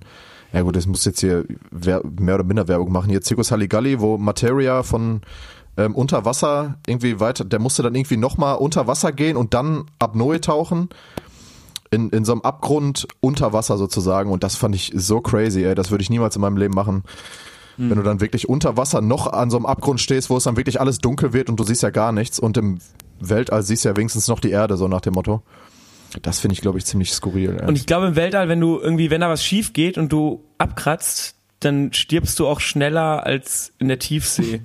ja 0.54 0.62
gut, 0.62 0.76
das 0.76 0.88
muss 0.88 1.04
jetzt 1.04 1.20
hier 1.20 1.44
mehr 1.72 2.36
oder 2.36 2.44
minder 2.44 2.68
Werbung 2.70 2.92
machen. 2.92 3.10
Hier 3.10 3.22
Circus 3.22 3.52
Halligalli, 3.52 4.00
wo 4.00 4.18
Materia 4.18 4.84
von 4.84 5.22
ähm, 5.76 5.96
unter 5.96 6.24
Wasser 6.24 6.76
irgendwie 6.88 7.20
weiter, 7.20 7.44
der 7.44 7.60
musste 7.60 7.84
dann 7.84 7.96
irgendwie 7.96 8.18
nochmal 8.18 8.56
unter 8.56 8.88
Wasser 8.88 9.12
gehen 9.12 9.36
und 9.36 9.54
dann 9.54 9.86
Apnoe 10.00 10.40
tauchen. 10.40 10.90
In, 11.92 12.10
in 12.10 12.26
so 12.26 12.32
einem 12.32 12.42
Abgrund 12.42 13.08
unter 13.20 13.54
Wasser 13.54 13.78
sozusagen. 13.78 14.32
Und 14.32 14.44
das 14.44 14.56
fand 14.56 14.74
ich 14.74 14.94
so 14.96 15.22
crazy, 15.22 15.64
ey. 15.64 15.76
Das 15.76 15.92
würde 15.92 16.02
ich 16.02 16.10
niemals 16.10 16.36
in 16.36 16.42
meinem 16.42 16.58
Leben 16.58 16.74
machen. 16.74 17.04
Wenn 17.78 17.98
du 17.98 18.04
dann 18.04 18.22
wirklich 18.22 18.48
unter 18.48 18.78
Wasser 18.78 19.02
noch 19.02 19.32
an 19.32 19.50
so 19.50 19.58
einem 19.58 19.66
Abgrund 19.66 20.00
stehst, 20.00 20.30
wo 20.30 20.38
es 20.38 20.44
dann 20.44 20.58
wirklich 20.58 20.80
alles 20.80 21.00
dunkel 21.00 21.34
wird 21.34 21.50
und 21.50 21.60
du 21.60 21.64
siehst 21.64 21.82
ja 21.84 21.90
gar 21.90 22.12
nichts. 22.12 22.40
Und 22.40 22.58
im 22.58 22.80
Weltall 23.20 23.64
siehst 23.64 23.86
du 23.86 23.90
ja 23.90 23.98
wenigstens 23.98 24.28
noch 24.28 24.40
die 24.40 24.52
Erde, 24.52 24.78
so 24.78 24.88
nach 24.88 25.02
dem 25.02 25.14
Motto. 25.14 25.42
Das 26.22 26.40
finde 26.40 26.54
ich, 26.54 26.62
glaube 26.62 26.78
ich, 26.78 26.86
ziemlich 26.86 27.12
skurril. 27.12 27.58
Ey. 27.60 27.68
Und 27.68 27.76
ich 27.76 27.86
glaube 27.86 28.08
im 28.08 28.16
Weltall, 28.16 28.48
wenn 28.48 28.60
du 28.60 28.80
irgendwie, 28.80 29.10
wenn 29.10 29.22
da 29.22 29.30
was 29.30 29.44
schief 29.44 29.74
geht 29.74 29.98
und 29.98 30.12
du 30.12 30.44
abkratzt, 30.58 31.36
dann 31.66 31.92
stirbst 31.94 32.40
du 32.40 32.48
auch 32.48 32.60
schneller 32.60 33.26
als 33.26 33.72
in 33.80 33.88
der 33.88 34.00
Tiefsee. 34.00 34.62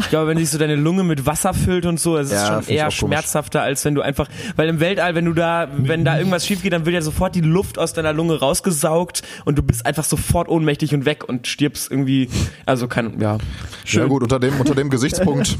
Ich 0.00 0.08
glaube, 0.08 0.28
wenn 0.28 0.38
sich 0.38 0.50
so 0.50 0.58
deine 0.58 0.74
Lunge 0.74 1.04
mit 1.04 1.26
Wasser 1.26 1.54
füllt 1.54 1.86
und 1.86 2.00
so, 2.00 2.16
ist 2.16 2.32
Ja, 2.32 2.46
schon 2.62 2.74
eher 2.74 2.84
komisch. 2.86 2.96
schmerzhafter, 2.98 3.62
als 3.62 3.84
wenn 3.84 3.94
du 3.94 4.02
einfach, 4.02 4.28
weil 4.56 4.68
im 4.68 4.80
Weltall, 4.80 5.14
wenn 5.14 5.26
du 5.26 5.32
da, 5.32 5.68
wenn 5.76 6.04
da 6.04 6.18
irgendwas 6.18 6.44
schief 6.46 6.62
geht, 6.62 6.72
dann 6.72 6.84
wird 6.86 6.94
ja 6.94 7.02
sofort 7.02 7.34
die 7.36 7.40
Luft 7.40 7.78
aus 7.78 7.92
deiner 7.92 8.12
Lunge 8.12 8.40
rausgesaugt 8.40 9.22
und 9.44 9.56
du 9.56 9.62
bist 9.62 9.86
einfach 9.86 10.02
sofort 10.04 10.48
ohnmächtig 10.48 10.92
und 10.94 11.04
weg 11.04 11.28
und 11.28 11.46
stirbst 11.46 11.90
irgendwie, 11.90 12.28
also 12.66 12.88
kann, 12.88 13.20
ja. 13.20 13.38
ja 13.86 14.06
gut, 14.06 14.22
unter 14.24 14.40
dem, 14.40 14.58
unter 14.58 14.74
dem 14.74 14.90
Gesichtspunkt. 14.90 15.56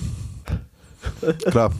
Klar. 1.50 1.70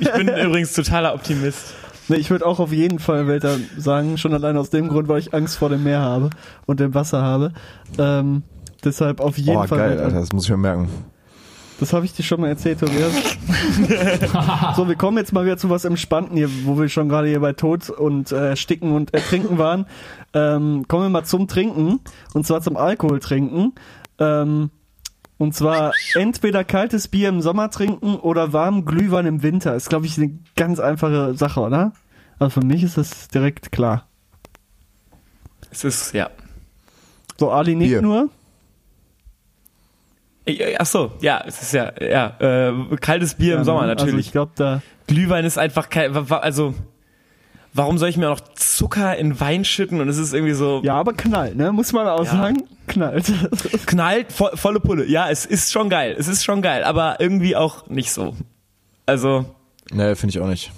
Ich 0.00 0.12
bin 0.12 0.28
übrigens 0.28 0.72
totaler 0.74 1.14
Optimist. 1.14 1.74
Nee, 2.08 2.16
ich 2.16 2.30
würde 2.30 2.46
auch 2.46 2.58
auf 2.58 2.72
jeden 2.72 2.98
Fall 2.98 3.26
Weltall 3.26 3.60
sagen, 3.76 4.16
schon 4.18 4.32
allein 4.34 4.56
aus 4.56 4.70
dem 4.70 4.88
Grund, 4.88 5.08
weil 5.08 5.18
ich 5.20 5.34
Angst 5.34 5.56
vor 5.58 5.68
dem 5.68 5.84
Meer 5.84 6.00
habe 6.00 6.30
und 6.66 6.80
dem 6.80 6.94
Wasser 6.94 7.22
habe. 7.22 7.52
Ähm, 7.98 8.42
deshalb 8.84 9.20
auf 9.20 9.36
jeden 9.38 9.56
Oh, 9.58 9.66
Fall. 9.66 9.78
geil. 9.78 10.00
Alter, 10.00 10.20
das 10.20 10.32
muss 10.32 10.44
ich 10.44 10.50
mir 10.50 10.56
merken. 10.56 10.88
Das 11.80 11.92
habe 11.92 12.04
ich 12.04 12.12
dir 12.12 12.24
schon 12.24 12.40
mal 12.40 12.48
erzählt, 12.48 12.80
Tobias. 12.80 13.12
so, 14.76 14.88
wir 14.88 14.96
kommen 14.96 15.16
jetzt 15.18 15.32
mal 15.32 15.44
wieder 15.44 15.58
zu 15.58 15.70
was 15.70 15.84
Entspannten 15.84 16.36
hier, 16.36 16.48
wo 16.64 16.76
wir 16.78 16.88
schon 16.88 17.08
gerade 17.08 17.28
hier 17.28 17.38
bei 17.38 17.52
Tod 17.52 17.88
und 17.90 18.32
äh, 18.32 18.56
Sticken 18.56 18.92
und 18.92 19.14
Ertrinken 19.14 19.58
waren. 19.58 19.86
Ähm, 20.34 20.86
kommen 20.88 21.04
wir 21.04 21.08
mal 21.10 21.24
zum 21.24 21.46
Trinken. 21.46 22.00
Und 22.34 22.46
zwar 22.46 22.62
zum 22.62 22.76
Alkohol 22.76 23.20
trinken. 23.20 23.74
Ähm, 24.18 24.70
und 25.38 25.54
zwar 25.54 25.92
entweder 26.14 26.64
kaltes 26.64 27.08
Bier 27.08 27.28
im 27.28 27.40
Sommer 27.40 27.70
trinken 27.70 28.16
oder 28.16 28.52
warmen 28.52 28.84
Glühwein 28.84 29.26
im 29.26 29.42
Winter. 29.42 29.74
Ist, 29.74 29.88
glaube 29.88 30.06
ich, 30.06 30.18
eine 30.18 30.38
ganz 30.56 30.80
einfache 30.80 31.34
Sache, 31.34 31.60
oder? 31.60 31.92
Also 32.38 32.60
für 32.60 32.66
mich 32.66 32.82
ist 32.82 32.96
das 32.98 33.28
direkt 33.28 33.72
klar. 33.72 34.06
Es 35.70 35.84
ist, 35.84 36.12
ja. 36.12 36.30
So, 37.38 37.50
Ali 37.50 37.74
nickt 37.76 37.90
Bier. 37.90 38.02
nur. 38.02 38.28
Äh, 40.46 40.76
Ach 40.78 40.86
so, 40.86 41.12
ja, 41.20 41.42
es 41.46 41.62
ist 41.62 41.72
ja, 41.72 41.92
ja, 42.00 42.36
äh, 42.40 42.96
kaltes 43.00 43.34
Bier 43.34 43.54
im 43.54 43.60
Ja, 43.60 43.64
Sommer 43.64 43.82
ne? 43.86 43.92
Also 43.92 44.04
natürlich. 44.06 44.26
ich 44.26 44.32
glaube, 44.32 44.52
da 44.56 44.82
Glühwein 45.06 45.44
ist 45.44 45.58
einfach 45.58 45.88
kein, 45.88 46.14
also, 46.32 46.74
warum 47.78 47.96
soll 47.98 48.08
ich 48.10 48.16
mir 48.16 48.28
auch 48.30 48.38
noch 48.40 48.54
Zucker 48.54 49.16
in 49.16 49.40
Wein 49.40 49.64
schütten 49.64 50.00
und 50.00 50.08
es 50.08 50.18
ist 50.18 50.34
irgendwie 50.34 50.52
so, 50.54 50.80
Ja, 50.84 50.94
aber 50.96 51.12
knallt, 51.14 51.56
ne? 51.56 51.72
Muss 51.72 51.92
man 51.92 52.06
auch 52.08 52.24
Ja. 52.24 52.30
sagen. 52.30 52.64
Knallt. 52.88 53.32
knallt, 53.86 54.32
vo 54.32 54.48
volle 54.54 54.80
Pulle. 54.80 55.06
Ja, 55.06 55.30
es 55.30 55.46
ist 55.46 55.72
schon 55.72 55.88
geil, 55.88 56.14
es 56.18 56.28
ist 56.28 56.44
schon 56.44 56.60
geil, 56.62 56.84
aber 56.84 57.16
irgendwie 57.20 57.56
auch 57.56 57.86
nicht 57.88 58.12
so. 58.12 58.34
Also, 59.06 59.46
Nee, 59.90 60.14
finde 60.16 60.30
ich 60.36 60.40
auch 60.40 60.46
nicht. 60.48 60.70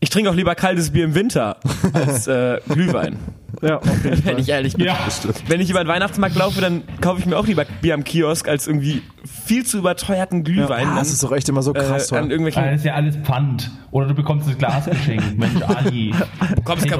Ich 0.00 0.10
trinke 0.10 0.30
auch 0.30 0.34
lieber 0.34 0.54
kaltes 0.54 0.90
Bier 0.90 1.04
im 1.04 1.14
Winter 1.14 1.58
als 1.92 2.26
äh, 2.26 2.58
Glühwein, 2.68 3.18
ja, 3.62 3.78
auf 3.78 4.04
jeden 4.04 4.22
Fall. 4.22 4.32
wenn 4.32 4.38
ich 4.38 4.48
ehrlich 4.48 4.74
bin. 4.74 4.86
Ja. 4.86 4.98
Wenn 5.46 5.60
ich 5.60 5.68
über 5.68 5.84
den 5.84 5.88
Weihnachtsmarkt 5.88 6.36
laufe, 6.36 6.60
dann 6.60 6.82
kaufe 7.02 7.20
ich 7.20 7.26
mir 7.26 7.36
auch 7.36 7.46
lieber 7.46 7.66
Bier 7.82 7.94
am 7.94 8.04
Kiosk 8.04 8.48
als 8.48 8.66
irgendwie 8.66 9.02
viel 9.46 9.66
zu 9.66 9.78
überteuerten 9.78 10.42
Glühwein. 10.42 10.88
Ah, 10.88 10.98
das 10.98 11.12
ist 11.12 11.22
doch 11.22 11.32
echt 11.32 11.48
immer 11.50 11.62
so 11.62 11.74
krass. 11.74 12.10
äh, 12.10 12.16
an 12.16 12.30
irgendwelchen 12.30 12.64
Das 12.64 12.76
ist 12.76 12.84
ja 12.84 12.94
alles 12.94 13.16
Pfand. 13.16 13.70
Oder 13.90 14.06
du 14.06 14.14
bekommst 14.14 14.48
das 14.48 14.56
Glas 14.56 14.86
geschenkt. 14.86 15.24
Mensch, 15.38 15.62
Ali. 15.62 16.14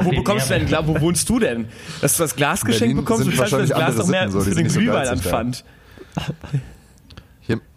Wo 0.03 0.11
bekommst 0.11 0.51
du 0.51 0.55
denn. 0.55 0.67
Glas? 0.67 0.87
Wo 0.87 1.01
wohnst 1.01 1.29
du 1.29 1.39
denn? 1.39 1.67
Dass 2.03 2.17
du 2.17 2.23
das 2.25 2.37
Glas 2.37 2.65
geschenkt 2.65 2.81
Berlin 2.81 2.97
bekommst? 2.99 3.27
Du 3.27 3.31
zahlst 3.33 3.53
das 3.53 3.71
Glas 3.71 3.97
doch 3.97 4.09
mehr 4.09 4.23
andere 4.23 4.43
für 4.43 4.51
den 4.51 4.55
so, 4.55 4.63
nicht 4.63 4.73
so 4.73 4.81
Glühwein 4.81 5.09
an. 5.09 5.19
Pfand. 5.19 5.65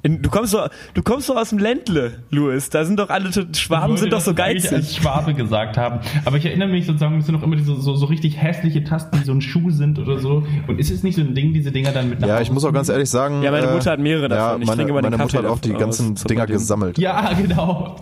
In, 0.01 0.21
du 0.21 0.29
kommst 0.29 0.51
so, 0.51 0.59
du 0.93 1.01
kommst 1.03 1.27
so 1.27 1.36
aus 1.36 1.49
dem 1.49 1.57
Ländle, 1.59 2.23
Louis. 2.29 2.69
Da 2.69 2.83
sind 2.86 2.99
doch 2.99 3.09
alle 3.09 3.29
Schwaben 3.55 3.93
Ich 3.93 3.99
sind 4.01 4.13
doch 4.13 4.21
so 4.21 4.31
eigentlich 4.31 4.63
als 4.71 4.86
geizig. 4.88 4.97
Schwabe 4.97 5.33
gesagt 5.33 5.77
haben. 5.77 5.99
Aber 6.25 6.38
ich 6.38 6.45
erinnere 6.45 6.67
mich 6.69 6.86
sozusagen, 6.86 7.17
das 7.17 7.25
sind 7.25 7.36
doch 7.36 7.43
immer 7.43 7.55
diese 7.55 7.75
so, 7.79 7.95
so 7.95 8.05
richtig 8.05 8.41
hässliche 8.41 8.83
Tasten, 8.83 9.17
die 9.19 9.23
so 9.23 9.31
ein 9.31 9.41
Schuh 9.41 9.71
sind 9.71 9.99
oder 9.99 10.19
so. 10.19 10.43
Und 10.67 10.79
ist 10.79 10.91
es 10.91 11.03
nicht 11.03 11.15
so 11.15 11.21
ein 11.21 11.33
Ding, 11.36 11.53
diese 11.53 11.71
Dinger 11.71 11.91
dann 11.91 12.09
mit 12.09 12.19
nach 12.19 12.27
ja, 12.27 12.33
Hause 12.36 12.43
ich 12.43 12.51
muss 12.51 12.65
auch 12.65 12.73
ganz 12.73 12.89
ehrlich 12.89 13.09
sagen. 13.09 13.41
Ja, 13.43 13.51
meine 13.51 13.67
äh, 13.67 13.73
Mutter 13.73 13.91
hat 13.91 13.99
mehrere 13.99 14.27
davon. 14.29 14.57
Ja, 14.57 14.62
Ich 14.62 14.67
meine, 14.67 14.77
trinke 14.77 14.91
immer 14.91 15.01
den 15.01 15.12
meine 15.12 15.23
Mutter 15.23 15.38
Kaffee 15.38 15.47
hat 15.47 15.53
auch 15.57 15.59
die 15.59 15.73
ganzen 15.73 16.15
Dinger 16.15 16.45
gesammelt. 16.47 16.97
Ja, 16.97 17.31
genau. 17.41 17.95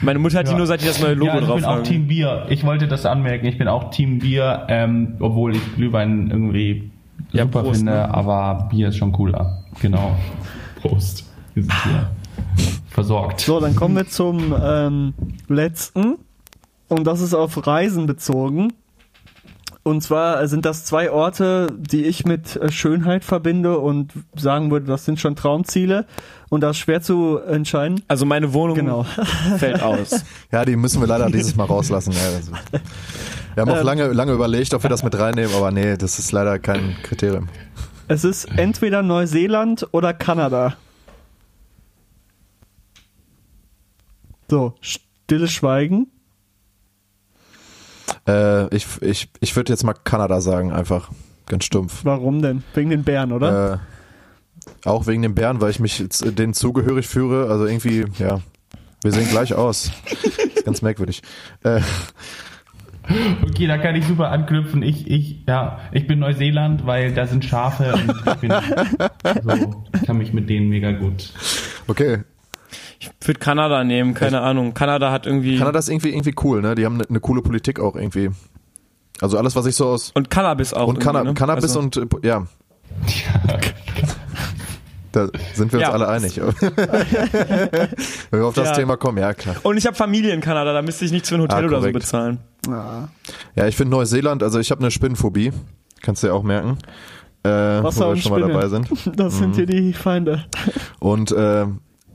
Meine 0.00 0.18
Mutter 0.18 0.38
hat 0.40 0.46
die 0.48 0.52
Ja. 0.52 0.58
nur, 0.58 0.66
seit 0.66 0.82
die 0.82 0.86
das 0.86 1.00
neue 1.00 1.14
Logo 1.14 1.32
ja, 1.32 1.38
ich 1.40 1.44
drauf 1.46 1.56
bin 1.56 1.64
auch. 1.64 1.82
Team 1.82 2.08
Bier. 2.08 2.46
Ich 2.50 2.64
wollte 2.64 2.88
das 2.88 3.06
anmerken. 3.06 3.46
Ich 3.46 3.58
bin 3.58 3.68
auch 3.68 3.90
Team 3.90 4.18
Bier, 4.18 4.66
ähm, 4.68 5.16
obwohl 5.20 5.54
ich 5.56 5.74
Glühwein 5.76 6.30
irgendwie 6.30 6.90
Ja, 7.34 7.44
super 7.44 7.62
Prost, 7.62 7.76
finde, 7.78 7.92
ne? 7.92 8.14
aber 8.14 8.68
Bier 8.70 8.88
ist 8.88 8.96
schon 8.96 9.12
cooler. 9.12 9.64
Genau. 9.80 10.16
Prost. 10.80 11.24
Wir 11.54 11.64
sind 11.64 11.82
hier 11.84 12.10
versorgt. 12.90 13.40
So, 13.40 13.60
dann 13.60 13.74
kommen 13.74 13.96
wir 13.96 14.08
zum 14.08 14.54
ähm, 14.62 15.14
letzten. 15.48 16.16
Und 16.88 17.04
das 17.04 17.20
ist 17.20 17.34
auf 17.34 17.66
Reisen 17.66 18.06
bezogen. 18.06 18.72
Und 19.84 20.00
zwar 20.02 20.48
sind 20.48 20.64
das 20.64 20.84
zwei 20.86 21.10
Orte, 21.10 21.68
die 21.78 22.04
ich 22.06 22.24
mit 22.24 22.56
äh, 22.56 22.72
Schönheit 22.72 23.22
verbinde 23.22 23.78
und 23.78 24.12
sagen 24.34 24.70
würde, 24.70 24.86
das 24.86 25.04
sind 25.04 25.20
schon 25.20 25.36
Traumziele. 25.36 26.06
Und 26.48 26.62
das 26.62 26.76
ist 26.76 26.82
schwer 26.82 27.02
zu 27.02 27.38
entscheiden. 27.38 28.02
Also 28.08 28.24
meine 28.26 28.52
Wohnung 28.54 28.76
Genau. 28.76 29.02
fällt 29.58 29.82
aus. 29.82 30.24
Ja, 30.50 30.64
die 30.64 30.76
müssen 30.76 31.00
wir 31.00 31.06
leider 31.06 31.28
dieses 31.30 31.54
Mal 31.54 31.64
rauslassen. 31.64 32.12
Ja, 32.12 32.34
also. 32.34 32.52
Wir 33.54 33.60
haben 33.60 33.70
auch 33.70 33.76
Ähm. 33.78 33.84
lange, 33.86 34.06
lange 34.08 34.32
überlegt, 34.32 34.72
ob 34.72 34.82
wir 34.82 34.90
das 34.90 35.02
mit 35.02 35.18
reinnehmen, 35.18 35.54
aber 35.54 35.70
nee, 35.70 35.96
das 35.96 36.18
ist 36.18 36.32
leider 36.32 36.58
kein 36.58 36.96
Kriterium. 37.02 37.48
Es 38.08 38.24
ist 38.24 38.46
entweder 38.56 39.02
Neuseeland 39.02 39.86
oder 39.92 40.12
Kanada. 40.14 40.76
So, 44.50 44.74
stilles 44.80 45.52
Schweigen. 45.52 46.08
Äh, 48.26 48.74
ich 48.74 48.86
ich, 49.00 49.28
ich 49.40 49.56
würde 49.56 49.72
jetzt 49.72 49.84
mal 49.84 49.94
Kanada 49.94 50.40
sagen, 50.40 50.72
einfach. 50.72 51.10
Ganz 51.46 51.64
stumpf. 51.64 52.00
Warum 52.04 52.40
denn? 52.40 52.62
Wegen 52.72 52.90
den 52.90 53.04
Bären, 53.04 53.30
oder? 53.32 53.74
Äh, 53.74 54.88
auch 54.88 55.06
wegen 55.06 55.20
den 55.22 55.34
Bären, 55.34 55.60
weil 55.60 55.70
ich 55.70 55.78
mich 55.78 56.02
denen 56.08 56.54
zugehörig 56.54 57.06
führe. 57.06 57.50
Also 57.50 57.66
irgendwie, 57.66 58.06
ja, 58.18 58.40
wir 59.02 59.12
sehen 59.12 59.28
gleich 59.28 59.52
aus. 59.52 59.90
ist 60.54 60.64
ganz 60.64 60.80
merkwürdig. 60.80 61.22
Äh, 61.62 61.80
Okay, 63.42 63.66
da 63.66 63.76
kann 63.78 63.94
ich 63.96 64.06
super 64.06 64.30
anknüpfen. 64.30 64.82
Ich, 64.82 65.10
ich, 65.10 65.44
ja, 65.46 65.78
ich 65.92 66.06
bin 66.06 66.20
Neuseeland, 66.20 66.86
weil 66.86 67.12
da 67.12 67.26
sind 67.26 67.44
Schafe 67.44 67.92
und 67.92 68.14
ich 68.26 68.34
bin, 68.40 68.50
so, 69.42 69.84
ich 69.94 70.06
kann 70.06 70.16
mich 70.16 70.32
mit 70.32 70.48
denen 70.48 70.70
mega 70.70 70.92
gut. 70.92 71.30
okay, 71.86 72.20
Ich 73.00 73.10
würde 73.26 73.40
Kanada 73.40 73.84
nehmen, 73.84 74.14
keine 74.14 74.40
Ahnung. 74.40 74.74
Kanada 74.74 75.10
hat 75.12 75.26
irgendwie 75.26 75.58
Kanada 75.58 75.78
ist 75.78 75.88
irgendwie 75.88 76.10
irgendwie 76.10 76.34
cool, 76.42 76.62
ne? 76.62 76.74
Die 76.74 76.84
haben 76.84 76.94
eine 76.94 77.04
ne 77.08 77.20
coole 77.20 77.42
Politik 77.42 77.80
auch 77.80 77.96
irgendwie. 77.96 78.30
Also 79.20 79.38
alles, 79.38 79.54
was 79.56 79.66
ich 79.66 79.76
so 79.76 79.86
aus 79.88 80.10
und 80.14 80.30
Cannabis 80.30 80.72
auch. 80.74 80.88
und 80.88 80.98
Canna 81.00 81.22
ne? 81.24 81.34
Cannabis 81.34 81.64
also, 81.64 81.80
und 81.80 81.96
äh, 81.96 82.06
ja, 82.22 82.46
da 85.12 85.28
sind 85.54 85.72
wir 85.72 85.78
uns 85.78 85.88
Ja. 85.88 85.92
alle 85.92 86.08
einig. 86.08 86.40
Wenn 88.30 88.40
wir 88.40 88.46
auf 88.46 88.54
das 88.54 88.68
Ja. 88.68 88.74
Thema 88.74 88.96
kommen, 88.96 89.18
ja 89.18 89.32
klar. 89.32 89.56
Und 89.62 89.76
ich 89.76 89.86
habe 89.86 89.94
Familie 89.96 90.32
in 90.34 90.40
Kanada, 90.40 90.72
da 90.72 90.82
müsste 90.82 91.04
ich 91.04 91.12
nichts 91.12 91.28
für 91.28 91.36
ein 91.36 91.42
Hotel 91.42 91.64
Ah, 91.64 91.68
oder 91.68 91.82
so 91.82 91.92
bezahlen. 91.92 92.38
Ja. 92.66 93.08
Ja, 93.54 93.66
ich 93.68 93.76
finde 93.76 93.92
Neuseeland, 93.92 94.42
also 94.42 94.58
ich 94.58 94.70
habe 94.72 94.80
eine 94.80 94.90
Spinnenphobie, 94.90 95.52
kannst 96.02 96.22
du 96.24 96.26
ja 96.28 96.32
auch 96.32 96.42
merken, 96.42 96.78
äh, 97.44 97.48
Wasser 97.48 98.08
wo 98.10 98.14
wir 98.14 98.20
schon 98.20 98.32
mal 98.32 98.40
Spinne. 98.40 98.54
dabei 98.54 98.68
sind. 98.68 98.88
Das 99.16 99.38
sind 99.38 99.54
hier 99.54 99.66
die 99.66 99.92
Feinde. 99.92 100.44
Und 100.98 101.30
äh, 101.30 101.66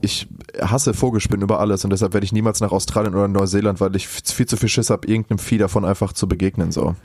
ich 0.02 0.28
hasse 0.62 0.94
Vogelspinnen 0.94 1.42
über 1.44 1.60
alles 1.60 1.84
und 1.84 1.90
deshalb 1.92 2.14
werde 2.14 2.26
ich 2.26 2.32
niemals 2.32 2.62
nach 2.62 2.72
Australien 2.72 3.14
oder 3.16 3.28
Neuseeland, 3.28 3.82
weil 3.82 3.96
ich 3.96 4.08
viel 4.08 4.46
zu 4.46 4.56
viel 4.58 4.70
Schiss 4.70 4.90
habe, 4.90 5.08
irgendeinem 5.08 5.40
Vieh 5.40 5.58
davon 5.58 5.84
einfach 5.86 6.14
zu 6.14 6.28
begegnen. 6.28 6.72
So. 6.72 6.96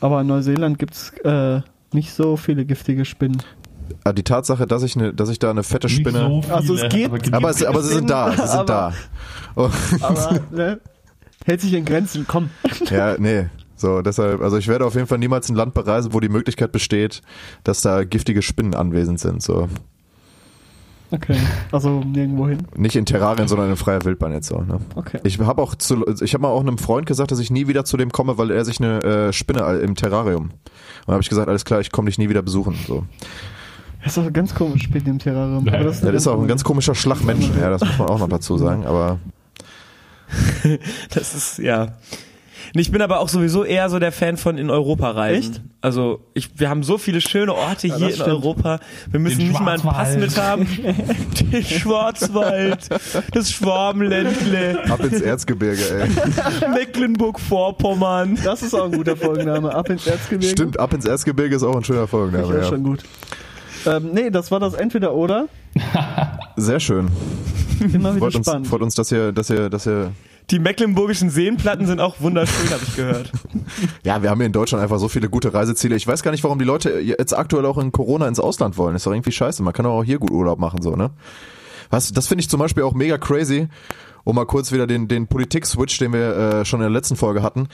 Aber 0.00 0.20
in 0.20 0.26
Neuseeland 0.28 0.78
gibt's 0.78 1.10
äh, 1.24 1.60
nicht 1.92 2.12
so 2.12 2.36
viele 2.36 2.64
giftige 2.64 3.04
Spinnen. 3.04 3.42
Aber 4.04 4.14
die 4.14 4.22
Tatsache, 4.24 4.66
dass 4.66 4.82
ich, 4.82 4.96
ne, 4.96 5.14
dass 5.14 5.28
ich 5.28 5.38
da 5.38 5.50
eine 5.50 5.62
fette 5.62 5.86
Nicht 5.86 6.00
Spinne. 6.00 6.18
so 6.20 6.42
viele, 6.42 6.54
Also 6.54 6.74
es 6.74 6.88
geht- 6.88 7.06
aber, 7.06 7.36
aber, 7.36 7.50
es, 7.50 7.64
aber 7.64 7.82
sie 7.82 7.94
sind 7.94 8.10
da, 8.10 8.32
sie 8.32 8.46
sind 8.56 8.68
da. 8.68 8.92
Oh, 9.54 9.70
Aber 10.02 10.40
ne, 10.50 10.80
hält 11.44 11.60
sich 11.60 11.72
in 11.72 11.84
Grenzen. 11.84 12.26
Komm. 12.28 12.50
ja, 12.90 13.16
nee. 13.18 13.46
So, 13.76 14.02
deshalb, 14.02 14.40
also 14.40 14.56
ich 14.56 14.68
werde 14.68 14.86
auf 14.86 14.94
jeden 14.94 15.06
Fall 15.06 15.18
niemals 15.18 15.48
ein 15.48 15.54
Land 15.54 15.74
bereisen, 15.74 16.12
wo 16.14 16.20
die 16.20 16.28
Möglichkeit 16.28 16.72
besteht, 16.72 17.22
dass 17.62 17.80
da 17.82 18.04
giftige 18.04 18.42
Spinnen 18.42 18.74
anwesend 18.74 19.20
sind. 19.20 19.42
So. 19.42 19.68
Okay. 21.10 21.36
Also 21.70 22.00
nirgendwo 22.00 22.48
hin. 22.48 22.58
Nicht 22.76 22.96
in 22.96 23.06
Terrarien, 23.06 23.48
sondern 23.48 23.70
in 23.70 23.76
freier 23.76 24.04
Wildbahn 24.04 24.32
jetzt 24.32 24.48
so. 24.48 24.58
Ne? 24.58 24.80
Okay. 24.94 25.20
Ich 25.22 25.38
habe 25.38 25.62
auch 25.62 25.74
zu, 25.74 26.04
ich 26.20 26.34
habe 26.34 26.42
mal 26.42 26.48
auch 26.48 26.60
einem 26.60 26.78
Freund 26.78 27.06
gesagt, 27.06 27.30
dass 27.30 27.38
ich 27.38 27.50
nie 27.50 27.68
wieder 27.68 27.84
zu 27.84 27.96
dem 27.96 28.10
komme, 28.10 28.38
weil 28.38 28.50
er 28.50 28.64
sich 28.64 28.80
eine 28.80 29.02
äh, 29.02 29.32
Spinne 29.32 29.60
im 29.78 29.94
Terrarium. 29.94 30.44
Und 30.44 30.52
dann 31.06 31.14
habe 31.14 31.22
ich 31.22 31.28
gesagt, 31.28 31.48
alles 31.48 31.64
klar, 31.64 31.80
ich 31.80 31.92
komme 31.92 32.06
dich 32.06 32.18
nie 32.18 32.28
wieder 32.28 32.42
besuchen. 32.42 32.76
So. 32.86 33.04
Das 34.02 34.16
ist 34.16 34.24
auch 34.24 34.32
ganz 34.32 34.54
komisch 34.54 34.84
Spinnen 34.84 35.06
im 35.06 35.18
Terrarium. 35.18 35.68
Aber 35.68 35.84
Das 35.84 36.02
ist 36.02 36.26
auch 36.26 36.40
ein 36.40 36.48
ganz 36.48 36.64
komischer 36.64 36.94
Schlagmensch, 36.94 37.50
ja, 37.60 37.70
das 37.70 37.82
muss 37.82 37.98
man 37.98 38.08
auch 38.08 38.18
noch 38.18 38.28
dazu 38.28 38.58
sagen, 38.58 38.86
aber 38.86 39.18
Das 41.14 41.34
ist, 41.34 41.58
ja. 41.58 41.94
Ich 42.78 42.90
bin 42.90 43.02
aber 43.02 43.20
auch 43.20 43.28
sowieso 43.28 43.64
eher 43.64 43.88
so 43.90 43.98
der 43.98 44.12
Fan 44.12 44.36
von 44.36 44.58
in 44.58 44.70
Europa 44.70 45.10
reisen. 45.10 45.52
Echt? 45.52 45.62
Also 45.80 46.20
ich, 46.34 46.58
wir 46.58 46.68
haben 46.68 46.82
so 46.82 46.98
viele 46.98 47.20
schöne 47.20 47.54
Orte 47.54 47.86
hier 47.88 47.98
das 47.98 48.02
in 48.02 48.14
stimmt. 48.14 48.28
Europa. 48.28 48.80
Wir 49.10 49.20
müssen 49.20 49.38
Den 49.38 49.48
nicht 49.48 49.60
mal 49.60 49.74
einen 49.74 49.82
Pass 49.82 50.16
mit 50.16 50.36
haben. 50.36 50.66
Den 51.52 51.64
Schwarzwald, 51.64 52.88
das 53.32 53.52
Schwabenländle, 53.52 54.84
ab 54.90 55.00
ins 55.00 55.20
Erzgebirge, 55.20 55.82
ey. 55.82 56.70
Mecklenburg-Vorpommern. 56.70 58.38
Das 58.42 58.62
ist 58.62 58.74
auch 58.74 58.86
ein 58.86 58.92
guter 58.92 59.16
Folgenname. 59.16 59.74
Ab 59.74 59.88
ins 59.90 60.06
Erzgebirge. 60.06 60.52
Stimmt, 60.52 60.80
ab 60.80 60.92
ins 60.92 61.04
Erzgebirge 61.04 61.56
ist 61.56 61.62
auch 61.62 61.76
ein 61.76 61.84
schöner 61.84 62.06
Folgenname, 62.06 62.54
ja. 62.54 62.60
ja. 62.62 62.68
schon 62.68 62.82
gut. 62.82 63.04
Ähm, 63.86 64.10
nee, 64.12 64.30
das 64.30 64.50
war 64.50 64.58
das 64.58 64.74
Entweder-Oder. 64.74 65.48
Sehr 66.56 66.80
schön. 66.80 67.08
Immer 67.80 68.16
wieder 68.16 68.18
Freut 68.18 68.34
uns, 68.36 68.46
spannend. 68.46 68.66
freut 68.66 68.82
uns, 68.82 68.94
dass 68.94 69.12
ihr, 69.12 69.32
dass 69.32 69.50
ihr, 69.50 69.70
dass 69.70 69.86
ihr, 69.86 70.10
Die 70.50 70.60
mecklenburgischen 70.60 71.28
Seenplatten 71.28 71.86
sind 71.86 72.00
auch 72.00 72.20
wunderschön, 72.20 72.70
habe 72.70 72.82
ich 72.86 72.94
gehört. 72.94 73.32
ja, 74.04 74.22
wir 74.22 74.30
haben 74.30 74.38
hier 74.38 74.46
in 74.46 74.52
Deutschland 74.52 74.82
einfach 74.82 75.00
so 75.00 75.08
viele 75.08 75.28
gute 75.28 75.52
Reiseziele. 75.52 75.96
Ich 75.96 76.06
weiß 76.06 76.22
gar 76.22 76.30
nicht, 76.30 76.44
warum 76.44 76.58
die 76.58 76.64
Leute 76.64 77.00
jetzt 77.00 77.36
aktuell 77.36 77.66
auch 77.66 77.78
in 77.78 77.90
Corona 77.90 78.28
ins 78.28 78.38
Ausland 78.38 78.78
wollen. 78.78 78.94
Ist 78.94 79.06
doch 79.06 79.12
irgendwie 79.12 79.32
scheiße. 79.32 79.62
Man 79.64 79.72
kann 79.72 79.84
doch 79.84 79.92
auch 79.92 80.04
hier 80.04 80.18
gut 80.18 80.30
Urlaub 80.30 80.60
machen, 80.60 80.82
so, 80.82 80.94
ne? 80.94 81.10
Was, 81.90 82.12
das 82.12 82.28
finde 82.28 82.42
ich 82.42 82.50
zum 82.50 82.60
Beispiel 82.60 82.82
auch 82.84 82.94
mega 82.94 83.18
crazy, 83.18 83.68
um 84.24 84.36
mal 84.36 84.46
kurz 84.46 84.72
wieder 84.72 84.86
den, 84.86 85.08
den 85.08 85.26
Politik-Switch, 85.26 85.98
den 85.98 86.12
wir 86.12 86.36
äh, 86.36 86.64
schon 86.64 86.80
in 86.80 86.84
der 86.84 86.90
letzten 86.90 87.16
Folge 87.16 87.42
hatten. 87.42 87.68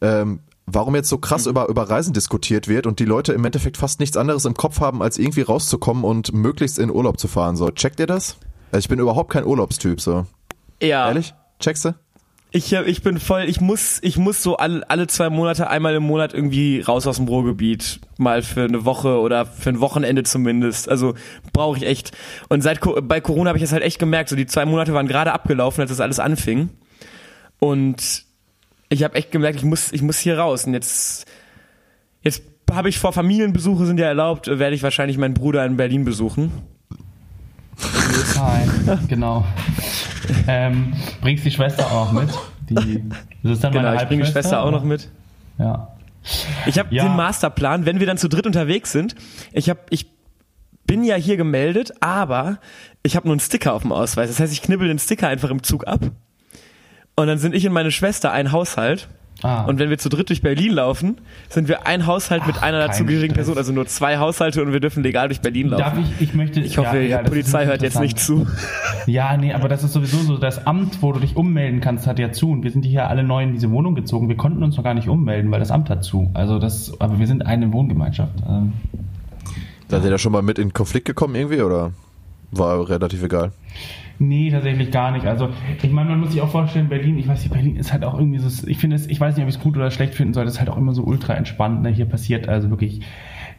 Ähm, 0.00 0.40
warum 0.66 0.94
jetzt 0.94 1.08
so 1.08 1.18
krass 1.18 1.46
über, 1.46 1.68
über 1.68 1.88
Reisen 1.88 2.12
diskutiert 2.12 2.68
wird 2.68 2.86
und 2.86 3.00
die 3.00 3.04
Leute 3.04 3.32
im 3.32 3.44
Endeffekt 3.44 3.76
fast 3.76 4.00
nichts 4.00 4.16
anderes 4.16 4.44
im 4.44 4.54
Kopf 4.54 4.80
haben, 4.80 5.02
als 5.02 5.18
irgendwie 5.18 5.42
rauszukommen 5.42 6.04
und 6.04 6.32
möglichst 6.32 6.78
in 6.78 6.90
Urlaub 6.90 7.18
zu 7.18 7.28
fahren. 7.28 7.56
So, 7.56 7.70
checkt 7.70 8.00
ihr 8.00 8.06
das? 8.06 8.36
Also 8.72 8.84
ich 8.84 8.88
bin 8.88 8.98
überhaupt 8.98 9.32
kein 9.32 9.44
Urlaubstyp, 9.44 10.00
so. 10.00 10.26
Ja. 10.82 11.08
Ehrlich? 11.08 11.34
Checkst 11.60 11.84
du? 11.84 11.94
Ich, 12.50 12.72
hab- 12.74 12.86
ich 12.86 13.02
bin 13.02 13.18
voll, 13.20 13.42
ich 13.46 13.60
muss, 13.60 13.98
ich 14.02 14.16
muss 14.16 14.42
so 14.42 14.56
alle, 14.56 14.88
alle 14.88 15.06
zwei 15.06 15.28
Monate, 15.28 15.68
einmal 15.68 15.94
im 15.94 16.02
Monat 16.04 16.32
irgendwie 16.32 16.80
raus 16.80 17.06
aus 17.06 17.16
dem 17.16 17.28
Ruhrgebiet. 17.28 18.00
Mal 18.16 18.40
für 18.42 18.62
eine 18.64 18.86
Woche 18.86 19.20
oder 19.20 19.44
für 19.44 19.68
ein 19.68 19.80
Wochenende 19.80 20.22
zumindest. 20.22 20.88
Also 20.88 21.14
brauche 21.52 21.76
ich 21.76 21.84
echt. 21.84 22.16
Und 22.48 22.62
seit 22.62 22.80
bei 23.06 23.20
Corona 23.20 23.48
habe 23.50 23.58
ich 23.58 23.64
das 23.64 23.72
halt 23.72 23.82
echt 23.82 23.98
gemerkt. 23.98 24.30
So 24.30 24.36
die 24.36 24.46
zwei 24.46 24.64
Monate 24.64 24.94
waren 24.94 25.06
gerade 25.08 25.32
abgelaufen, 25.32 25.82
als 25.82 25.90
das 25.90 26.00
alles 26.00 26.18
anfing. 26.20 26.70
Und 27.58 28.24
ich 28.88 29.02
habe 29.04 29.16
echt 29.16 29.30
gemerkt, 29.30 29.58
ich 29.58 29.64
muss, 29.64 29.92
ich 29.92 30.00
muss 30.00 30.18
hier 30.18 30.38
raus. 30.38 30.64
Und 30.64 30.72
jetzt, 30.72 31.26
jetzt 32.22 32.42
habe 32.70 32.88
ich 32.88 32.98
vor 32.98 33.12
Familienbesuche 33.12 33.84
sind 33.84 34.00
ja 34.00 34.06
erlaubt, 34.06 34.46
werde 34.46 34.74
ich 34.74 34.82
wahrscheinlich 34.82 35.18
meinen 35.18 35.34
Bruder 35.34 35.66
in 35.66 35.76
Berlin 35.76 36.04
besuchen. 36.06 36.50
Hi, 38.38 38.62
genau. 39.08 39.44
ähm, 40.46 40.92
bringst 41.20 41.44
die 41.44 41.50
Schwester 41.50 41.86
auch 41.90 42.12
noch 42.12 42.22
mit? 42.22 42.30
Die, 42.70 43.02
das 43.42 43.52
ist 43.52 43.64
dann 43.64 43.72
Genau, 43.72 43.84
meine 43.88 44.02
ich 44.02 44.08
bringe 44.08 44.24
die 44.24 44.30
Schwester 44.30 44.62
auch 44.62 44.70
noch 44.70 44.84
mit. 44.84 45.08
Ja. 45.58 45.88
Ich 46.66 46.78
habe 46.78 46.94
Ja. 46.94 47.04
den 47.04 47.16
Masterplan, 47.16 47.86
wenn 47.86 48.00
wir 48.00 48.06
dann 48.06 48.18
zu 48.18 48.28
dritt 48.28 48.46
unterwegs 48.46 48.92
sind. 48.92 49.14
Ich 49.52 49.68
habe 49.70 49.80
ich 49.90 50.06
bin 50.86 51.04
ja 51.04 51.16
hier 51.16 51.36
gemeldet, 51.36 51.92
aber 52.00 52.58
ich 53.02 53.16
habe 53.16 53.26
nur 53.26 53.34
einen 53.34 53.40
Sticker 53.40 53.74
auf 53.74 53.82
dem 53.82 53.92
Ausweis. 53.92 54.28
Das 54.28 54.40
heißt, 54.40 54.52
ich 54.52 54.62
knibbel 54.62 54.88
den 54.88 54.98
Sticker 54.98 55.28
einfach 55.28 55.50
im 55.50 55.62
Zug 55.62 55.86
ab. 55.86 56.00
Und 57.16 57.26
dann 57.26 57.38
sind 57.38 57.54
ich 57.54 57.66
und 57.66 57.72
meine 57.72 57.90
Schwester 57.90 58.32
ein 58.32 58.52
Haushalt. 58.52 59.08
Ah. 59.42 59.64
Und 59.64 59.78
wenn 59.78 59.88
wir 59.88 59.98
zu 59.98 60.08
dritt 60.08 60.30
durch 60.30 60.42
Berlin 60.42 60.72
laufen, 60.72 61.18
sind 61.48 61.68
wir 61.68 61.86
ein 61.86 62.06
Haushalt 62.06 62.46
mit 62.46 62.60
einer 62.60 62.78
dazugehörigen. 62.78 63.36
Person, 63.36 63.56
also 63.56 63.72
nur 63.72 63.86
zwei 63.86 64.18
Haushalte 64.18 64.60
und 64.62 64.72
wir 64.72 64.80
dürfen 64.80 65.04
legal 65.04 65.28
durch 65.28 65.40
Berlin 65.40 65.68
laufen. 65.68 65.82
Darf 65.82 65.98
ich, 65.98 66.28
ich 66.28 66.34
möchte. 66.34 66.60
ich 66.60 66.76
hoffe, 66.76 66.96
ja, 66.96 67.02
ja, 67.18 67.22
die 67.22 67.28
Polizei 67.28 67.66
hört 67.66 67.82
jetzt 67.82 68.00
nicht 68.00 68.18
zu. 68.18 68.46
Ja, 69.06 69.38
nee, 69.38 69.54
aber 69.54 69.70
das 69.70 69.84
ist 69.84 69.94
sowieso 69.94 70.18
so. 70.18 70.36
Das 70.36 70.66
Amt, 70.66 71.00
wo 71.00 71.12
du 71.12 71.20
dich 71.20 71.34
ummelden 71.34 71.80
kannst, 71.80 72.06
hat 72.06 72.18
ja 72.18 72.30
zu. 72.30 72.50
Und 72.50 72.62
wir 72.62 72.70
sind 72.70 72.84
hier 72.84 73.08
alle 73.08 73.22
neu 73.22 73.42
in 73.42 73.52
diese 73.52 73.70
Wohnung 73.70 73.94
gezogen. 73.94 74.28
Wir 74.28 74.36
konnten 74.36 74.62
uns 74.62 74.76
noch 74.76 74.84
gar 74.84 74.92
nicht 74.92 75.08
ummelden, 75.08 75.50
weil 75.50 75.60
das 75.60 75.70
Amt 75.70 75.88
hat 75.88 76.04
zu. 76.04 76.30
Also 76.34 76.58
das, 76.58 77.00
aber 77.00 77.18
wir 77.18 77.26
sind 77.26 77.46
eine 77.46 77.72
Wohngemeinschaft. 77.72 78.34
Ähm, 78.46 78.74
Seid 79.88 80.04
ihr 80.04 80.10
da 80.10 80.18
schon 80.18 80.32
mal 80.32 80.42
mit 80.42 80.58
in 80.58 80.74
Konflikt 80.74 81.06
gekommen 81.06 81.34
irgendwie 81.36 81.62
oder 81.62 81.92
war 82.50 82.86
relativ 82.90 83.22
egal? 83.22 83.52
Nee, 84.20 84.50
tatsächlich 84.50 84.90
gar 84.90 85.12
nicht. 85.12 85.26
Also, 85.26 85.50
ich 85.82 85.90
meine, 85.92 86.10
man 86.10 86.20
muss 86.20 86.32
sich 86.32 86.40
auch 86.40 86.50
vorstellen, 86.50 86.88
Berlin, 86.88 87.18
ich 87.18 87.28
weiß 87.28 87.40
nicht, 87.42 87.52
Berlin 87.52 87.76
ist 87.76 87.92
halt 87.92 88.04
auch 88.04 88.18
irgendwie 88.18 88.38
so, 88.40 88.66
ich 88.68 88.78
finde 88.78 88.96
es, 88.96 89.06
ich 89.06 89.20
weiß 89.20 89.36
nicht, 89.36 89.44
ob 89.44 89.48
ich 89.48 89.56
es 89.56 89.60
gut 89.60 89.76
oder 89.76 89.90
schlecht 89.90 90.14
finden 90.14 90.34
soll, 90.34 90.44
das 90.44 90.54
ist 90.54 90.58
halt 90.60 90.70
auch 90.70 90.76
immer 90.76 90.92
so 90.92 91.04
ultra 91.04 91.34
entspannt. 91.34 91.82
Ne? 91.82 91.90
Hier 91.90 92.06
passiert 92.06 92.48
also 92.48 92.68
wirklich 92.70 93.00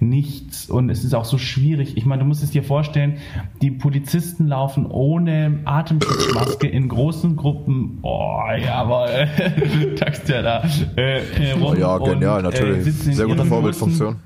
nichts 0.01 0.69
und 0.69 0.89
es 0.89 1.03
ist 1.03 1.13
auch 1.13 1.25
so 1.25 1.37
schwierig. 1.37 1.97
Ich 1.97 2.05
meine, 2.05 2.21
du 2.21 2.27
musst 2.27 2.41
es 2.43 2.51
dir 2.51 2.63
vorstellen, 2.63 3.17
die 3.61 3.71
Polizisten 3.71 4.47
laufen 4.47 4.85
ohne 4.85 5.59
Atemschutzmaske 5.65 6.67
in 6.67 6.87
großen 6.87 7.35
Gruppen. 7.35 7.99
Oh, 8.01 8.39
jawohl. 8.61 9.27
Taxt 9.97 10.29
ja 10.29 10.41
da. 10.41 10.63
Äh, 10.95 11.19
äh, 11.19 11.51
rum 11.51 11.77
ja, 11.77 11.97
genial, 11.97 12.45
und, 12.45 12.53
äh, 12.53 12.61
natürlich. 12.61 12.87
in 12.87 13.13
Sehr 13.13 13.25
gute 13.27 13.45
Vorbildfunktion. 13.45 14.15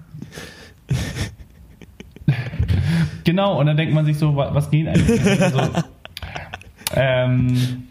Genau, 3.26 3.60
und 3.60 3.68
dann 3.68 3.78
denkt 3.78 3.94
man 3.94 4.04
sich 4.06 4.18
so, 4.18 4.36
wa- 4.36 4.50
was 4.54 4.70
geht 4.70 4.88
eigentlich? 4.88 5.42
Also, 5.42 5.60
ähm, 6.96 7.84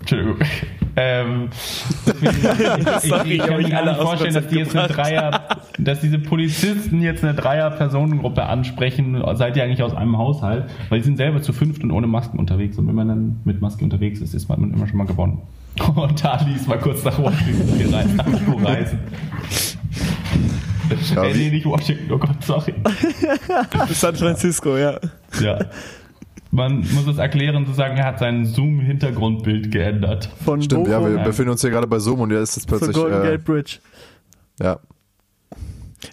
Entschuldigung. 0.00 0.36
Ähm, 0.96 1.48
deswegen, 2.06 2.36
ich, 2.36 3.04
ich, 3.04 3.10
Sorry, 3.10 3.28
ich, 3.28 3.34
ich 3.34 3.46
kann 3.46 3.56
mir 3.62 3.68
gar 3.68 3.80
alle 3.82 3.92
nicht 3.92 4.02
vorstellen, 4.02 4.34
dass 4.34 4.46
die 4.48 4.56
jetzt 4.56 4.76
eine. 4.76 4.88
Dreier, 4.88 5.58
dass 5.78 6.00
diese 6.00 6.18
Polizisten 6.18 7.02
jetzt 7.02 7.22
eine 7.22 7.34
Dreier-Personengruppe 7.34 8.44
ansprechen. 8.44 9.22
Seid 9.34 9.56
ihr 9.56 9.64
eigentlich 9.64 9.82
aus 9.82 9.94
einem 9.94 10.18
Haushalt? 10.18 10.64
Weil 10.88 10.98
die 10.98 11.04
sind 11.04 11.16
selber 11.16 11.40
zu 11.42 11.52
fünft 11.52 11.84
und 11.84 11.92
ohne 11.92 12.06
Masken 12.06 12.38
unterwegs. 12.38 12.78
Und 12.78 12.88
wenn 12.88 12.94
man 12.94 13.08
dann 13.08 13.40
mit 13.44 13.60
Maske 13.60 13.84
unterwegs 13.84 14.20
ist, 14.20 14.34
ist 14.34 14.48
man 14.48 14.72
immer 14.72 14.88
schon 14.88 14.98
mal 14.98 15.06
gewonnen. 15.06 15.42
Und 15.94 16.24
da 16.24 16.40
ließ 16.44 16.66
mal 16.66 16.78
kurz 16.78 17.04
nach 17.04 17.16
Washington 17.20 17.94
reisen. 18.64 18.98
Ja, 21.14 21.24
äh, 21.24 21.34
nee, 21.34 21.50
nicht 21.50 21.66
Washington, 21.66 22.12
oh 22.12 22.18
Gott, 22.18 22.42
sorry. 22.42 22.74
San 23.90 24.16
Francisco, 24.16 24.76
ja. 24.76 24.98
Ja. 25.40 25.58
Man 26.50 26.78
muss 26.78 27.06
es 27.06 27.18
erklären, 27.18 27.66
zu 27.66 27.72
sagen, 27.74 27.96
er 27.98 28.06
hat 28.06 28.18
sein 28.20 28.46
Zoom-Hintergrundbild 28.46 29.70
geändert. 29.70 30.30
Von 30.44 30.62
Stimmt, 30.62 30.88
ja, 30.88 30.98
Bochum 30.98 31.16
wir 31.16 31.22
befinden 31.24 31.50
uns 31.50 31.60
hier 31.60 31.70
gerade 31.70 31.86
bei 31.86 31.98
Zoom 31.98 32.20
und 32.20 32.30
jetzt 32.30 32.40
ist 32.40 32.56
es 32.56 32.62
zur 32.66 32.78
plötzlich. 32.78 32.96
Golden 32.96 33.22
Äh, 33.22 33.30
Gate 33.32 33.44
Bridge. 33.44 33.78
ja, 34.60 34.78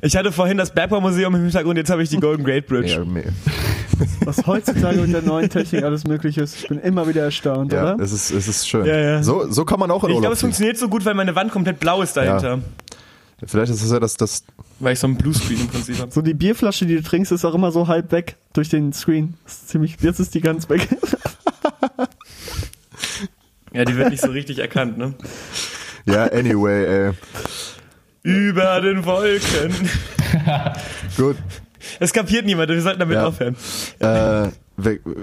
Ich 0.02 0.16
hatte 0.18 0.32
vorhin 0.34 0.58
das 0.58 0.74
Bergbaum 0.74 1.04
Museum 1.04 1.34
im 1.36 1.42
Hintergrund, 1.44 1.78
jetzt 1.78 1.90
habe 1.90 2.04
ich 2.04 2.10
die 2.10 2.18
Golden 2.20 2.44
Gate 2.44 2.68
Bridge. 2.68 2.94
ja, 2.94 3.06
me- 3.06 3.24
Was 4.26 4.46
heutzutage 4.46 4.98
mit 5.00 5.14
der 5.14 5.22
neuen 5.22 5.50
Technik 5.50 5.84
alles 5.84 6.06
möglich 6.06 6.38
ist. 6.38 6.56
Ich 6.64 6.68
bin 6.68 6.80
immer 6.80 7.08
wieder 7.08 7.24
erstaunt, 7.24 7.72
ja 7.72 7.94
oder? 7.94 8.04
es, 8.04 8.12
ist, 8.12 8.32
es 8.32 8.48
ist 8.50 8.68
schön. 8.68 8.86
Ja, 8.86 8.98
ja. 8.98 9.24
So, 9.24 9.50
so 9.50 9.64
kann 9.64 9.80
man 9.80 9.90
auch 9.90 10.04
in 10.04 10.10
Ich 10.12 10.20
glaube, 10.20 10.34
es 10.34 10.42
funktioniert 10.42 10.78
so 10.78 10.90
gut, 10.90 11.06
weil 11.06 11.14
meine 11.14 11.34
Wand 11.36 11.52
komplett 11.52 11.80
blau 11.80 12.02
ist 12.02 12.18
dahinter. 12.18 12.60
Vielleicht 13.46 13.72
ist 13.72 13.82
es 13.84 13.92
ja 13.92 14.00
das, 14.02 14.16
das 14.18 14.44
Weil 14.80 14.94
ich 14.94 15.00
so 15.00 15.08
ein 15.08 15.16
Bluescreen 15.16 15.62
im 15.62 15.68
Prinzip 15.68 16.00
habe. 16.00 16.12
So 16.12 16.22
die 16.22 16.34
Bierflasche, 16.34 16.86
die 16.86 16.96
du 16.96 17.04
trinkst, 17.04 17.32
ist 17.32 17.46
auch 17.46 17.54
immer 17.56 17.72
so 17.72 17.88
halb 17.88 18.12
weg 18.12 18.36
durch 18.54 18.70
den 18.70 18.92
Screen. 18.92 19.36
Das 19.46 19.54
ist 19.54 19.70
ziemlich, 19.70 19.98
jetzt 20.02 20.20
ist 20.20 20.34
die 20.36 20.42
ganz 20.42 20.70
weg. 20.70 20.88
Ja, 23.74 23.84
die 23.86 23.96
wird 23.98 24.10
nicht 24.10 24.22
so 24.22 24.32
richtig 24.32 24.60
erkannt, 24.60 24.98
ne? 24.98 25.14
Ja, 26.06 26.26
anyway, 26.26 26.86
ey. 26.86 27.12
Über 28.24 28.82
den 28.82 29.06
Wolken. 29.06 29.74
Gut. 31.18 31.36
Es 32.00 32.14
kapiert 32.14 32.46
niemand, 32.46 32.70
wir 32.70 32.82
sollten 32.82 33.00
damit 33.00 33.16
Ja. 33.16 33.28
aufhören. 33.28 33.56
Äh, 34.00 34.50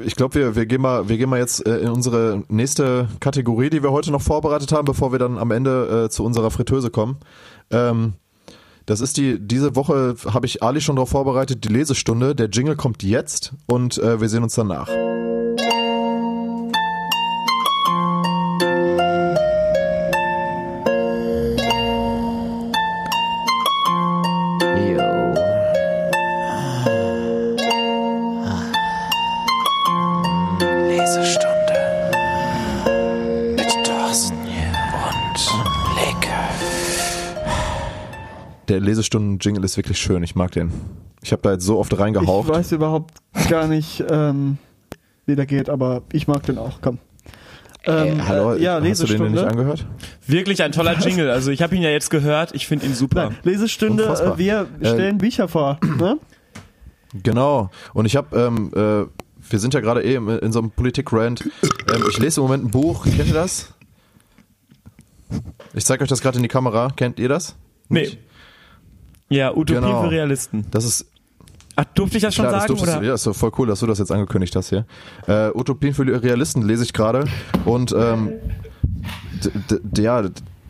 ich 0.05 0.14
glaube, 0.16 0.34
wir, 0.34 0.57
wir, 0.57 0.66
gehen 0.66 0.80
mal, 0.80 1.09
wir 1.09 1.16
gehen 1.18 1.28
mal 1.28 1.38
jetzt 1.38 1.66
äh, 1.66 1.78
in 1.78 1.88
unsere 1.88 2.44
nächste 2.48 3.09
Kategorie, 3.20 3.70
die 3.70 3.82
wir 3.82 3.90
heute 3.90 4.12
noch 4.12 4.22
vorbereitet 4.22 4.70
haben, 4.72 4.84
bevor 4.84 5.12
wir 5.12 5.18
dann 5.18 5.38
am 5.38 5.50
Ende 5.50 6.05
äh, 6.05 6.11
zu 6.11 6.24
unserer 6.24 6.50
Fritteuse 6.50 6.90
kommen. 6.90 7.16
Ähm, 7.70 8.14
das 8.93 9.01
ist 9.01 9.16
die, 9.16 9.38
diese 9.40 9.74
Woche 9.74 10.16
habe 10.26 10.45
ich 10.45 10.62
Ali 10.62 10.82
schon 10.82 10.97
darauf 10.97 11.09
vorbereitet, 11.09 11.64
die 11.64 11.68
Lesestunde. 11.68 12.34
Der 12.34 12.51
Jingle 12.51 12.76
kommt 12.76 13.03
jetzt 13.03 13.55
und 13.64 13.97
äh, 13.97 14.20
wir 14.20 14.28
sehen 14.28 14.43
uns 14.43 14.55
danach. 14.55 14.88
Der 38.72 38.80
Lesestunden-Jingle 38.80 39.62
ist 39.64 39.76
wirklich 39.76 39.98
schön, 39.98 40.22
ich 40.22 40.34
mag 40.34 40.50
den. 40.52 40.72
Ich 41.22 41.30
habe 41.32 41.42
da 41.42 41.52
jetzt 41.52 41.66
so 41.66 41.78
oft 41.78 41.92
Ich 41.92 41.98
reingehaucht. 41.98 42.48
weiß 42.48 42.72
überhaupt 42.72 43.12
gar 43.50 43.68
nicht, 43.68 44.02
ähm, 44.08 44.56
wie 45.26 45.36
der 45.36 45.44
geht, 45.44 45.68
aber 45.68 46.00
ich 46.10 46.26
mag 46.26 46.42
den 46.44 46.56
auch. 46.56 46.78
Komm. 46.80 46.96
Ähm, 47.84 48.26
Hallo, 48.26 48.54
äh, 48.54 48.62
ja, 48.62 48.80
hast 48.82 49.02
du 49.02 49.06
den 49.06 49.18
denn 49.18 49.26
Lesestunde. 49.26 49.30
nicht 49.32 49.44
angehört? 49.44 49.86
Wirklich 50.26 50.62
ein 50.62 50.72
toller 50.72 50.98
Jingle. 50.98 51.30
Also 51.30 51.50
ich 51.50 51.60
habe 51.60 51.76
ihn 51.76 51.82
ja 51.82 51.90
jetzt 51.90 52.08
gehört, 52.08 52.54
ich 52.54 52.66
finde 52.66 52.86
ihn 52.86 52.94
super. 52.94 53.26
Nein, 53.26 53.36
Lesestunde, 53.42 54.04
Unfassbar. 54.04 54.36
äh, 54.36 54.38
wir 54.38 54.66
Äh, 54.80 54.86
stellen 54.86 55.18
Bücher 55.18 55.48
vor. 55.48 55.78
Ne? 55.98 56.16
Genau. 57.22 57.70
Und 57.92 58.06
ich 58.06 58.16
habe, 58.16 58.34
ähm, 58.40 58.70
äh, 58.74 59.50
wir 59.50 59.58
sind 59.58 59.74
ja 59.74 59.80
gerade 59.80 60.02
eh 60.02 60.14
in 60.14 60.50
so 60.50 60.60
einem 60.60 60.70
Politik-Rant. 60.70 61.42
Ähm, 61.94 62.04
ich 62.08 62.18
lese 62.18 62.40
im 62.40 62.44
Moment 62.46 62.64
ein 62.64 62.70
Buch. 62.70 63.04
Kennt 63.04 63.28
ihr 63.28 63.34
das? 63.34 63.74
Ich 65.74 65.84
zeige 65.84 66.04
euch 66.04 66.08
das 66.08 66.22
gerade 66.22 66.38
in 66.38 66.42
die 66.42 66.48
Kamera. 66.48 66.88
Kennt 66.96 67.18
ihr 67.18 67.28
das? 67.28 67.54
Nee. 67.90 68.16
Ja, 69.32 69.52
Utopie 69.54 69.80
Genau. 69.80 70.02
für 70.04 70.10
Realisten. 70.10 70.66
Das 70.70 70.84
ist 70.84 71.06
Ach, 71.74 71.84
durfte 71.94 72.18
ich 72.18 72.22
das 72.22 72.34
schon 72.34 72.42
klar, 72.44 72.52
das 72.52 72.62
sagen? 72.64 72.68
durftest 72.74 72.92
Oder? 72.96 73.00
du, 73.00 73.06
ja, 73.08 73.14
ist 73.14 73.26
doch 73.26 73.34
voll 73.34 73.50
cool, 73.58 73.66
dass 73.66 73.80
du 73.80 73.86
das 73.86 73.98
jetzt 73.98 74.12
angekündigt 74.12 74.54
hast 74.56 74.68
hier. 74.68 74.84
Äh, 75.26 75.50
Utopien 75.54 75.94
für 75.94 76.04
Realisten 76.22 76.62
lese 76.62 76.84
ich 76.84 76.92
gerade 76.92 77.24
und 77.64 77.94
ähm, 77.98 78.32
ja, 79.96 80.22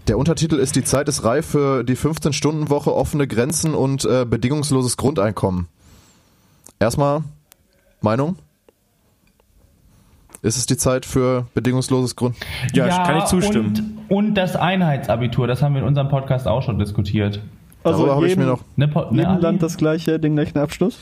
der 0.08 0.18
Untertitel 0.18 0.56
ist 0.56 0.76
Die 0.76 0.84
Zeit 0.84 1.08
ist 1.08 1.24
reif 1.24 1.46
für 1.46 1.84
die 1.84 1.96
15-Stunden-Woche, 1.96 2.94
offene 2.94 3.26
Grenzen 3.26 3.74
und 3.74 4.04
äh, 4.04 4.24
bedingungsloses 4.24 4.96
Grundeinkommen. 4.96 5.66
Erstmal 6.78 7.22
Meinung? 8.00 8.36
Ist 10.42 10.56
es 10.56 10.66
die 10.66 10.76
Zeit 10.76 11.06
für 11.06 11.46
bedingungsloses 11.54 12.16
Grund? 12.16 12.36
Ja, 12.74 12.88
kann 13.06 13.18
ich 13.18 13.24
zustimmen. 13.26 14.04
Und, 14.08 14.16
und 14.28 14.34
das 14.34 14.56
Einheitsabitur, 14.56 15.46
das 15.46 15.62
haben 15.62 15.74
wir 15.74 15.82
in 15.82 15.86
unserem 15.86 16.08
Podcast 16.08 16.48
auch 16.48 16.62
schon 16.62 16.78
diskutiert. 16.80 17.40
Also 17.84 18.14
habe 18.14 18.28
ich 18.28 18.36
mir 18.36 18.46
noch. 18.46 18.60
Po- 18.92 19.10
ne, 19.10 19.56
das 19.58 19.76
gleiche, 19.76 20.18
den 20.18 20.34
gleichen 20.34 20.58
Abschluss. 20.58 20.98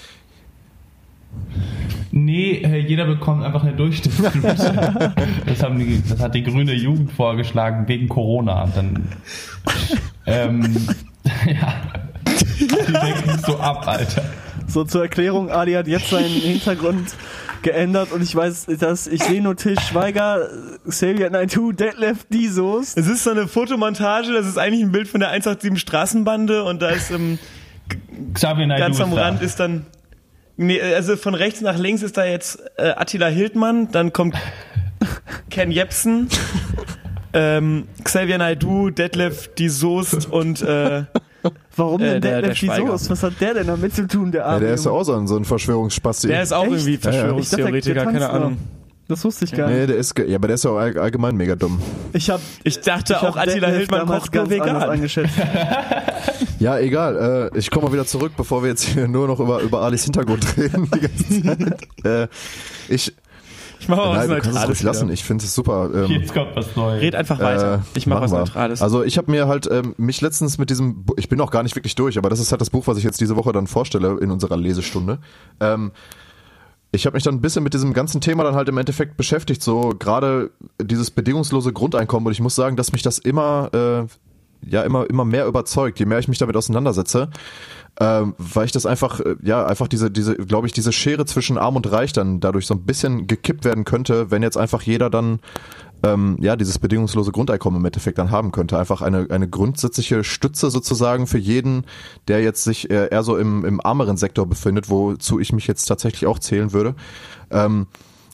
Nee, 2.12 2.62
äh, 2.64 2.78
jeder 2.78 3.04
bekommt 3.06 3.44
einfach 3.44 3.62
eine 3.62 3.72
Durchschnittsblute. 3.72 5.14
das, 5.46 5.62
haben 5.62 5.78
die, 5.78 6.02
das 6.08 6.20
hat 6.20 6.34
die 6.34 6.42
grüne 6.42 6.74
Jugend 6.74 7.12
vorgeschlagen 7.12 7.86
wegen 7.86 8.08
Corona. 8.08 8.66
Dann, 8.74 9.06
ähm, 10.26 10.76
ja. 11.46 11.74
Die 12.58 12.66
denken 12.66 13.38
so 13.46 13.58
ab, 13.58 13.86
Alter. 13.86 14.22
So 14.70 14.84
zur 14.84 15.02
Erklärung, 15.02 15.50
Ali 15.50 15.72
hat 15.72 15.88
jetzt 15.88 16.10
seinen 16.10 16.26
Hintergrund 16.28 17.14
geändert 17.62 18.12
und 18.12 18.22
ich 18.22 18.34
weiß, 18.34 18.66
dass 18.78 19.06
ich 19.06 19.22
sehe 19.22 19.42
nur 19.42 19.56
Till 19.56 19.78
Schweiger, 19.78 20.48
Xavier 20.88 21.28
Naidoo, 21.28 21.72
Detlef 21.72 22.24
Disos. 22.24 22.96
Es 22.96 23.06
ist 23.06 23.24
so 23.24 23.30
eine 23.30 23.48
Fotomontage, 23.48 24.32
das 24.32 24.46
ist 24.46 24.58
eigentlich 24.58 24.82
ein 24.82 24.92
Bild 24.92 25.08
von 25.08 25.20
der 25.20 25.30
187 25.30 25.78
Straßenbande 25.80 26.64
und 26.64 26.80
da 26.80 26.90
ist 26.90 27.10
ähm, 27.10 27.38
Xavier 28.32 28.66
Naidoo 28.68 28.84
ganz 28.86 29.00
am 29.00 29.10
ist 29.10 29.16
da. 29.16 29.22
Rand 29.22 29.42
ist 29.42 29.60
dann 29.60 29.86
nee, 30.56 30.80
also 30.80 31.16
von 31.16 31.34
rechts 31.34 31.60
nach 31.60 31.76
links 31.76 32.02
ist 32.02 32.16
da 32.16 32.24
jetzt 32.24 32.62
äh, 32.76 32.92
Attila 32.96 33.26
Hildmann, 33.26 33.90
dann 33.90 34.12
kommt 34.12 34.36
Ken 35.50 35.72
Jebsen, 35.72 36.28
ähm, 37.32 37.88
Xavier 38.04 38.38
Naidoo, 38.38 38.90
Detlef 38.90 39.52
die 39.54 39.68
Soest 39.68 40.30
und 40.30 40.62
äh, 40.62 41.04
Warum 41.76 42.00
Äh, 42.00 42.04
denn 42.04 42.20
der- 42.22 42.42
Detlef 42.42 42.60
der. 42.60 42.80
Disos? 42.84 43.10
Was 43.10 43.22
hat 43.22 43.32
der 43.40 43.54
denn 43.54 43.66
damit 43.66 43.94
zu 43.94 44.06
tun, 44.06 44.30
der 44.32 44.42
Ja, 44.42 44.46
Arme? 44.48 44.60
der 44.60 44.74
ist 44.74 44.84
ja 44.84 44.90
auch 44.90 45.04
so 45.04 45.14
ein, 45.14 45.26
so 45.26 45.36
ein 45.36 45.44
Verschwörungsspasti. 45.44 46.28
der 46.28 46.42
ist 46.42 46.52
auch 46.52 46.64
Echt? 46.64 46.72
irgendwie 46.72 46.94
Ich 46.94 47.00
dachte, 47.00 47.10
der- 47.12 47.20
Verschwörungstheoretiker, 47.20 47.94
der 47.94 48.04
keine 48.04 48.30
Ahnung. 48.30 48.56
Das 49.08 49.24
wusste 49.24 49.44
ich 49.44 49.50
gar 49.52 49.68
Nee, 49.68 49.78
nicht. 49.78 49.88
der 49.88 49.96
ist, 49.96 50.16
ja, 50.18 50.36
aber 50.36 50.46
der 50.46 50.54
ist 50.54 50.64
ja 50.64 50.70
auch 50.70 50.76
all- 50.76 50.96
allgemein 50.96 51.34
mega 51.36 51.56
dumm. 51.56 51.80
Ich 52.12 52.30
habe 52.30 52.40
Ich 52.62 52.80
dachte 52.80 53.20
auch, 53.20 53.36
Attila 53.36 53.66
Hildmann 53.68 54.06
kocht 54.06 54.32
nur 54.32 54.48
vegan. 54.50 54.76
eingeschätzt. 54.76 55.34
Ja, 56.58 56.78
egal. 56.78 57.50
Äh, 57.54 57.58
ich 57.58 57.70
komme 57.70 57.86
mal 57.86 57.92
wieder 57.94 58.04
zurück, 58.06 58.32
bevor 58.36 58.62
wir 58.62 58.68
jetzt 58.68 58.82
hier 58.84 59.08
nur 59.08 59.26
noch 59.26 59.40
über, 59.40 59.60
über 59.60 59.80
Alis 59.80 60.04
Hintergrund 60.04 60.44
reden 60.58 60.88
die 60.94 61.00
ganze 61.00 61.42
Zeit. 61.42 62.04
äh, 62.04 62.28
ich, 62.88 63.14
Ich 63.80 63.88
mache 63.88 64.00
mal 64.00 64.10
was 64.10 64.18
nein, 64.18 64.28
du 64.28 64.34
kannst 64.34 64.46
es 64.48 64.54
Neutrales. 64.54 64.68
ruhig 64.68 64.82
lassen. 64.82 65.10
Ich 65.10 65.24
finde 65.24 65.44
es 65.44 65.54
super. 65.54 65.90
Ähm, 65.92 66.06
Jetzt 66.10 66.34
kommt 66.34 66.54
was 66.54 66.76
Neues. 66.76 67.00
Red 67.02 67.14
einfach 67.14 67.40
weiter. 67.40 67.74
Äh, 67.76 67.78
ich 67.98 68.06
mache 68.06 68.20
was 68.22 68.30
wir. 68.30 68.38
Neutrales. 68.40 68.82
Also 68.82 69.02
ich 69.02 69.16
habe 69.18 69.30
mir 69.30 69.48
halt 69.48 69.68
ähm, 69.70 69.94
mich 69.96 70.20
letztens 70.20 70.58
mit 70.58 70.68
diesem, 70.70 71.02
Bu- 71.04 71.14
ich 71.16 71.28
bin 71.28 71.40
auch 71.40 71.50
gar 71.50 71.62
nicht 71.62 71.74
wirklich 71.76 71.94
durch, 71.94 72.18
aber 72.18 72.28
das 72.28 72.38
ist 72.40 72.52
halt 72.52 72.60
das 72.60 72.70
Buch, 72.70 72.86
was 72.86 72.98
ich 72.98 73.04
jetzt 73.04 73.20
diese 73.20 73.36
Woche 73.36 73.52
dann 73.52 73.66
vorstelle 73.66 74.18
in 74.20 74.30
unserer 74.30 74.56
Lesestunde. 74.58 75.18
Ähm, 75.60 75.92
ich 76.92 77.06
habe 77.06 77.14
mich 77.14 77.22
dann 77.22 77.36
ein 77.36 77.40
bisschen 77.40 77.62
mit 77.62 77.72
diesem 77.72 77.92
ganzen 77.94 78.20
Thema 78.20 78.42
dann 78.44 78.54
halt 78.54 78.68
im 78.68 78.76
Endeffekt 78.76 79.16
beschäftigt, 79.16 79.62
so 79.62 79.94
gerade 79.98 80.50
dieses 80.82 81.10
bedingungslose 81.10 81.72
Grundeinkommen 81.72 82.26
und 82.26 82.32
ich 82.32 82.40
muss 82.40 82.54
sagen, 82.56 82.76
dass 82.76 82.92
mich 82.92 83.02
das 83.02 83.18
immer, 83.18 83.70
äh, 83.72 84.68
ja 84.68 84.82
immer 84.82 85.08
immer 85.08 85.24
mehr 85.24 85.46
überzeugt, 85.46 86.00
je 86.00 86.04
mehr 86.04 86.18
ich 86.18 86.28
mich 86.28 86.38
damit 86.38 86.56
auseinandersetze, 86.56 87.30
ähm, 88.00 88.34
weil 88.38 88.64
ich 88.64 88.72
das 88.72 88.86
einfach, 88.86 89.20
äh, 89.20 89.36
ja 89.42 89.64
einfach 89.66 89.86
diese 89.86 90.10
diese, 90.10 90.34
glaube 90.34 90.66
ich, 90.66 90.72
diese 90.72 90.90
Schere 90.90 91.26
zwischen 91.26 91.58
Arm 91.58 91.76
und 91.76 91.90
Reich 91.92 92.12
dann 92.12 92.40
dadurch 92.40 92.66
so 92.66 92.74
ein 92.74 92.84
bisschen 92.84 93.26
gekippt 93.26 93.64
werden 93.64 93.84
könnte, 93.84 94.30
wenn 94.30 94.42
jetzt 94.42 94.56
einfach 94.56 94.82
jeder 94.82 95.10
dann 95.10 95.40
ähm, 96.02 96.38
ja, 96.40 96.56
dieses 96.56 96.78
bedingungslose 96.78 97.30
Grundeinkommen 97.30 97.80
im 97.80 97.84
Endeffekt 97.84 98.18
dann 98.18 98.30
haben 98.30 98.52
könnte. 98.52 98.78
Einfach 98.78 99.02
eine, 99.02 99.26
eine 99.28 99.48
grundsätzliche 99.48 100.24
Stütze 100.24 100.70
sozusagen 100.70 101.26
für 101.26 101.38
jeden, 101.38 101.84
der 102.28 102.42
jetzt 102.42 102.64
sich 102.64 102.90
äh, 102.90 103.08
eher 103.10 103.22
so 103.22 103.36
im, 103.36 103.64
im 103.66 103.80
ärmeren 103.80 104.16
Sektor 104.16 104.46
befindet, 104.46 104.88
wozu 104.88 105.38
ich 105.38 105.52
mich 105.52 105.66
jetzt 105.66 105.84
tatsächlich 105.84 106.26
auch 106.26 106.38
zählen 106.38 106.72
würde. 106.72 106.94
Ähm, 107.50 107.86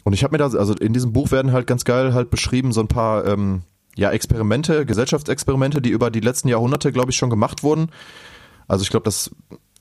und 0.05 0.13
ich 0.13 0.23
habe 0.23 0.33
mir 0.33 0.39
da, 0.39 0.57
also 0.57 0.75
in 0.75 0.93
diesem 0.93 1.13
Buch 1.13 1.33
werden 1.33 1.53
halt 1.53 1.67
ganz 1.67 1.85
geil 1.85 2.15
halt 2.15 2.31
beschrieben, 2.31 2.71
so 2.71 2.81
ein 2.81 2.89
paar 2.89 3.27
ähm, 3.27 3.63
ja, 3.97 4.11
Experimente, 4.11 4.87
Gesellschaftsexperimente, 4.87 5.83
die 5.83 5.91
über 5.91 6.11
die 6.11 6.21
letzten 6.21 6.49
Jahrhunderte, 6.49 6.93
glaube 6.93 7.11
ich, 7.11 7.17
schon 7.17 7.31
gemacht 7.31 7.65
wurden. 7.65 7.89
Also 8.69 8.83
ich 8.83 8.91
glaube, 8.91 9.05
dass 9.05 9.31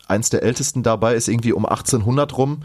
eins 0.07 0.29
der 0.29 0.43
ältesten 0.43 0.83
dabei 0.83 1.15
ist 1.15 1.27
irgendwie 1.27 1.53
um 1.53 1.65
1800 1.65 2.37
rum. 2.37 2.63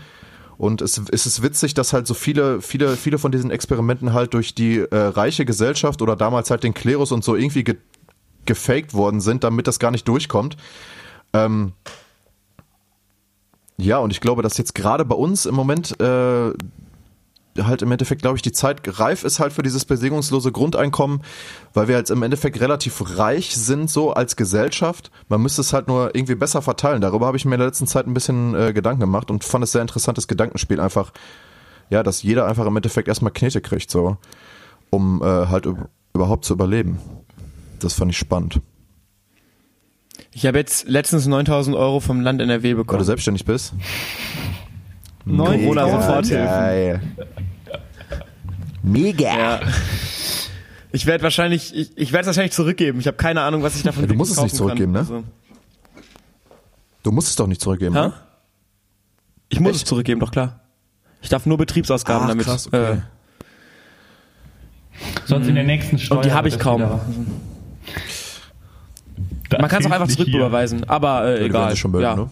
Und 0.59 0.83
es, 0.83 1.01
es 1.11 1.25
ist 1.25 1.43
witzig, 1.43 1.73
dass 1.73 1.95
halt 1.95 2.07
so 2.07 2.13
viele, 2.13 2.61
viele, 2.61 2.97
viele 2.97 3.17
von 3.19 3.33
diesen 3.33 3.51
Experimenten 3.51 4.13
halt 4.13 4.35
durch 4.35 4.55
die 4.55 4.79
äh, 4.79 4.95
reiche 4.95 5.47
Gesellschaft 5.47 6.03
oder 6.03 6.17
damals 6.17 6.51
halt 6.51 6.65
den 6.65 6.75
Klerus 6.75 7.13
und 7.13 7.25
so 7.25 7.35
irgendwie 7.35 7.65
ge 7.65 7.77
gefaked 8.47 8.95
worden 8.95 9.21
sind, 9.21 9.45
damit 9.45 9.67
das 9.67 9.79
gar 9.79 9.91
nicht 9.91 10.09
durchkommt. 10.09 10.57
Ähm, 11.35 11.73
ja, 13.77 13.99
und 13.99 14.11
ich 14.11 14.21
glaube, 14.21 14.43
dass 14.43 14.57
jetzt 14.57 14.75
gerade 14.75 15.05
bei 15.05 15.15
uns 15.15 15.47
im 15.47 15.55
Moment 15.55 16.01
äh, 16.01 16.53
halt 17.67 17.83
im 17.83 17.91
Endeffekt, 17.93 18.23
glaube 18.23 18.37
ich, 18.37 18.43
die 18.43 18.53
Zeit 18.53 18.81
reif 18.99 19.25
ist 19.25 19.41
halt 19.41 19.53
für 19.53 19.63
dieses 19.63 19.85
bedingungslose 19.85 20.53
Grundeinkommen, 20.53 21.23
weil 21.75 21.89
wir 21.89 21.97
jetzt 21.97 22.11
im 22.11 22.23
Endeffekt 22.23 22.61
relativ 22.61 23.19
reich 23.19 23.55
sind, 23.57 23.91
so 23.91 24.13
als 24.13 24.37
Gesellschaft. 24.37 25.11
Man 25.29 25.41
müsste 25.43 25.61
es 25.61 25.73
halt 25.73 25.89
nur 25.89 26.15
irgendwie 26.15 26.35
besser 26.35 26.63
verteilen. 26.63 27.01
Darüber 27.01 27.27
habe 27.27 27.37
ich 27.37 27.45
mir 27.45 27.55
in 27.55 27.61
der 27.61 27.69
letzten 27.69 27.87
Zeit 27.87 28.07
ein 28.07 28.15
bisschen 28.15 28.55
äh, 28.55 28.73
Gedanken 28.73 29.01
gemacht 29.01 29.31
und 29.31 29.45
fand 29.45 29.65
es 29.65 29.73
sehr 29.73 29.83
interessantes 29.83 30.29
Gedankenspiel 30.29 30.81
einfach, 30.81 31.13
ja, 31.91 32.03
dass 32.03 32.23
jeder 32.23 32.47
einfach 32.47 32.67
im 32.67 32.77
Endeffekt 32.77 33.09
erstmal 33.09 33.33
Knete 33.33 33.61
kriegt, 33.61 33.91
so, 33.91 34.17
um 34.91 35.23
äh, 35.23 35.25
halt 35.27 35.67
üb- 35.67 35.89
überhaupt 36.15 36.45
zu 36.45 36.53
überleben. 36.55 36.99
Das 37.81 37.95
fand 37.95 38.11
ich 38.11 38.19
spannend. 38.19 38.61
Ich 40.33 40.47
habe 40.47 40.59
jetzt 40.59 40.87
letztens 40.87 41.27
9000 41.27 41.75
Euro 41.77 41.99
vom 41.99 42.21
Land 42.21 42.41
NRW 42.41 42.63
Weil 42.63 42.71
du 42.73 42.77
bekommen. 42.77 43.05
selbstständig 43.05 43.45
bist. 43.45 43.73
Neun 45.25 45.61
Corona 45.61 45.85
Euro. 45.85 46.01
Soforthilfen. 46.01 46.47
Geil. 46.47 47.01
Mega. 48.83 49.39
Ja. 49.39 49.61
Ich 50.93 51.07
werde 51.07 51.23
wahrscheinlich, 51.23 51.75
ich, 51.75 51.97
ich 51.97 52.13
werde 52.13 52.23
es 52.23 52.27
wahrscheinlich 52.29 52.53
zurückgeben. 52.53 52.99
Ich 53.01 53.07
habe 53.07 53.17
keine 53.17 53.43
Ahnung, 53.43 53.63
was 53.63 53.77
ich 53.77 53.83
davon 53.83 54.03
Ja, 54.03 54.09
du 54.09 54.15
musst 54.15 54.33
es 54.33 54.43
nicht 54.43 54.57
zurückgeben, 54.57 54.93
ne? 54.93 55.05
kann. 55.07 55.25
Du 57.03 57.13
musst 57.13 57.29
es 57.29 57.37
doch 57.37 57.47
nicht 57.47 57.61
zurückgeben. 57.61 57.97
Also, 57.97 58.09
ne? 58.09 58.15
ha? 58.15 58.21
Ich 59.49 59.61
muss 59.61 59.71
Echt? 59.73 59.83
es 59.83 59.89
zurückgeben, 59.89 60.21
doch 60.21 60.31
klar. 60.33 60.61
Ich 61.23 61.29
darf 61.29 61.45
nur 61.47 61.59
Betriebsausgaben 61.59 62.25
Ach, 62.25 62.29
damit. 62.29 62.47
krass, 62.47 62.67
okay. 62.69 62.93
äh, 62.95 62.99
Sonst 65.27 65.47
in 65.49 65.55
der 65.55 65.65
nächsten 65.65 65.99
Steuer. 65.99 66.19
und 66.19 66.25
die 66.25 66.33
habe 66.33 66.49
ich 66.49 66.59
kaum. 66.59 66.81
Man 66.81 67.01
kann 69.69 69.81
es 69.81 69.87
auch 69.87 69.91
einfach 69.91 70.09
zurücküberweisen, 70.09 70.89
aber 70.89 71.25
äh, 71.27 71.41
Ja, 71.41 71.47
egal. 71.47 71.77
schon 71.77 71.91
melden, 71.93 72.05
ja. 72.05 72.17
ne? 72.17 72.31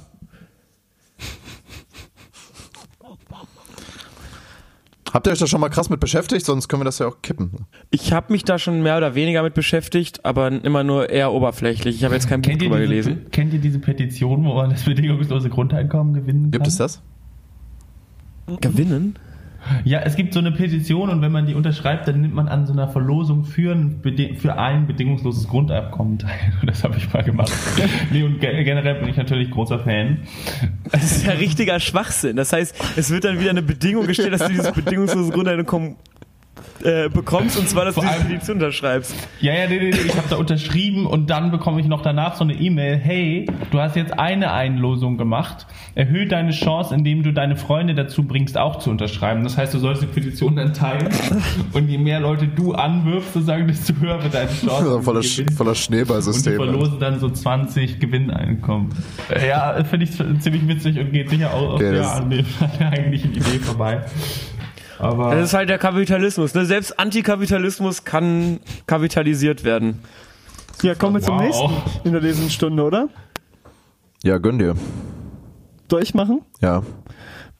Habt 5.12 5.26
ihr 5.26 5.32
euch 5.32 5.38
da 5.38 5.46
schon 5.46 5.60
mal 5.60 5.68
krass 5.68 5.88
mit 5.90 6.00
beschäftigt? 6.00 6.44
Sonst 6.44 6.68
können 6.68 6.80
wir 6.80 6.84
das 6.84 6.98
ja 6.98 7.06
auch 7.06 7.22
kippen. 7.22 7.66
Ich 7.90 8.12
habe 8.12 8.32
mich 8.32 8.44
da 8.44 8.58
schon 8.58 8.82
mehr 8.82 8.96
oder 8.96 9.14
weniger 9.14 9.42
mit 9.42 9.54
beschäftigt, 9.54 10.24
aber 10.24 10.48
immer 10.48 10.84
nur 10.84 11.08
eher 11.10 11.32
oberflächlich. 11.32 11.96
Ich 11.96 12.04
habe 12.04 12.14
jetzt 12.14 12.28
kein 12.28 12.42
Buch 12.42 12.50
Kennt 12.50 12.62
drüber 12.62 12.78
diese, 12.78 12.88
gelesen. 12.88 13.26
kennt 13.30 13.52
ihr 13.54 13.60
diese 13.60 13.78
Petition, 13.78 14.44
wo 14.44 14.54
man 14.54 14.70
das 14.70 14.84
bedingungslose 14.84 15.48
Grundeinkommen 15.48 16.14
gewinnen 16.14 16.42
kann? 16.44 16.50
Gibt 16.50 16.66
es 16.66 16.76
das? 16.76 17.00
Gewinnen? 18.60 19.16
Ja, 19.84 20.00
es 20.00 20.16
gibt 20.16 20.34
so 20.34 20.40
eine 20.40 20.52
Petition 20.52 21.10
und 21.10 21.22
wenn 21.22 21.32
man 21.32 21.46
die 21.46 21.54
unterschreibt, 21.54 22.08
dann 22.08 22.20
nimmt 22.20 22.34
man 22.34 22.48
an 22.48 22.66
so 22.66 22.72
einer 22.72 22.88
Verlosung 22.88 23.44
für 23.44 23.72
ein, 23.72 24.02
für 24.36 24.58
ein 24.58 24.86
bedingungsloses 24.86 25.48
Grundeinkommen 25.48 26.18
teil. 26.18 26.38
Das 26.66 26.84
habe 26.84 26.96
ich 26.98 27.12
mal 27.12 27.22
gemacht. 27.22 27.52
nee, 28.12 28.22
und 28.22 28.40
ge 28.40 28.62
generell 28.62 28.96
bin 28.96 29.08
ich 29.08 29.16
natürlich 29.16 29.50
großer 29.50 29.78
Fan. 29.80 30.18
Das 30.90 31.02
ist 31.02 31.26
ja 31.26 31.32
richtiger 31.32 31.80
Schwachsinn. 31.80 32.36
Das 32.36 32.52
heißt, 32.52 32.76
es 32.96 33.10
wird 33.10 33.24
dann 33.24 33.40
wieder 33.40 33.50
eine 33.50 33.62
Bedingung 33.62 34.06
gestellt, 34.06 34.34
dass 34.34 34.42
du 34.42 34.48
dieses 34.48 34.72
bedingungslose 34.72 35.32
Grundeinkommen 35.32 35.96
äh, 36.84 37.08
bekommst, 37.08 37.58
und 37.58 37.68
zwar, 37.68 37.84
dass 37.84 37.94
Vor 37.94 38.04
du 38.04 38.10
allem- 38.10 38.22
Petition 38.28 38.56
unterschreibst. 38.56 39.14
Ja, 39.40 39.52
ja, 39.54 39.68
nee, 39.68 39.78
nee, 39.78 39.90
nee, 39.90 39.96
ich 40.06 40.16
habe 40.16 40.28
da 40.30 40.36
unterschrieben 40.36 41.06
und 41.06 41.28
dann 41.30 41.50
bekomme 41.50 41.80
ich 41.80 41.86
noch 41.86 42.02
danach 42.02 42.36
so 42.36 42.44
eine 42.44 42.54
E-Mail, 42.54 42.96
hey, 42.96 43.46
du 43.70 43.80
hast 43.80 43.96
jetzt 43.96 44.18
eine 44.18 44.52
Einlosung 44.52 45.16
gemacht, 45.18 45.66
erhöhe 45.94 46.26
deine 46.26 46.50
Chance, 46.52 46.94
indem 46.94 47.22
du 47.22 47.32
deine 47.32 47.56
Freunde 47.56 47.94
dazu 47.94 48.22
bringst, 48.22 48.56
auch 48.58 48.78
zu 48.78 48.90
unterschreiben. 48.90 49.42
Das 49.44 49.56
heißt, 49.58 49.74
du 49.74 49.78
sollst 49.78 50.02
die 50.02 50.06
Petition 50.06 50.56
dann 50.56 50.72
teilen 50.72 51.08
und 51.72 51.88
je 51.88 51.98
mehr 51.98 52.20
Leute 52.20 52.46
du 52.48 52.72
anwirfst, 52.74 53.32
sozusagen, 53.34 53.66
desto 53.66 53.94
höher 54.00 54.22
wird 54.22 54.34
deine 54.34 54.48
Chance. 54.50 55.02
voller, 55.02 55.20
Du 55.20 55.26
Sch- 55.26 55.52
voller 55.54 55.70
und 55.70 55.76
die 55.78 55.82
Schneeballsystem. 55.82 56.54
verlosen 56.56 56.98
dann 57.00 57.18
so 57.20 57.28
20 57.28 57.98
Gewinneinkommen. 57.98 58.90
Ja, 59.46 59.82
finde 59.84 60.04
ich 60.06 60.12
ziemlich 60.40 60.66
witzig 60.68 60.98
und 60.98 61.12
geht 61.12 61.30
sicher 61.30 61.52
auch 61.52 61.74
Okay, 61.74 61.96
ja, 61.96 62.12
an, 62.12 62.30
der, 62.30 62.38
an 62.60 62.70
der 62.78 62.88
eigentlichen 62.90 63.32
Idee 63.34 63.58
vorbei. 63.60 64.02
Aber 64.98 65.34
Das 65.34 65.48
ist 65.48 65.54
halt 65.54 65.68
der 65.68 65.78
Kapitalismus. 65.78 66.54
Ne? 66.54 66.64
Selbst 66.64 66.98
Antikapitalismus 66.98 68.04
kann 68.04 68.60
kapitalisiert 68.86 69.64
werden. 69.64 70.00
Ja, 70.82 70.94
kommen 70.94 71.16
wir 71.16 71.22
zum 71.22 71.36
Wow. 71.38 71.42
nächsten 71.42 72.06
in 72.08 72.12
der 72.12 72.20
Lesenstunde, 72.22 72.82
oder? 72.82 73.08
Ja, 74.22 74.38
gönn 74.38 74.58
dir. 74.58 74.74
Durchmachen? 75.88 76.42
Ja. 76.60 76.82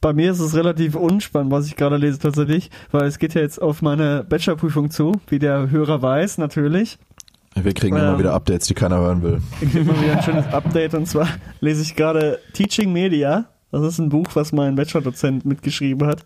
Bei 0.01 0.13
mir 0.13 0.31
ist 0.31 0.39
es 0.39 0.55
relativ 0.55 0.95
unspannend, 0.95 1.51
was 1.51 1.67
ich 1.67 1.75
gerade 1.75 1.97
lese 1.97 2.19
tatsächlich, 2.19 2.69
weil 2.91 3.03
es 3.05 3.19
geht 3.19 3.33
ja 3.33 3.41
jetzt 3.41 3.61
auf 3.61 3.81
meine 3.81 4.23
Bachelorprüfung 4.23 4.91
zu, 4.91 5.13
wie 5.27 5.39
der 5.39 5.69
Hörer 5.71 6.01
weiß 6.01 6.37
natürlich. 6.37 6.97
Wir 7.55 7.73
kriegen 7.73 7.97
Ähm. 7.97 8.03
immer 8.03 8.19
wieder 8.19 8.33
Updates, 8.33 8.67
die 8.67 8.75
keiner 8.75 8.97
hören 8.99 9.21
will. 9.23 9.41
Ich 9.59 9.71
gebe 9.73 9.85
mal 9.91 10.01
wieder 10.01 10.17
ein 10.17 10.23
schönes 10.23 10.45
Update 10.47 10.93
und 10.93 11.07
zwar 11.07 11.27
lese 11.59 11.81
ich 11.81 11.95
gerade 11.95 12.39
Teaching 12.53 12.93
Media. 12.93 13.45
Das 13.71 13.83
ist 13.83 13.99
ein 13.99 14.09
Buch, 14.09 14.27
was 14.35 14.51
mein 14.53 14.75
Bachelor-Dozent 14.75 15.45
mitgeschrieben 15.45 16.07
hat. 16.07 16.25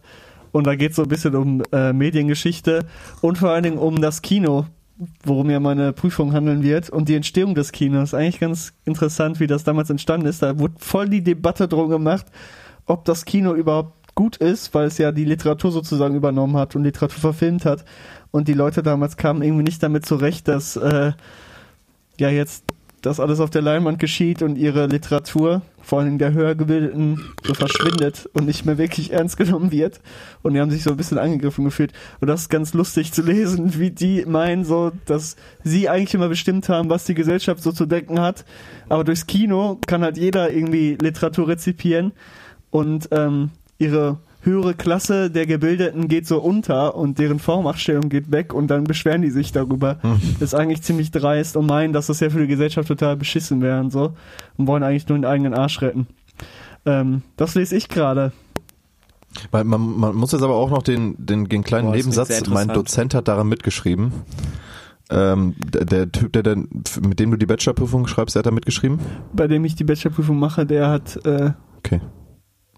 Und 0.54 0.68
da 0.68 0.76
geht 0.76 0.92
es 0.92 0.96
so 0.96 1.02
ein 1.02 1.10
bisschen 1.10 1.36
um 1.36 1.64
äh, 1.74 1.92
Mediengeschichte 1.92 2.86
und 3.22 3.40
vor 3.40 3.50
allen 3.50 3.64
Dingen 3.64 3.80
um 3.80 4.02
das 4.02 4.22
Kino, 4.22 4.68
worum 5.26 5.50
ja 5.50 5.60
meine 5.60 5.94
Prüfung 5.94 6.32
handeln 6.32 6.62
wird 6.64 6.92
und 6.92 7.10
die 7.10 7.16
Entstehung 7.16 7.56
des 7.56 7.72
Kinos. 7.72 8.14
Eigentlich 8.14 8.40
ganz 8.40 8.72
interessant, 8.86 9.40
wie 9.40 9.48
das 9.48 9.64
damals 9.64 9.90
entstanden 9.90 10.28
ist. 10.28 10.44
Da 10.44 10.60
wurde 10.60 10.76
voll 10.78 11.10
die 11.10 11.24
Debatte 11.24 11.68
drum 11.68 11.90
gemacht, 11.90 12.28
ob 12.86 13.04
das 13.04 13.26
Kino 13.26 13.54
überhaupt 13.54 14.16
gut 14.16 14.38
ist, 14.38 14.76
weil 14.76 14.86
es 14.86 15.00
ja 15.00 15.12
die 15.12 15.26
Literatur 15.26 15.72
sozusagen 15.72 16.16
übernommen 16.16 16.56
hat 16.56 16.76
und 16.76 16.84
Literatur 16.84 17.20
verfilmt 17.20 17.66
hat. 17.66 17.84
Und 18.30 18.48
die 18.48 18.54
Leute 18.54 18.84
damals 18.84 19.18
kamen 19.18 19.42
irgendwie 19.42 19.64
nicht 19.64 19.82
damit 19.82 20.06
zurecht, 20.06 20.48
dass 20.48 20.76
äh, 20.76 21.14
ja 22.20 22.30
jetzt 22.30 22.66
das 23.02 23.20
alles 23.20 23.40
auf 23.40 23.50
der 23.50 23.64
Leinwand 23.64 23.98
geschieht 23.98 24.44
und 24.44 24.56
ihre 24.56 24.86
Literatur, 24.86 25.64
vor 25.84 26.00
allem 26.00 26.18
der 26.18 26.34
höher 26.34 26.56
gebildeten, 26.56 27.20
so 27.44 27.54
verschwindet 27.54 28.30
und 28.34 28.46
nicht 28.46 28.66
mehr 28.66 28.78
wirklich 28.78 29.12
ernst 29.12 29.38
genommen 29.38 29.72
wird. 29.72 30.00
Und 30.42 30.54
die 30.54 30.62
haben 30.62 30.72
sich 30.72 30.84
so 30.84 30.92
ein 30.92 30.98
bisschen 30.98 31.20
angegriffen 31.20 31.66
gefühlt. 31.66 31.92
Und 32.22 32.30
das 32.30 32.44
ist 32.44 32.50
ganz 32.50 32.74
lustig 32.74 33.12
zu 33.12 33.22
lesen, 33.22 33.78
wie 33.78 33.92
die 33.92 34.26
meinen 34.26 34.64
so, 34.64 34.92
dass 35.06 35.36
sie 35.64 35.90
eigentlich 35.90 36.14
immer 36.14 36.30
bestimmt 36.30 36.70
haben, 36.70 36.90
was 36.90 37.04
die 37.04 37.14
Gesellschaft 37.14 37.62
so 37.62 37.72
zu 37.72 37.86
denken 37.86 38.22
hat. 38.22 38.46
Aber 38.90 39.04
durchs 39.04 39.28
Kino 39.28 39.78
kann 39.86 40.04
halt 40.04 40.18
jeder 40.18 40.52
irgendwie 40.52 40.98
Literatur 41.00 41.50
rezipieren 41.50 42.14
und 42.72 43.10
ähm, 43.12 43.52
ihre 43.78 44.18
höhere 44.44 44.74
Klasse 44.74 45.32
der 45.32 45.46
Gebildeten 45.46 46.08
geht 46.08 46.28
so 46.28 46.40
unter 46.42 46.96
und 46.96 47.18
deren 47.18 47.40
Vormachtstellung 47.40 48.10
geht 48.10 48.32
weg 48.32 48.54
und 48.54 48.68
dann 48.68 48.84
beschweren 48.84 49.22
die 49.22 49.32
sich 49.32 49.52
darüber. 49.52 50.00
Das 50.40 50.50
ist 50.50 50.54
eigentlich 50.54 50.82
ziemlich 50.82 51.12
dreist 51.12 51.58
und 51.58 51.66
meinen, 51.66 51.94
dass 51.94 52.08
das 52.08 52.20
ja 52.20 52.30
für 52.30 52.42
die 52.42 52.48
Gesellschaft 52.48 52.88
total 52.88 53.16
beschissen 53.16 53.62
wäre 53.62 53.80
und 53.80 53.92
so 53.92 54.14
und 54.58 54.68
wollen 54.68 54.84
eigentlich 54.84 55.08
nur 55.08 55.18
den 55.18 55.26
eigenen 55.26 55.54
Arsch 55.54 55.82
retten. 55.82 56.08
Ähm, 56.86 57.22
das 57.38 57.56
lese 57.56 57.76
ich 57.76 57.88
gerade. 57.88 58.32
Weil 59.52 59.64
man, 59.64 59.82
man 59.82 60.16
muss 60.16 60.32
jetzt 60.32 60.44
aber 60.44 60.56
auch 60.56 60.70
noch 60.70 60.84
den, 60.84 61.16
den, 61.18 61.46
den 61.46 61.64
kleinen 61.64 61.88
Boah, 61.88 61.96
Nebensatz, 61.96 62.48
mein. 62.48 62.68
Dozent 62.68 63.16
hat 63.16 63.28
daran 63.28 63.48
mitgeschrieben. 63.48 64.12
Ähm, 65.10 65.56
der, 65.58 65.86
der 65.86 66.12
Typ, 66.12 66.34
der, 66.34 66.44
der, 66.44 66.56
mit 66.56 67.20
dem 67.20 67.32
du 67.32 67.38
die 67.38 67.46
Bachelorprüfung 67.46 68.08
schreibst, 68.08 68.36
der 68.36 68.40
hat 68.40 68.46
da 68.46 68.52
mitgeschrieben? 68.52 69.00
Bei 69.34 69.48
dem 69.48 69.66
ich 69.66 69.76
die 69.76 69.84
Bachelorprüfung 69.84 70.38
mache, 70.38 70.66
der 70.66 70.90
hat 70.90 71.26
äh, 71.26 71.52
Okay, 71.80 72.00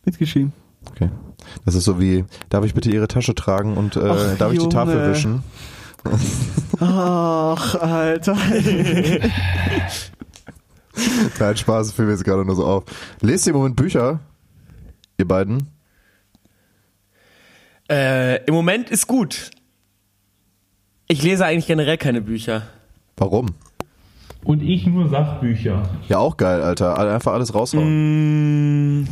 mitgeschrieben. 0.06 0.54
Okay. 0.92 1.10
Das 1.66 1.76
ist 1.76 1.86
so 1.86 2.00
wie, 2.00 2.26
darf 2.50 2.66
ich 2.66 2.74
bitte 2.74 2.90
Ihre 2.90 3.08
Tasche 3.08 3.36
tragen 3.36 3.78
und 3.78 3.96
äh, 3.96 4.02
Ach, 4.04 4.38
darf 4.38 4.52
ich 4.54 4.60
die 4.60 4.70
Tafel 4.70 5.10
wischen? 5.10 5.44
Ach, 6.80 7.76
Alter. 7.76 8.36
Nein, 11.40 11.58
Spaß, 11.58 11.92
fiel 11.94 12.06
mir 12.06 12.12
jetzt 12.12 12.24
gerade 12.24 12.46
nur 12.46 12.56
so 12.56 12.66
auf. 12.66 12.86
Lest 13.22 13.46
ihr 13.48 13.52
im 13.52 13.58
Moment 13.58 13.76
Bücher? 13.76 14.20
Ihr 15.18 15.28
beiden? 15.28 15.68
Äh, 17.90 18.44
Im 18.46 18.54
Moment 18.54 18.90
ist 18.90 19.08
gut. 19.08 19.52
Ich 21.08 21.22
lese 21.22 21.46
eigentlich 21.46 21.68
generell 21.68 21.98
keine 21.98 22.22
Bücher. 22.22 22.64
Warum? 23.18 23.48
Und 24.44 24.62
ich 24.62 24.86
nur 24.88 25.10
Sachbücher. 25.10 25.84
Ja, 26.08 26.18
auch 26.20 26.38
geil, 26.38 26.62
Alter. 26.62 26.98
Einfach 26.98 27.34
alles 27.34 27.54
raushauen. 27.54 29.02
Mm. 29.02 29.08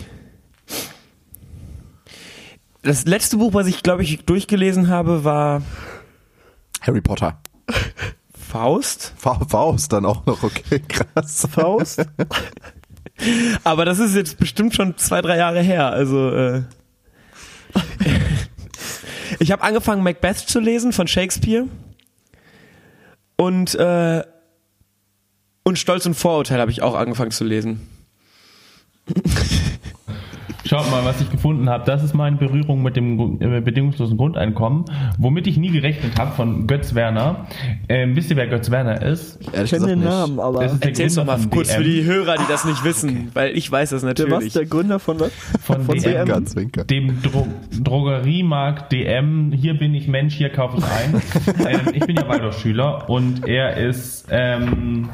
Das 2.83 3.05
letzte 3.05 3.37
Buch, 3.37 3.53
was 3.53 3.67
ich, 3.67 3.81
glaube 3.81 4.03
ich, 4.03 4.25
durchgelesen 4.25 4.89
habe, 4.89 5.23
war 5.23 5.61
Harry 6.81 6.99
Potter. 7.01 7.41
Faust. 8.37 9.13
Fa 9.17 9.39
Faust 9.47 9.93
dann 9.93 10.05
auch 10.05 10.25
noch, 10.25 10.43
okay, 10.43 10.81
krass. 10.87 11.47
Faust? 11.49 12.05
Aber 13.63 13.85
das 13.85 13.99
ist 13.99 14.15
jetzt 14.15 14.37
bestimmt 14.37 14.75
schon 14.75 14.97
zwei, 14.97 15.21
drei 15.21 15.37
Jahre 15.37 15.61
her. 15.61 15.91
Also 15.91 16.29
äh, 16.29 16.63
ich 19.39 19.51
habe 19.51 19.63
angefangen, 19.63 20.03
Macbeth 20.03 20.37
zu 20.37 20.59
lesen 20.59 20.91
von 20.91 21.07
Shakespeare 21.07 21.67
und 23.37 23.75
äh, 23.75 24.23
und 25.63 25.79
Stolz 25.79 26.05
und 26.05 26.15
Vorurteil 26.15 26.59
habe 26.59 26.71
ich 26.71 26.81
auch 26.81 26.95
angefangen 26.95 27.31
zu 27.31 27.45
lesen. 27.45 27.87
Schaut 30.65 30.89
mal, 30.91 31.03
was 31.03 31.19
ich 31.19 31.29
gefunden 31.29 31.69
habe. 31.69 31.83
Das 31.85 32.03
ist 32.03 32.13
meine 32.13 32.37
Berührung 32.37 32.81
mit 32.83 32.95
dem 32.95 33.41
äh, 33.41 33.59
bedingungslosen 33.59 34.17
Grundeinkommen, 34.17 34.85
womit 35.17 35.47
ich 35.47 35.57
nie 35.57 35.71
gerechnet 35.71 36.17
habe 36.17 36.31
von 36.31 36.67
Götz 36.67 36.95
Werner. 36.95 37.47
Ähm, 37.89 38.15
wisst 38.15 38.29
ihr, 38.29 38.37
wer 38.37 38.47
Götz 38.47 38.71
Werner 38.71 39.01
ist? 39.01 39.39
Ich 39.41 39.71
kenne 39.71 39.87
den 39.87 39.99
nicht. 39.99 40.09
Namen, 40.09 40.39
aber 40.39 40.63
Das 40.63 40.73
ist 40.73 40.83
der 40.83 40.89
Erzähl's 40.91 41.15
doch 41.15 41.25
mal 41.25 41.39
kurz 41.49 41.69
DM. 41.69 41.77
für 41.77 41.83
die 41.83 42.03
Hörer, 42.05 42.35
die 42.37 42.47
das 42.47 42.63
nicht 42.65 42.83
wissen, 42.83 43.31
weil 43.33 43.57
ich 43.57 43.69
weiß 43.69 43.89
das 43.89 44.01
der 44.01 44.11
was? 44.11 44.17
natürlich. 44.17 44.53
Der 44.53 44.65
Gründer 44.65 44.99
von 44.99 45.19
was? 45.19 45.31
von, 45.61 45.81
von 45.83 45.97
DM. 45.97 46.45
Zwinker. 46.45 46.83
dem 46.85 47.21
Dro 47.21 47.47
Drogeriemarkt 47.81 48.91
DM. 48.91 49.51
Hier 49.51 49.77
bin 49.77 49.93
ich 49.93 50.07
Mensch, 50.07 50.35
hier 50.35 50.49
kaufe 50.49 50.77
ich 50.77 50.85
ein. 50.85 51.21
ähm, 51.67 51.93
ich 51.93 52.05
bin 52.05 52.15
ja 52.15 52.27
Waldorfschüler 52.27 53.09
und 53.09 53.47
er 53.47 53.77
ist 53.77 54.27
ähm, 54.29 55.09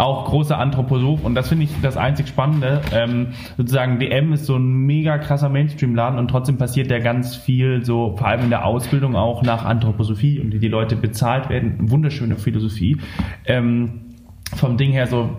auch 0.00 0.24
großer 0.24 0.58
Anthroposoph 0.58 1.24
und 1.24 1.34
das 1.34 1.48
finde 1.48 1.64
ich 1.64 1.70
das 1.82 1.96
einzig 1.96 2.28
Spannende. 2.28 2.80
Ähm, 2.92 3.28
sozusagen 3.56 3.98
DM 3.98 4.32
ist 4.32 4.46
so 4.46 4.56
ein 4.56 4.86
mega 4.86 5.18
krasser 5.18 5.48
Mainstream-Laden 5.48 6.18
und 6.18 6.28
trotzdem 6.28 6.56
passiert 6.56 6.90
da 6.90 6.98
ganz 6.98 7.36
viel 7.36 7.84
so, 7.84 8.16
vor 8.16 8.26
allem 8.26 8.44
in 8.44 8.50
der 8.50 8.64
Ausbildung 8.64 9.14
auch 9.14 9.42
nach 9.42 9.64
Anthroposophie 9.64 10.40
und 10.40 10.50
die, 10.52 10.58
die 10.58 10.68
Leute 10.68 10.96
bezahlt 10.96 11.50
werden. 11.50 11.90
Wunderschöne 11.90 12.36
Philosophie. 12.36 12.96
Ähm, 13.44 14.10
vom 14.56 14.76
Ding 14.76 14.90
her 14.90 15.06
so, 15.06 15.30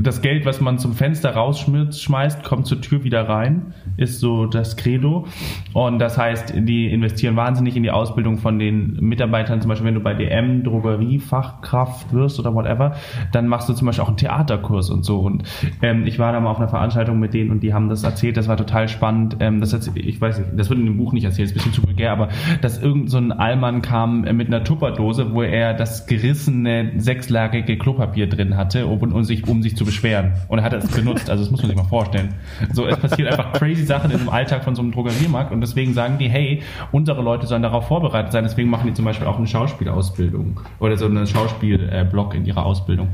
das 0.00 0.22
Geld, 0.22 0.46
was 0.46 0.60
man 0.60 0.78
zum 0.78 0.92
Fenster 0.92 1.30
rausschmeißt, 1.30 2.44
kommt 2.44 2.66
zur 2.66 2.80
Tür 2.80 3.02
wieder 3.02 3.28
rein, 3.28 3.74
ist 3.96 4.20
so 4.20 4.46
das 4.46 4.76
Credo. 4.76 5.26
Und 5.72 5.98
das 5.98 6.18
heißt, 6.18 6.54
die 6.56 6.90
investieren 6.90 7.36
wahnsinnig 7.36 7.76
in 7.76 7.82
die 7.82 7.90
Ausbildung 7.90 8.38
von 8.38 8.58
den 8.58 8.96
Mitarbeitern. 9.00 9.60
Zum 9.60 9.68
Beispiel, 9.68 9.86
wenn 9.86 9.94
du 9.94 10.00
bei 10.00 10.14
DM 10.14 10.64
Drogeriefachkraft 10.64 12.12
wirst 12.12 12.38
oder 12.38 12.54
whatever, 12.54 12.96
dann 13.32 13.48
machst 13.48 13.68
du 13.68 13.72
zum 13.72 13.86
Beispiel 13.86 14.04
auch 14.04 14.08
einen 14.08 14.16
Theaterkurs 14.16 14.90
und 14.90 15.04
so. 15.04 15.20
Und 15.20 15.44
ähm, 15.82 16.06
ich 16.06 16.18
war 16.18 16.32
da 16.32 16.40
mal 16.40 16.50
auf 16.50 16.58
einer 16.58 16.68
Veranstaltung 16.68 17.18
mit 17.18 17.34
denen 17.34 17.50
und 17.50 17.62
die 17.62 17.72
haben 17.72 17.88
das 17.88 18.02
erzählt, 18.04 18.36
das 18.36 18.48
war 18.48 18.56
total 18.56 18.88
spannend. 18.88 19.36
Ähm, 19.40 19.60
das 19.60 19.72
hat, 19.72 19.88
ich 19.94 20.20
weiß 20.20 20.38
nicht, 20.38 20.50
das 20.56 20.70
wird 20.70 20.80
in 20.80 20.86
dem 20.86 20.96
Buch 20.96 21.12
nicht 21.12 21.24
erzählt, 21.24 21.50
ist 21.50 21.52
ein 21.52 21.54
bisschen 21.54 21.72
zu 21.72 21.82
vulgär, 21.84 22.12
aber 22.12 22.28
dass 22.60 22.82
irgend 22.82 23.10
so 23.10 23.18
ein 23.18 23.32
Allmann 23.32 23.82
kam 23.82 24.24
äh, 24.24 24.32
mit 24.32 24.48
einer 24.48 24.64
Tupperdose, 24.64 25.32
wo 25.32 25.42
er 25.42 25.74
das 25.74 26.06
gerissene 26.06 26.92
sechslagige 26.96 27.78
Klopapier 27.78 28.28
drin 28.28 28.56
hatte, 28.56 28.86
um, 28.86 29.12
um, 29.12 29.24
sich, 29.24 29.46
um 29.46 29.62
sich 29.62 29.76
zu 29.76 29.84
beschweren. 29.84 30.32
Und 30.48 30.58
er 30.58 30.64
hat 30.64 30.72
das 30.72 30.88
benutzt, 30.88 31.30
also 31.30 31.42
das 31.42 31.50
muss 31.50 31.62
man 31.62 31.70
sich 31.70 31.76
mal 31.76 31.88
vorstellen. 31.88 32.34
So, 32.72 32.86
es 32.86 32.96
passiert 32.96 33.28
einfach 33.30 33.52
crazy 33.52 33.83
Sachen 33.84 34.10
in 34.10 34.18
dem 34.18 34.28
Alltag 34.28 34.64
von 34.64 34.74
so 34.74 34.82
einem 34.82 34.92
Drogeriemarkt 34.92 35.52
und 35.52 35.60
deswegen 35.60 35.94
sagen 35.94 36.18
die, 36.18 36.28
hey, 36.28 36.62
unsere 36.92 37.22
Leute 37.22 37.46
sollen 37.46 37.62
darauf 37.62 37.88
vorbereitet 37.88 38.32
sein, 38.32 38.44
deswegen 38.44 38.70
machen 38.70 38.86
die 38.86 38.94
zum 38.94 39.04
Beispiel 39.04 39.26
auch 39.26 39.38
eine 39.38 39.46
Schauspielausbildung 39.46 40.60
oder 40.78 40.96
so 40.96 41.06
einen 41.06 41.26
Schauspielblock 41.26 42.34
in 42.34 42.44
ihrer 42.46 42.64
Ausbildung. 42.64 43.08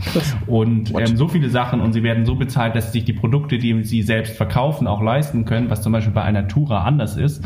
Und 0.46 0.92
ähm, 0.98 1.16
so 1.16 1.28
viele 1.28 1.50
Sachen 1.50 1.80
und 1.80 1.92
sie 1.92 2.02
werden 2.02 2.24
so 2.26 2.34
bezahlt, 2.34 2.74
dass 2.74 2.86
sie 2.86 2.98
sich 2.98 3.04
die 3.04 3.12
Produkte, 3.12 3.58
die 3.58 3.82
sie 3.84 4.02
selbst 4.02 4.36
verkaufen, 4.36 4.86
auch 4.86 5.02
leisten 5.02 5.44
können, 5.44 5.70
was 5.70 5.82
zum 5.82 5.92
Beispiel 5.92 6.12
bei 6.12 6.22
einer 6.22 6.48
Tura 6.48 6.84
anders 6.84 7.16
ist. 7.16 7.44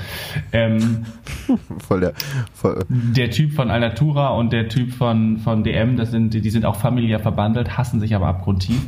Ähm, 0.53 1.05
Voll 1.79 2.01
der, 2.01 2.13
voll, 2.53 2.85
der 2.89 3.31
Typ 3.31 3.53
von 3.53 3.71
Alnatura 3.71 4.29
und 4.29 4.53
der 4.53 4.69
Typ 4.69 4.93
von, 4.93 5.39
von 5.39 5.65
DM, 5.65 5.97
das 5.97 6.11
sind, 6.11 6.33
die 6.33 6.51
sind 6.51 6.65
auch 6.65 6.77
familiär 6.77 7.19
verbandelt, 7.19 7.77
hassen 7.77 8.01
sich 8.01 8.15
aber 8.15 8.27
abgrundtief. 8.27 8.81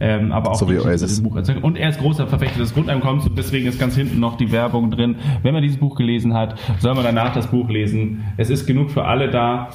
Ähm, 0.00 0.32
aber 0.32 0.52
auch 0.52 0.54
So 0.54 0.70
wie 0.70 0.78
Oasis. 0.78 1.20
Und 1.20 1.76
er 1.76 1.90
ist 1.90 1.98
großer 1.98 2.26
Verfechter 2.26 2.58
des 2.58 2.74
Grundeinkommens 2.74 3.26
und 3.26 3.36
deswegen 3.36 3.66
ist 3.66 3.75
ganz 3.78 3.94
hinten 3.96 4.20
noch 4.20 4.36
die 4.36 4.52
Werbung 4.52 4.90
drin. 4.90 5.16
Wenn 5.42 5.54
man 5.54 5.62
dieses 5.62 5.78
Buch 5.78 5.96
gelesen 5.96 6.34
hat, 6.34 6.58
soll 6.78 6.94
man 6.94 7.04
danach 7.04 7.34
das 7.34 7.48
Buch 7.48 7.68
lesen. 7.68 8.24
Es 8.36 8.50
ist 8.50 8.66
genug 8.66 8.90
für 8.90 9.04
alle 9.04 9.30
da. 9.30 9.70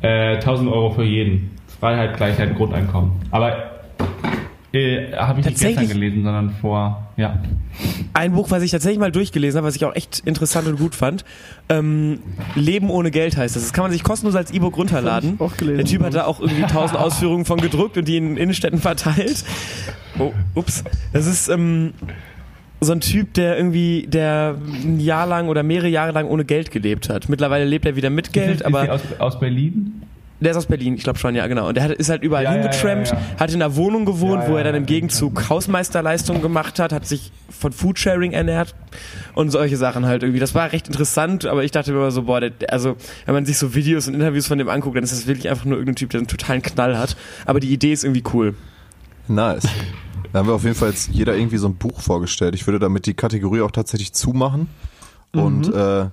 Äh, 0.00 0.34
1000 0.36 0.70
Euro 0.70 0.90
für 0.90 1.04
jeden. 1.04 1.50
Freiheit, 1.80 2.16
Gleichheit, 2.16 2.56
Grundeinkommen. 2.56 3.12
Aber 3.30 3.72
äh, 4.72 5.12
habe 5.12 5.40
ich 5.40 5.46
nicht 5.46 5.60
gestern 5.60 5.86
gelesen, 5.86 6.22
sondern 6.22 6.50
vor, 6.50 7.12
ja. 7.18 7.42
Ein 8.14 8.32
Buch, 8.32 8.50
was 8.50 8.62
ich 8.62 8.70
tatsächlich 8.70 8.98
mal 8.98 9.12
durchgelesen 9.12 9.58
habe, 9.58 9.66
was 9.66 9.76
ich 9.76 9.84
auch 9.84 9.94
echt 9.94 10.20
interessant 10.20 10.66
und 10.66 10.78
gut 10.78 10.94
fand. 10.94 11.26
Ähm, 11.68 12.20
Leben 12.54 12.88
ohne 12.88 13.10
Geld 13.10 13.36
heißt 13.36 13.54
das. 13.54 13.64
Das 13.64 13.72
kann 13.74 13.82
man 13.84 13.92
sich 13.92 14.02
kostenlos 14.02 14.34
als 14.34 14.50
E-Book 14.50 14.78
runterladen. 14.78 15.38
Auch 15.40 15.56
gelesen. 15.58 15.76
Der 15.76 15.86
Typ 15.86 16.02
hat 16.02 16.14
da 16.14 16.24
auch 16.24 16.40
irgendwie 16.40 16.62
tausend 16.62 16.98
Ausführungen 16.98 17.44
von 17.44 17.60
gedruckt 17.60 17.98
und 17.98 18.08
die 18.08 18.16
in 18.16 18.38
Innenstädten 18.38 18.78
verteilt. 18.80 19.44
Oh, 20.18 20.32
ups. 20.54 20.84
Das 21.12 21.26
ist 21.26 21.48
ähm, 21.48 21.92
so 22.82 22.92
ein 22.92 23.00
Typ, 23.00 23.34
der 23.34 23.56
irgendwie, 23.56 24.06
der 24.08 24.56
ein 24.84 25.00
Jahr 25.00 25.26
lang 25.26 25.48
oder 25.48 25.62
mehrere 25.62 25.88
Jahre 25.88 26.12
lang 26.12 26.26
ohne 26.26 26.44
Geld 26.44 26.70
gelebt 26.70 27.08
hat. 27.08 27.28
Mittlerweile 27.28 27.64
lebt 27.64 27.86
er 27.86 27.96
wieder 27.96 28.10
mit 28.10 28.32
Geld, 28.32 28.56
ist, 28.60 28.64
aber 28.64 28.84
ist 28.84 28.90
aus, 28.90 29.00
aus 29.18 29.40
Berlin? 29.40 30.02
der 30.40 30.50
ist 30.50 30.56
aus 30.56 30.66
Berlin, 30.66 30.94
ich 30.96 31.04
glaube 31.04 31.20
schon, 31.20 31.36
ja 31.36 31.46
genau. 31.46 31.68
Und 31.68 31.76
der 31.76 31.84
hat, 31.84 31.92
ist 31.92 32.08
halt 32.08 32.22
überall 32.24 32.42
Ja, 32.44 32.50
hingetrampt, 32.52 33.08
ja, 33.10 33.14
ja. 33.14 33.20
hat 33.38 33.54
in 33.54 33.62
einer 33.62 33.76
Wohnung 33.76 34.04
gewohnt, 34.04 34.42
Ja, 34.42 34.48
wo 34.48 34.52
ja, 34.54 34.58
er 34.58 34.64
dann 34.64 34.74
im 34.74 34.86
Gegenzug 34.86 35.48
Hausmeisterleistungen 35.48 36.42
gemacht 36.42 36.80
hat, 36.80 36.92
hat 36.92 37.06
sich 37.06 37.30
von 37.48 37.70
Foodsharing 37.70 38.32
ernährt 38.32 38.74
und 39.34 39.50
solche 39.50 39.76
Sachen 39.76 40.04
halt 40.04 40.24
irgendwie. 40.24 40.40
Das 40.40 40.54
war 40.54 40.72
recht 40.72 40.88
interessant, 40.88 41.46
aber 41.46 41.62
ich 41.62 41.70
dachte 41.70 41.92
mir 41.92 41.98
immer 41.98 42.10
so, 42.10 42.22
boah, 42.22 42.40
der, 42.40 42.52
also 42.70 42.96
wenn 43.24 43.34
man 43.34 43.46
sich 43.46 43.56
so 43.56 43.74
Videos 43.76 44.08
und 44.08 44.14
Interviews 44.14 44.48
von 44.48 44.58
dem 44.58 44.68
anguckt, 44.68 44.96
dann 44.96 45.04
ist 45.04 45.12
das 45.12 45.28
wirklich 45.28 45.48
einfach 45.48 45.64
nur 45.64 45.74
irgendein 45.78 45.96
Typ, 45.96 46.10
der 46.10 46.18
einen 46.18 46.26
totalen 46.26 46.62
Knall 46.62 46.98
hat. 46.98 47.16
Aber 47.46 47.60
die 47.60 47.72
Idee 47.72 47.92
ist 47.92 48.02
irgendwie 48.02 48.24
cool. 48.34 48.54
nice. 49.28 49.62
Da 50.32 50.38
haben 50.38 50.48
wir 50.48 50.54
auf 50.54 50.64
jeden 50.64 50.74
Fall 50.74 50.90
jetzt 50.90 51.08
jeder 51.08 51.36
irgendwie 51.36 51.58
so 51.58 51.68
ein 51.68 51.76
Buch 51.76 52.00
vorgestellt. 52.00 52.54
Ich 52.54 52.66
würde 52.66 52.78
damit 52.78 53.06
die 53.06 53.14
Kategorie 53.14 53.60
auch 53.60 53.70
tatsächlich 53.70 54.12
zumachen 54.14 54.68
und 55.32 55.68
äh, 55.72 56.06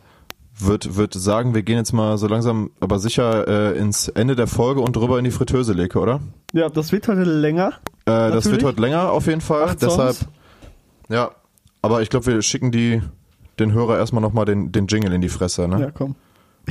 würde 0.57 0.95
würd 0.95 1.13
sagen, 1.13 1.53
wir 1.53 1.63
gehen 1.63 1.77
jetzt 1.77 1.93
mal 1.93 2.17
so 2.17 2.27
langsam, 2.27 2.71
aber 2.81 2.99
sicher 2.99 3.47
äh, 3.47 3.77
ins 3.77 4.09
Ende 4.09 4.35
der 4.35 4.47
Folge 4.47 4.81
und 4.81 4.95
rüber 4.97 5.17
in 5.17 5.23
die 5.23 5.31
Fritteuse, 5.31 5.73
Leke, 5.73 5.99
oder? 5.99 6.19
Ja, 6.53 6.69
das 6.69 6.91
wird 6.91 7.07
heute 7.07 7.23
länger. 7.23 7.73
Äh, 8.05 8.31
das 8.31 8.51
wird 8.51 8.63
heute 8.63 8.81
länger 8.81 9.11
auf 9.11 9.27
jeden 9.27 9.41
Fall. 9.41 9.63
Acht 9.63 9.81
Deshalb, 9.81 10.15
Songs. 10.15 10.29
ja. 11.09 11.31
Aber 11.81 12.01
ich 12.01 12.09
glaube, 12.09 12.25
wir 12.25 12.41
schicken 12.41 12.73
die 12.73 13.01
den 13.57 13.71
Hörer 13.71 13.97
erstmal 13.97 14.21
nochmal 14.21 14.43
den, 14.43 14.73
den 14.73 14.87
Jingle 14.87 15.13
in 15.13 15.21
die 15.21 15.29
Fresse, 15.29 15.65
ne? 15.67 15.79
Ja, 15.79 15.91
komm. 15.91 16.15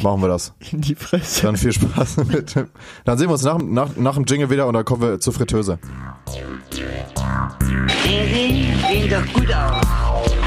Machen 0.03 0.23
wir 0.23 0.29
das. 0.29 0.53
In 0.71 0.81
die 0.81 0.95
Fresse. 0.95 1.43
Dann 1.43 1.57
viel 1.57 1.73
Spaß 1.73 2.17
mit 2.29 2.55
dem. 2.55 2.69
Dann 3.05 3.19
sehen 3.19 3.29
wir 3.29 3.33
uns 3.33 3.43
nach, 3.43 3.59
nach, 3.59 3.97
nach 3.97 4.15
dem 4.15 4.25
Jingle 4.25 4.51
wieder 4.51 4.67
und 4.67 4.75
dann 4.75 4.85
kommen 4.85 5.03
wir 5.03 5.21
zur 5.21 5.33
Fritteuse. 5.33 5.79
Den 6.27 7.89
Sie 8.05 8.73
sehen 8.89 9.11
doch 9.11 9.27
gut 9.33 9.53
aus. 9.53 9.83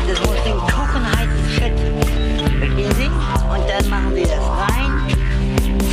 Das 0.08 0.20
muss 0.20 0.44
den 0.44 0.58
kochen 0.58 1.06
heißen 1.06 1.46
Fett. 1.58 1.80
Verstehen 2.60 2.92
Sie? 2.96 3.06
Und 3.06 3.70
dann 3.70 3.90
machen 3.90 4.14
Sie 4.16 4.24
das 4.24 4.40
rein. 4.40 5.08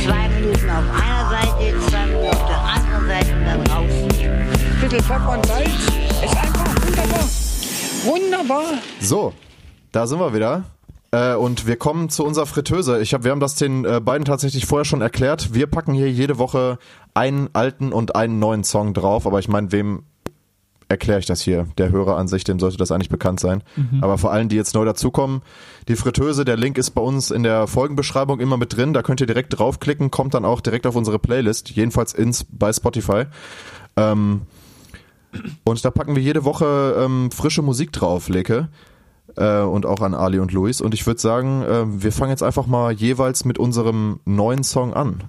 Zwei 0.03 0.29
Minuten 0.29 0.69
auf 0.69 0.83
einer 0.93 1.29
Seite, 1.29 1.79
zwei 1.89 2.05
Minuten 2.05 2.27
auf 2.27 2.45
der 2.47 2.59
anderen 2.59 3.07
Seite 3.07 3.35
und 3.35 3.45
dann 3.45 3.61
rausnehmen. 3.67 4.47
Bisschen 4.81 5.03
Pfeffer 5.03 5.33
und 5.33 5.45
Salz. 5.45 5.69
Ist 6.23 6.37
einfach 6.37 6.65
wunderbar. 6.85 7.25
Wunderbar. 8.05 8.63
So, 9.01 9.33
da 9.91 10.07
sind 10.07 10.19
wir 10.19 10.33
wieder. 10.33 10.63
Äh, 11.11 11.35
und 11.35 11.65
wir 11.67 11.75
kommen 11.75 12.09
zu 12.09 12.25
unserer 12.25 12.45
Fritteuse. 12.45 13.01
Ich 13.01 13.13
hab, 13.13 13.23
wir 13.23 13.31
haben 13.31 13.39
das 13.39 13.55
den 13.55 13.85
äh, 13.85 13.99
beiden 13.99 14.25
tatsächlich 14.25 14.65
vorher 14.65 14.85
schon 14.85 15.01
erklärt. 15.01 15.53
Wir 15.53 15.67
packen 15.67 15.93
hier 15.93 16.11
jede 16.11 16.37
Woche 16.37 16.77
einen 17.13 17.49
alten 17.53 17.91
und 17.91 18.15
einen 18.15 18.39
neuen 18.39 18.63
Song 18.63 18.93
drauf. 18.93 19.25
Aber 19.25 19.39
ich 19.39 19.47
meine, 19.47 19.71
wem 19.71 20.03
erkläre 20.87 21.19
ich 21.19 21.25
das 21.25 21.41
hier? 21.41 21.67
Der 21.77 21.91
Hörer 21.91 22.17
an 22.17 22.27
sich, 22.27 22.43
dem 22.43 22.59
sollte 22.59 22.77
das 22.77 22.91
eigentlich 22.91 23.09
bekannt 23.09 23.39
sein. 23.39 23.63
Aber 24.01 24.17
vor 24.17 24.31
allen, 24.31 24.49
die 24.49 24.55
jetzt 24.55 24.73
neu 24.73 24.85
dazukommen, 24.85 25.41
die 25.87 25.95
Fritteuse, 25.95 26.45
der 26.45 26.57
Link 26.57 26.77
ist 26.77 26.91
bei 26.91 27.01
uns 27.01 27.29
in 27.29 27.43
der 27.43 27.67
Folgenbeschreibung 27.67 28.39
immer 28.39 28.57
mit 28.57 28.75
drin. 28.75 28.93
Da 28.93 29.03
könnt 29.03 29.21
ihr 29.21 29.27
direkt 29.27 29.57
draufklicken, 29.57 30.09
kommt 30.09 30.33
dann 30.33 30.45
auch 30.45 30.61
direkt 30.61 30.87
auf 30.87 30.95
unsere 30.95 31.19
Playlist, 31.19 31.69
jedenfalls 31.69 32.13
ins, 32.13 32.45
bei 32.49 32.73
Spotify. 32.73 33.25
Ähm, 33.97 34.41
und 35.63 35.85
da 35.85 35.91
packen 35.91 36.15
wir 36.15 36.23
jede 36.23 36.43
Woche 36.43 36.95
ähm, 36.97 37.29
frische 37.31 37.61
Musik 37.61 37.91
drauf, 37.91 38.29
Leke. 38.29 38.69
Äh, 39.37 39.61
und 39.61 39.85
auch 39.85 40.01
an 40.01 40.13
Ali 40.13 40.39
und 40.39 40.51
Luis. 40.51 40.81
Und 40.81 40.93
ich 40.93 41.05
würde 41.05 41.19
sagen, 41.19 41.61
äh, 41.63 41.85
wir 42.03 42.11
fangen 42.11 42.31
jetzt 42.31 42.43
einfach 42.43 42.67
mal 42.67 42.91
jeweils 42.91 43.45
mit 43.45 43.57
unserem 43.57 44.19
neuen 44.25 44.63
Song 44.63 44.93
an. 44.93 45.23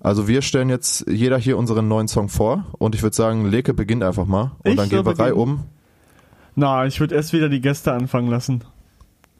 Also 0.00 0.28
wir 0.28 0.42
stellen 0.42 0.68
jetzt 0.68 1.06
jeder 1.08 1.38
hier 1.38 1.58
unseren 1.58 1.88
neuen 1.88 2.06
Song 2.06 2.28
vor 2.28 2.64
und 2.78 2.94
ich 2.94 3.02
würde 3.02 3.16
sagen, 3.16 3.46
Leke 3.46 3.74
beginnt 3.74 4.04
einfach 4.04 4.26
mal 4.26 4.52
und 4.64 4.72
Ich 4.72 4.76
dann 4.76 4.88
gehen 4.88 5.04
wir 5.04 5.14
beginnen? 5.14 5.32
um. 5.32 5.64
Na, 6.54 6.86
ich 6.86 7.00
würde 7.00 7.14
erst 7.14 7.32
wieder 7.32 7.48
die 7.48 7.60
Gäste 7.60 7.92
anfangen 7.92 8.28
lassen. 8.28 8.62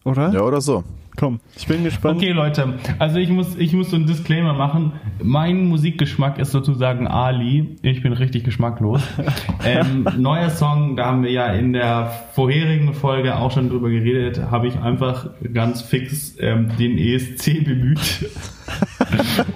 Oder? 0.06 0.32
Ja, 0.32 0.42
oder 0.42 0.60
so. 0.60 0.84
Komm, 1.16 1.40
ich 1.56 1.66
bin 1.66 1.82
gespannt. 1.82 2.18
Okay, 2.18 2.30
Leute, 2.30 2.74
also 2.98 3.18
ich 3.18 3.30
muss, 3.30 3.56
ich 3.56 3.72
muss 3.72 3.90
so 3.90 3.96
einen 3.96 4.06
Disclaimer 4.06 4.52
machen. 4.52 4.92
Mein 5.20 5.64
Musikgeschmack 5.64 6.38
ist 6.38 6.52
sozusagen 6.52 7.08
Ali. 7.08 7.76
Ich 7.82 8.02
bin 8.02 8.12
richtig 8.12 8.44
geschmacklos. 8.44 9.02
ähm, 9.64 10.06
neuer 10.16 10.50
Song, 10.50 10.94
da 10.94 11.06
haben 11.06 11.22
wir 11.22 11.32
ja 11.32 11.46
in 11.46 11.72
der 11.72 12.12
vorherigen 12.34 12.92
Folge 12.94 13.36
auch 13.36 13.50
schon 13.50 13.68
drüber 13.68 13.88
geredet, 13.88 14.42
habe 14.50 14.68
ich 14.68 14.78
einfach 14.78 15.30
ganz 15.52 15.82
fix 15.82 16.36
ähm, 16.38 16.70
den 16.78 16.98
ESC 16.98 17.64
bemüht. 17.64 18.30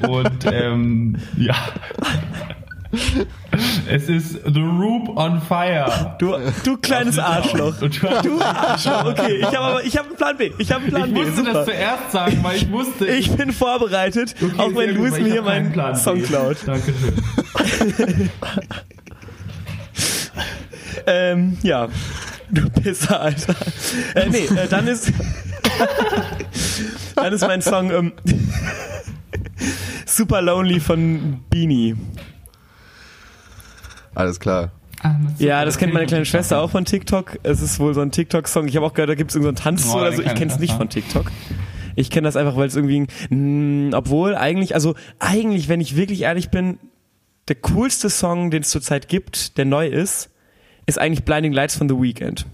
Und 0.09 0.47
ähm, 0.51 1.17
ja. 1.37 1.55
Es 3.89 4.09
ist 4.09 4.33
The 4.45 4.61
Roop 4.61 5.17
on 5.17 5.41
Fire. 5.43 6.17
Du, 6.19 6.35
du 6.65 6.77
kleines 6.77 7.19
Arschloch. 7.19 7.77
Du, 7.79 7.89
Du 7.89 8.41
Arschloch, 8.41 9.05
okay. 9.07 9.37
Ich 9.39 9.47
habe 9.47 9.59
aber, 9.61 9.85
ich 9.85 9.97
habe 9.97 10.09
einen 10.09 10.17
Plan 10.17 10.37
B. 10.37 10.51
Ich 10.59 10.73
habe 10.73 10.83
einen 10.83 10.91
Plan 10.93 11.09
ich 11.09 11.15
B. 11.15 11.21
musste 11.21 11.37
Super. 11.37 11.53
das 11.53 11.67
zuerst 11.67 12.13
sagen, 12.13 12.39
weil 12.43 12.57
ich 12.57 12.71
wusste. 12.71 13.07
Ich 13.07 13.31
bin 13.31 13.53
vorbereitet, 13.53 14.35
Okay, 14.43 14.53
auch 14.59 14.75
wenn 14.75 14.95
Luis 14.97 15.13
mir 15.13 15.27
ich 15.27 15.33
hier 15.33 15.43
meinen 15.43 15.73
Plan 15.73 15.95
Song 15.97 16.21
B. 16.21 16.27
klaut. 16.27 16.57
Dankeschön. 16.67 17.15
Ähm, 21.07 21.57
ja. 21.63 21.89
Du 22.51 22.69
Pisser, 22.69 23.21
Alter. 23.21 23.55
Äh, 24.15 24.29
nee, 24.29 24.45
äh, 24.47 24.67
dann 24.69 24.87
ist. 24.89 25.13
dann 27.15 27.33
ist 27.33 27.43
mein 27.47 27.63
Song 27.63 27.91
ähm, 27.91 28.13
Super 30.07 30.43
Lonely 30.43 30.81
von 30.81 31.41
Beanie. 31.49 31.97
Alles 34.15 34.41
klar. 34.41 34.73
Ja, 35.39 35.65
das 35.65 35.79
kennt 35.79 35.95
meine 35.95 36.07
kleine 36.07 36.27
Schwester 36.27 36.61
auch 36.61 36.71
von 36.71 36.85
TikTok. 36.85 37.39
Es 37.43 37.63
ist 37.63 37.79
wohl 37.81 37.95
so 37.95 38.03
ein 38.03 38.11
TikTok-Song. 38.11 38.69
Ich 38.69 38.77
habe 38.77 38.85
auch 38.85 38.93
gehört, 38.93 39.09
da 39.09 39.15
gibt 39.15 39.31
es 39.31 39.35
irgendeinen 39.37 39.57
Tanz 39.57 39.89
Oh, 39.91 39.97
oder 39.99 40.13
so. 40.13 40.21
Ich 40.21 40.35
kenne 40.35 40.47
es 40.51 40.55
ich 40.57 40.61
nicht 40.61 40.75
von 40.75 40.91
TikTok. 40.91 41.31
Ich 41.97 42.11
kenne 42.11 42.27
das 42.29 42.37
einfach, 42.37 42.57
weil 42.57 42.69
es 42.69 42.77
irgendwie, 42.77 43.07
mh, 43.31 43.97
obwohl 43.97 44.35
eigentlich, 44.37 44.75
also 44.75 44.95
eigentlich, 45.19 45.69
wenn 45.69 45.81
ich 45.81 45.97
wirklich 45.97 46.23
ehrlich 46.23 46.51
bin, 46.51 46.79
der 47.49 47.57
coolste 47.57 48.11
Song, 48.11 48.51
den 48.51 48.63
es 48.63 48.69
zurzeit 48.69 49.09
gibt, 49.09 49.57
der 49.57 49.65
neu 49.65 49.87
ist, 49.87 50.29
ist 50.87 50.99
eigentlich 50.99 51.25
Blinding 51.25 51.53
Lights 51.53 51.77
von 51.77 51.89
The 51.89 51.95
Weeknd. 51.97 52.47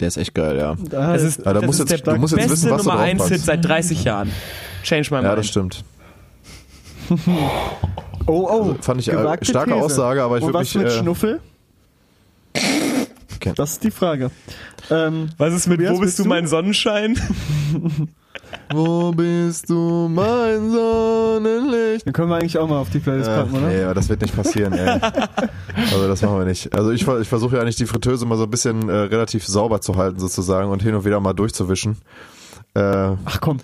Der 0.00 0.08
ist 0.08 0.16
echt 0.16 0.34
geil, 0.34 0.56
ja. 0.58 0.76
Da 0.90 1.14
Es 1.14 1.22
ist, 1.22 1.44
da 1.46 1.52
das 1.54 1.64
musst 1.64 1.80
ist 1.80 1.90
jetzt- 1.90 2.06
der 2.06 2.14
du 2.14 2.20
musst 2.20 2.32
jetzt 2.36 2.48
beste 2.48 2.52
wissen, 2.66 2.70
was 2.70 2.84
Nummer 2.84 3.00
1 3.00 3.18
draufpackst. 3.18 3.32
Hit 3.40 3.46
seit 3.46 3.64
30 3.64 4.04
Jahren. 4.04 4.30
Change 4.84 5.08
my 5.10 5.16
mind. 5.16 5.24
Ja, 5.24 5.34
das 5.36 5.48
stimmt. 5.48 5.82
Oh, 8.26 8.48
oh. 8.50 8.74
Fand 8.80 9.00
ich, 9.00 9.08
äh, 9.08 9.12
gewagte 9.12 9.46
starke 9.46 9.70
These. 9.72 9.84
Aussage, 9.84 10.22
aber 10.22 10.38
ich 10.38 10.42
Und 10.44 10.48
würd 10.48 10.54
was 10.54 10.74
mich, 10.74 10.84
mit 10.84 10.92
äh, 10.92 10.98
Schnuffel? 10.98 11.40
Okay. 13.36 13.52
Das 13.54 13.72
ist 13.72 13.84
die 13.84 13.90
Frage. 13.90 14.30
Ähm, 14.90 15.28
Was 15.38 15.54
ist 15.54 15.68
mit 15.68 15.80
Wo 15.80 15.90
bist 15.90 16.00
bist 16.00 16.18
du 16.18 16.22
du? 16.24 16.28
mein 16.28 16.46
Sonnenschein? 16.46 17.16
Wo 18.72 19.12
bist 19.12 19.68
du, 19.70 20.08
mein 20.10 20.70
Sonnenlicht? 20.70 22.06
den 22.06 22.12
können 22.12 22.30
wir 22.30 22.36
eigentlich 22.36 22.58
auch 22.58 22.68
mal 22.68 22.78
auf 22.78 22.90
die 22.90 22.98
Playlist 22.98 23.28
Äh, 23.30 23.36
packen, 23.36 23.56
oder? 23.56 23.66
nee, 23.68 23.82
aber 23.82 23.94
das 23.94 24.08
wird 24.08 24.22
nicht 24.22 24.34
passieren, 24.34 24.72
ey. 24.72 24.98
Also 25.92 26.08
das 26.08 26.22
machen 26.22 26.38
wir 26.38 26.44
nicht. 26.46 26.74
Also 26.74 26.90
ich, 26.90 27.06
ich 27.06 27.28
versuche 27.28 27.56
ja 27.56 27.62
eigentlich 27.62 27.76
die 27.76 27.86
Fritteuse 27.86 28.26
mal 28.26 28.36
so 28.36 28.44
ein 28.44 28.50
bisschen 28.50 28.88
äh, 28.88 28.92
relativ 28.92 29.46
sauber 29.46 29.80
zu 29.80 29.96
halten 29.96 30.18
sozusagen 30.18 30.70
und 30.70 30.82
hin 30.82 30.94
und 30.94 31.04
wieder 31.04 31.20
mal 31.20 31.32
durchzuwischen. 31.34 31.98
Äh, 32.74 32.80
Ach 33.24 33.40
komm. 33.40 33.58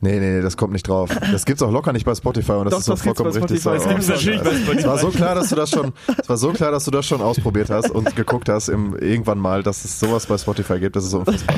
Nee, 0.00 0.18
nee, 0.18 0.36
nee, 0.36 0.40
das 0.40 0.56
kommt 0.56 0.72
nicht 0.72 0.88
drauf. 0.88 1.10
Das 1.32 1.44
gibt's 1.44 1.62
auch 1.62 1.70
locker 1.70 1.92
nicht 1.92 2.04
bei 2.04 2.14
Spotify 2.14 2.52
und 2.52 2.66
das 2.66 2.72
Doch, 2.72 2.78
ist 2.80 2.88
das 2.88 3.02
vollkommen 3.02 3.30
richtig. 3.30 3.62
Das 3.62 3.88
gibt's 3.88 4.08
natürlich 4.08 4.42
bei 4.42 4.54
Spotify. 4.54 4.78
Es 4.78 4.86
war 4.86 4.98
so 4.98 5.08
klar, 5.10 5.34
dass 5.34 5.48
du 5.48 5.56
das 5.56 5.70
schon, 5.70 5.92
es 6.16 6.28
war 6.28 6.36
so 6.36 6.52
klar, 6.52 6.70
dass 6.70 6.84
du 6.84 6.90
das 6.90 7.06
schon 7.06 7.20
ausprobiert 7.20 7.70
hast 7.70 7.90
und 7.90 8.14
geguckt 8.16 8.48
hast 8.48 8.68
im, 8.68 8.96
irgendwann 8.96 9.38
mal, 9.38 9.62
dass 9.62 9.84
es 9.84 9.98
sowas 10.00 10.26
bei 10.26 10.38
Spotify 10.38 10.78
gibt. 10.78 10.96
Das 10.96 11.04
ist 11.04 11.10
so 11.10 11.20
unfassbar. 11.20 11.56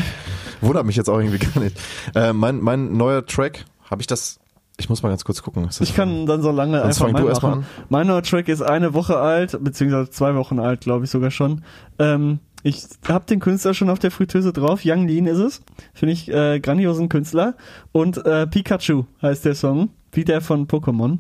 Wundert 0.61 0.87
mich 0.87 0.97
jetzt 0.97 1.09
auch 1.09 1.19
irgendwie 1.19 1.39
gar 1.39 1.63
nicht. 1.63 1.79
Äh, 2.15 2.33
mein, 2.33 2.61
mein 2.61 2.97
neuer 2.97 3.25
Track, 3.25 3.65
habe 3.91 4.01
ich 4.01 4.07
das? 4.07 4.39
Ich 4.79 4.89
muss 4.89 5.03
mal 5.03 5.11
ganz 5.11 5.25
kurz 5.25 5.43
gucken. 5.43 5.69
Ich 5.81 5.95
kann 5.95 6.25
dann 6.25 6.41
so 6.41 6.51
lange 6.51 6.81
Sonst 6.81 6.87
einfach 6.87 7.05
fang 7.05 7.13
mal 7.13 7.23
du 7.23 7.29
erst 7.29 7.43
mal 7.43 7.51
machen. 7.51 7.67
Mein 7.91 8.07
neuer 8.07 8.23
Track 8.23 8.49
ist 8.49 8.63
eine 8.63 8.95
Woche 8.95 9.19
alt, 9.19 9.59
beziehungsweise 9.63 10.09
zwei 10.11 10.35
Wochen 10.35 10.59
alt, 10.59 10.81
glaube 10.81 11.05
ich 11.05 11.11
sogar 11.11 11.31
schon. 11.31 11.65
Ähm, 11.99 12.39
ich 12.63 12.85
habe 13.09 13.25
den 13.27 13.41
Künstler 13.41 13.75
schon 13.75 13.91
auf 13.91 13.99
der 13.99 14.11
Fritteuse 14.11 14.53
drauf. 14.53 14.83
Young 14.85 15.09
Lean 15.09 15.27
ist 15.27 15.39
es. 15.39 15.63
Finde 15.95 16.13
ich 16.13 16.29
äh, 16.29 16.61
grandiosen 16.61 17.09
Künstler. 17.09 17.55
Und 17.93 18.25
äh, 18.25 18.47
Pikachu 18.47 19.05
heißt 19.23 19.45
der 19.45 19.55
Song, 19.55 19.91
wie 20.13 20.25
der 20.25 20.41
von 20.41 20.67
Pokémon. 20.67 21.19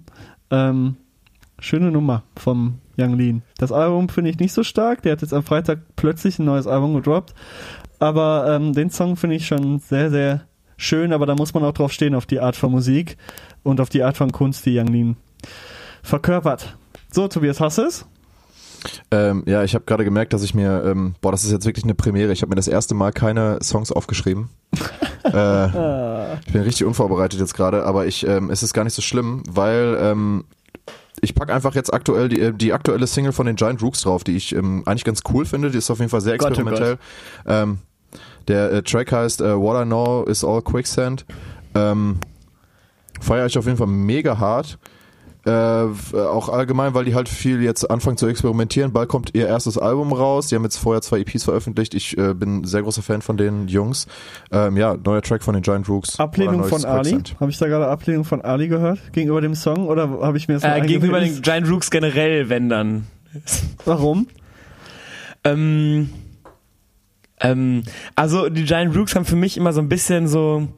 Ähm, 0.50 0.96
schöne 1.58 1.90
Nummer 1.90 2.24
vom 2.36 2.78
Young 2.98 3.16
Lean. 3.16 3.42
Das 3.58 3.72
Album 3.72 4.08
finde 4.08 4.30
ich 4.30 4.38
nicht 4.38 4.52
so 4.52 4.62
stark. 4.62 5.02
Der 5.02 5.12
hat 5.12 5.22
jetzt 5.22 5.32
am 5.32 5.42
Freitag 5.42 5.80
plötzlich 5.96 6.38
ein 6.38 6.44
neues 6.44 6.66
Album 6.66 6.94
gedroppt. 6.94 7.34
Aber 7.98 8.46
ähm, 8.48 8.72
den 8.72 8.90
Song 8.90 9.16
finde 9.16 9.36
ich 9.36 9.46
schon 9.46 9.78
sehr, 9.78 10.10
sehr 10.10 10.42
schön. 10.76 11.12
Aber 11.12 11.24
da 11.24 11.34
muss 11.34 11.54
man 11.54 11.64
auch 11.64 11.72
drauf 11.72 11.92
stehen, 11.92 12.14
auf 12.14 12.26
die 12.26 12.40
Art 12.40 12.56
von 12.56 12.70
Musik 12.70 13.16
und 13.62 13.80
auf 13.80 13.88
die 13.88 14.02
Art 14.02 14.16
von 14.16 14.30
Kunst, 14.32 14.66
die 14.66 14.78
Young 14.78 14.88
Lean 14.88 15.16
verkörpert. 16.02 16.76
So, 17.10 17.28
Tobias, 17.28 17.60
hast 17.60 17.78
du 17.78 17.82
es? 17.82 18.06
Ähm, 19.10 19.42
ja, 19.46 19.62
ich 19.64 19.74
habe 19.74 19.84
gerade 19.84 20.04
gemerkt, 20.04 20.32
dass 20.32 20.42
ich 20.42 20.54
mir, 20.54 20.84
ähm, 20.84 21.14
boah, 21.20 21.32
das 21.32 21.44
ist 21.44 21.52
jetzt 21.52 21.66
wirklich 21.66 21.84
eine 21.84 21.94
Premiere. 21.94 22.32
Ich 22.32 22.42
habe 22.42 22.50
mir 22.50 22.56
das 22.56 22.68
erste 22.68 22.94
Mal 22.94 23.12
keine 23.12 23.58
Songs 23.62 23.92
aufgeschrieben. 23.92 24.48
äh, 25.24 26.34
ich 26.36 26.52
bin 26.52 26.62
richtig 26.62 26.86
unvorbereitet 26.86 27.40
jetzt 27.40 27.54
gerade, 27.54 27.84
aber 27.84 28.06
ich, 28.06 28.26
ähm, 28.26 28.50
es 28.50 28.62
ist 28.62 28.72
gar 28.72 28.84
nicht 28.84 28.94
so 28.94 29.02
schlimm, 29.02 29.42
weil 29.50 29.98
ähm, 30.00 30.44
ich 31.20 31.34
pack 31.34 31.50
einfach 31.50 31.74
jetzt 31.74 31.92
aktuell 31.92 32.28
die, 32.28 32.40
äh, 32.40 32.52
die 32.52 32.72
aktuelle 32.72 33.06
Single 33.06 33.32
von 33.32 33.46
den 33.46 33.56
Giant 33.56 33.82
Rooks 33.82 34.02
drauf, 34.02 34.24
die 34.24 34.36
ich 34.36 34.54
ähm, 34.54 34.82
eigentlich 34.86 35.04
ganz 35.04 35.22
cool 35.32 35.44
finde. 35.44 35.70
Die 35.70 35.78
ist 35.78 35.90
auf 35.90 35.98
jeden 35.98 36.10
Fall 36.10 36.20
sehr 36.20 36.38
Gott, 36.38 36.48
oh 36.48 36.52
experimentell. 36.52 36.98
Ähm, 37.46 37.78
der 38.48 38.72
äh, 38.72 38.82
Track 38.82 39.12
heißt 39.12 39.40
äh, 39.40 39.56
What 39.56 39.82
I 39.82 39.86
Know 39.86 40.24
Is 40.24 40.44
All 40.44 40.62
Quicksand. 40.62 41.26
Ähm, 41.74 42.18
Feiere 43.20 43.46
ich 43.46 43.58
auf 43.58 43.66
jeden 43.66 43.76
Fall 43.76 43.86
mega 43.86 44.38
hart. 44.38 44.78
Äh, 45.46 45.84
f- 45.86 46.12
auch 46.12 46.50
allgemein, 46.50 46.92
weil 46.92 47.06
die 47.06 47.14
halt 47.14 47.28
viel 47.28 47.62
jetzt 47.62 47.90
anfangen 47.90 48.18
zu 48.18 48.26
experimentieren. 48.26 48.92
Bald 48.92 49.08
kommt 49.08 49.30
ihr 49.34 49.46
erstes 49.46 49.78
Album 49.78 50.12
raus. 50.12 50.48
Die 50.48 50.54
haben 50.54 50.64
jetzt 50.64 50.76
vorher 50.76 51.00
zwei 51.00 51.20
EPs 51.20 51.44
veröffentlicht. 51.44 51.94
Ich 51.94 52.18
äh, 52.18 52.34
bin 52.34 52.58
ein 52.58 52.64
sehr 52.64 52.82
großer 52.82 53.00
Fan 53.02 53.22
von 53.22 53.36
den 53.38 53.66
Jungs. 53.68 54.06
Ähm, 54.52 54.76
ja, 54.76 54.96
neuer 55.02 55.22
Track 55.22 55.42
von 55.42 55.54
den 55.54 55.62
Giant 55.62 55.88
Rooks. 55.88 56.20
Ablehnung 56.20 56.64
von 56.64 56.84
Ali? 56.84 57.18
Habe 57.40 57.50
ich 57.50 57.56
da 57.58 57.68
gerade 57.68 57.88
Ablehnung 57.88 58.24
von 58.24 58.42
Ali 58.42 58.68
gehört? 58.68 58.98
Gegenüber 59.12 59.40
dem 59.40 59.54
Song? 59.54 59.86
Oder 59.88 60.08
habe 60.20 60.36
ich 60.36 60.46
mir 60.48 60.54
das 60.54 60.64
Äh, 60.64 60.82
gegenüber 60.82 61.20
den? 61.20 61.40
Giant 61.40 61.70
Rooks 61.70 61.90
generell, 61.90 62.48
wenn 62.50 62.68
dann. 62.68 63.06
Warum? 63.86 64.26
Ähm, 65.44 66.10
ähm, 67.40 67.82
also 68.14 68.50
die 68.50 68.64
Giant 68.64 68.94
Rooks 68.94 69.14
haben 69.14 69.24
für 69.24 69.36
mich 69.36 69.56
immer 69.56 69.72
so 69.72 69.80
ein 69.80 69.88
bisschen 69.88 70.28
so 70.28 70.68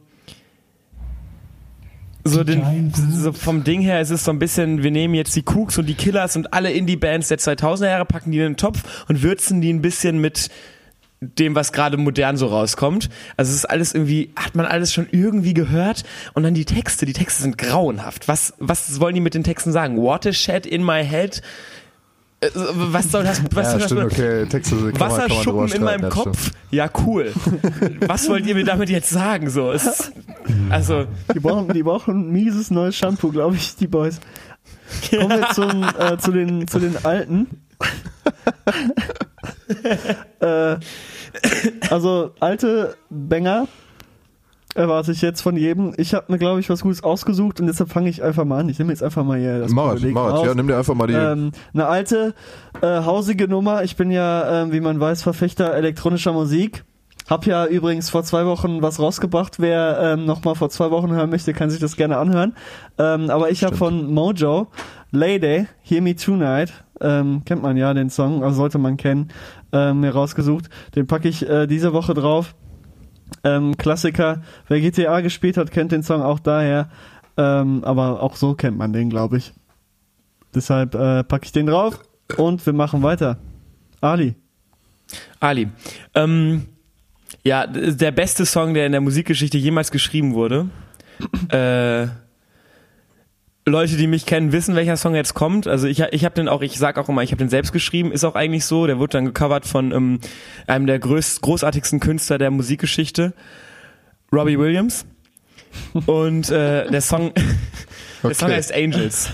so, 2.24 2.44
den, 2.44 2.92
so 2.94 3.32
vom 3.32 3.64
Ding 3.64 3.80
her, 3.80 4.00
es 4.00 4.10
ist 4.10 4.24
so 4.24 4.30
ein 4.30 4.38
bisschen, 4.38 4.82
wir 4.82 4.90
nehmen 4.90 5.14
jetzt 5.14 5.34
die 5.34 5.44
Cooks 5.44 5.78
und 5.78 5.86
die 5.86 5.94
Killers 5.94 6.36
und 6.36 6.52
alle 6.52 6.70
Indie-Bands 6.70 7.28
der 7.28 7.38
2000er 7.38 7.86
Jahre, 7.86 8.04
packen 8.04 8.30
die 8.30 8.38
in 8.38 8.44
den 8.44 8.56
Topf 8.56 9.04
und 9.08 9.22
würzen 9.22 9.60
die 9.60 9.72
ein 9.72 9.82
bisschen 9.82 10.18
mit 10.18 10.48
dem, 11.20 11.54
was 11.54 11.72
gerade 11.72 11.96
modern 11.96 12.36
so 12.36 12.46
rauskommt. 12.46 13.08
Also 13.36 13.50
es 13.50 13.58
ist 13.58 13.64
alles 13.66 13.94
irgendwie, 13.94 14.32
hat 14.36 14.54
man 14.54 14.66
alles 14.66 14.92
schon 14.92 15.06
irgendwie 15.10 15.54
gehört 15.54 16.04
und 16.34 16.42
dann 16.42 16.54
die 16.54 16.64
Texte, 16.64 17.06
die 17.06 17.12
Texte 17.12 17.42
sind 17.42 17.58
grauenhaft. 17.58 18.28
Was, 18.28 18.54
was 18.58 19.00
wollen 19.00 19.14
die 19.14 19.20
mit 19.20 19.34
den 19.34 19.44
Texten 19.44 19.72
sagen? 19.72 19.96
Watershed 19.96 20.66
in 20.66 20.84
my 20.84 21.04
head? 21.04 21.42
Äh, 22.42 22.50
Was 22.54 23.10
soll 23.10 23.22
das, 23.22 23.40
was 23.52 23.66
ja, 23.66 23.70
soll 23.70 23.80
das 23.80 23.90
stimmt, 23.90 24.10
bedeuten? 24.10 24.14
okay. 24.14 24.46
Texte 24.46 24.74
kann 24.74 24.84
man, 24.84 24.92
kann 24.94 25.08
man 25.08 25.20
drüber 25.20 25.28
Wasserschuppen 25.28 25.72
in 25.72 25.82
meinem 25.84 26.02
ja, 26.02 26.08
Kopf. 26.08 26.40
stimmt. 26.40 26.56
Ja, 26.70 26.90
cool. 27.06 27.32
Was 28.06 28.28
wollt 28.28 28.46
ihr 28.46 28.54
mir 28.54 28.64
damit 28.64 28.90
jetzt 28.90 29.10
sagen? 29.10 29.48
So, 29.50 29.70
es, 29.70 30.12
also, 30.70 31.06
Die 31.34 31.40
brauchen, 31.40 31.72
die 31.72 31.82
brauchen 31.82 32.28
ein 32.28 32.32
mieses 32.32 32.70
neues 32.70 32.96
Shampoo, 32.96 33.30
glaube 33.30 33.56
ich, 33.56 33.76
die 33.76 33.86
Boys. 33.86 34.20
Kommen 35.10 35.30
wir 35.30 35.48
zum, 35.54 35.84
äh, 35.98 36.16
zu, 36.18 36.32
den, 36.32 36.66
zu 36.66 36.78
den 36.80 36.96
Alten. 37.04 37.46
äh, 40.40 40.76
also 41.90 42.34
alte 42.40 42.96
Banger 43.10 43.68
erwarte 44.74 45.12
ich 45.12 45.22
jetzt 45.22 45.42
von 45.42 45.56
jedem. 45.56 45.92
Ich 45.96 46.14
habe 46.14 46.30
mir, 46.32 46.38
glaube 46.38 46.60
ich, 46.60 46.70
was 46.70 46.82
Gutes 46.82 47.02
ausgesucht 47.04 47.60
und 47.60 47.66
deshalb 47.66 47.90
fange 47.90 48.08
ich 48.08 48.22
einfach 48.22 48.44
mal 48.44 48.60
an. 48.60 48.68
Ich 48.68 48.78
nehme 48.78 48.90
jetzt 48.92 49.02
einfach 49.02 49.24
mal 49.24 49.38
hier 49.38 49.58
das 49.58 49.70
es. 49.70 49.76
raus. 50.32 50.46
Ja, 50.46 50.54
nimm 50.54 50.66
dir 50.66 50.78
einfach 50.78 50.94
mal 50.94 51.06
die. 51.06 51.14
Ähm, 51.14 51.52
eine 51.74 51.86
alte, 51.86 52.34
äh, 52.80 52.86
hausige 52.86 53.48
Nummer. 53.48 53.84
Ich 53.84 53.96
bin 53.96 54.10
ja, 54.10 54.62
ähm, 54.62 54.72
wie 54.72 54.80
man 54.80 54.98
weiß, 54.98 55.22
Verfechter 55.22 55.74
elektronischer 55.74 56.32
Musik. 56.32 56.84
Hab 57.28 57.46
ja 57.46 57.66
übrigens 57.66 58.10
vor 58.10 58.24
zwei 58.24 58.46
Wochen 58.46 58.82
was 58.82 58.98
rausgebracht. 58.98 59.60
Wer 59.60 59.98
ähm, 60.00 60.24
noch 60.26 60.42
mal 60.44 60.54
vor 60.54 60.70
zwei 60.70 60.90
Wochen 60.90 61.12
hören 61.12 61.30
möchte, 61.30 61.52
kann 61.52 61.70
sich 61.70 61.80
das 61.80 61.96
gerne 61.96 62.16
anhören. 62.16 62.54
Ähm, 62.98 63.30
aber 63.30 63.50
ich 63.50 63.64
habe 63.64 63.76
von 63.76 64.12
Mojo 64.12 64.68
Lady, 65.12 65.66
Hear 65.82 66.02
Me 66.02 66.16
Tonight, 66.16 66.72
ähm, 67.00 67.42
kennt 67.44 67.62
man 67.62 67.76
ja 67.76 67.94
den 67.94 68.10
Song, 68.10 68.42
also 68.42 68.56
sollte 68.56 68.78
man 68.78 68.96
kennen, 68.96 69.28
ähm, 69.72 70.00
mir 70.00 70.10
rausgesucht. 70.10 70.68
Den 70.96 71.06
packe 71.06 71.28
ich 71.28 71.48
äh, 71.48 71.66
diese 71.66 71.92
Woche 71.92 72.14
drauf. 72.14 72.54
Ähm, 73.44 73.76
Klassiker. 73.76 74.42
Wer 74.68 74.80
GTA 74.80 75.20
gespielt 75.20 75.56
hat, 75.56 75.70
kennt 75.70 75.92
den 75.92 76.02
Song 76.02 76.22
auch 76.22 76.40
daher. 76.40 76.88
Ähm, 77.36 77.82
aber 77.84 78.22
auch 78.22 78.36
so 78.36 78.54
kennt 78.54 78.76
man 78.76 78.92
den, 78.92 79.10
glaube 79.10 79.38
ich. 79.38 79.52
Deshalb 80.54 80.94
äh, 80.94 81.24
packe 81.24 81.46
ich 81.46 81.52
den 81.52 81.66
drauf 81.66 82.00
und 82.36 82.64
wir 82.66 82.72
machen 82.72 83.02
weiter. 83.02 83.38
Ali. 84.00 84.34
Ali. 85.40 85.68
Ähm, 86.14 86.66
ja, 87.42 87.66
der 87.66 88.12
beste 88.12 88.46
Song, 88.46 88.74
der 88.74 88.86
in 88.86 88.92
der 88.92 89.00
Musikgeschichte 89.00 89.58
jemals 89.58 89.90
geschrieben 89.90 90.34
wurde. 90.34 90.68
äh, 91.48 92.08
Leute, 93.64 93.96
die 93.96 94.08
mich 94.08 94.26
kennen, 94.26 94.50
wissen, 94.50 94.74
welcher 94.74 94.96
Song 94.96 95.14
jetzt 95.14 95.34
kommt. 95.34 95.68
Also 95.68 95.86
ich, 95.86 96.00
ich 96.00 96.24
habe 96.24 96.34
den 96.34 96.48
auch, 96.48 96.62
ich 96.62 96.78
sag 96.78 96.98
auch 96.98 97.08
immer, 97.08 97.22
ich 97.22 97.30
habe 97.30 97.38
den 97.38 97.48
selbst 97.48 97.72
geschrieben, 97.72 98.10
ist 98.10 98.24
auch 98.24 98.34
eigentlich 98.34 98.64
so. 98.64 98.86
Der 98.88 98.98
wurde 98.98 99.12
dann 99.18 99.26
gecovert 99.26 99.66
von 99.66 99.92
ähm, 99.92 100.18
einem 100.66 100.86
der 100.86 100.98
größt, 100.98 101.40
großartigsten 101.42 102.00
Künstler 102.00 102.38
der 102.38 102.50
Musikgeschichte, 102.50 103.34
Robbie 104.32 104.58
Williams. 104.58 105.06
Und 106.06 106.50
äh, 106.50 106.90
der 106.90 107.00
Song, 107.00 107.32
der 108.24 108.34
Song 108.34 108.48
Okay. 108.48 108.56
heißt 108.56 108.74
Angels. 108.74 109.30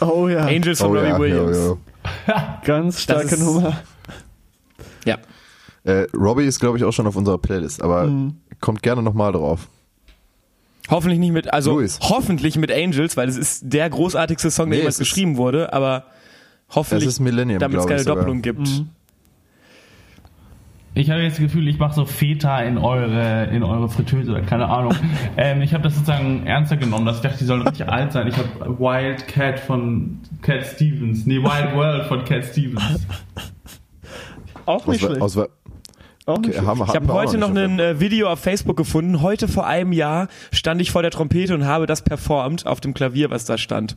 Oh 0.00 0.28
ja. 0.28 0.46
Angels 0.46 0.78
von 0.80 0.90
oh, 0.92 0.94
Robbie 0.94 1.08
ja, 1.08 1.18
Williams. 1.18 1.56
Jo, 1.56 1.64
jo. 2.28 2.34
Ganz 2.64 3.02
starke 3.02 3.34
ist- 3.34 3.42
Nummer. 3.42 3.82
Ja. 5.04 5.18
Äh, 5.84 6.06
Robbie 6.16 6.44
ist, 6.44 6.60
glaube 6.60 6.78
ich, 6.78 6.84
auch 6.84 6.92
schon 6.92 7.06
auf 7.06 7.16
unserer 7.16 7.38
Playlist, 7.38 7.82
aber 7.82 8.06
Mhm. 8.06 8.36
kommt 8.60 8.82
gerne 8.82 9.02
nochmal 9.02 9.32
drauf. 9.32 9.68
Hoffentlich 10.88 11.18
nicht 11.18 11.32
mit, 11.32 11.52
also 11.52 11.72
Luis. 11.72 11.98
hoffentlich 12.00 12.56
mit 12.56 12.70
Angels, 12.72 13.16
weil 13.16 13.28
es 13.28 13.36
ist 13.36 13.62
der 13.64 13.90
großartigste 13.90 14.50
Song, 14.50 14.66
der 14.70 14.76
Nee, 14.76 14.82
jemals 14.82 14.98
geschrieben 14.98 15.36
wurde, 15.36 15.72
aber 15.72 16.04
hoffentlich, 16.74 17.06
Es 17.08 17.14
ist 17.14 17.20
Millennium, 17.20 17.58
damit 17.58 17.78
es 17.80 17.86
keine 17.86 17.96
ich 17.98 18.04
sogar. 18.04 18.16
Doppelung 18.16 18.42
gibt. 18.42 18.60
Mhm. 18.60 18.90
Ich 20.94 21.10
habe 21.10 21.20
jetzt 21.20 21.34
das 21.34 21.40
Gefühl, 21.42 21.68
ich 21.68 21.78
mache 21.78 21.94
so 21.94 22.06
Feta 22.06 22.62
in 22.62 22.78
eure, 22.78 23.44
in 23.48 23.62
eure 23.62 23.90
Fritteuse 23.90 24.30
oder 24.30 24.40
keine 24.40 24.66
Ahnung. 24.68 24.94
ähm, 25.36 25.60
ich 25.60 25.74
habe 25.74 25.82
das 25.82 25.94
sozusagen 25.94 26.46
ernster 26.46 26.78
genommen, 26.78 27.04
dass 27.04 27.16
ich 27.16 27.22
dachte, 27.22 27.36
die 27.38 27.44
sollen 27.44 27.60
richtig 27.62 27.86
alt 27.86 28.12
sein. 28.12 28.26
Ich 28.28 28.36
habe 28.38 28.48
Wild 28.78 29.28
Cat 29.28 29.60
von 29.60 30.20
Cat 30.40 30.64
Stevens. 30.64 31.26
Nee, 31.26 31.36
Wild 31.42 31.74
World 31.76 32.06
von 32.06 32.24
Cat 32.24 32.46
Stevens. 32.46 33.06
Auch 34.64 34.86
nicht 34.86 35.02
Aus, 35.04 35.10
schlecht. 35.10 35.20
aus, 35.22 35.38
auch 36.26 36.38
okay, 36.38 36.58
haben, 36.58 36.82
Ich 36.82 36.94
habe 36.94 37.12
heute 37.12 37.38
noch 37.38 37.54
ein 37.54 37.78
äh, 37.78 38.00
Video 38.00 38.28
auf 38.28 38.40
Facebook 38.40 38.76
gefunden. 38.76 39.22
Heute 39.22 39.46
vor 39.48 39.66
einem 39.66 39.92
Jahr 39.92 40.28
stand 40.52 40.80
ich 40.80 40.90
vor 40.90 41.02
der 41.02 41.12
Trompete 41.12 41.54
und 41.54 41.64
habe 41.64 41.86
das 41.86 42.02
performt 42.02 42.66
auf 42.66 42.80
dem 42.80 42.94
Klavier, 42.94 43.30
was 43.30 43.44
da 43.44 43.56
stand. 43.56 43.96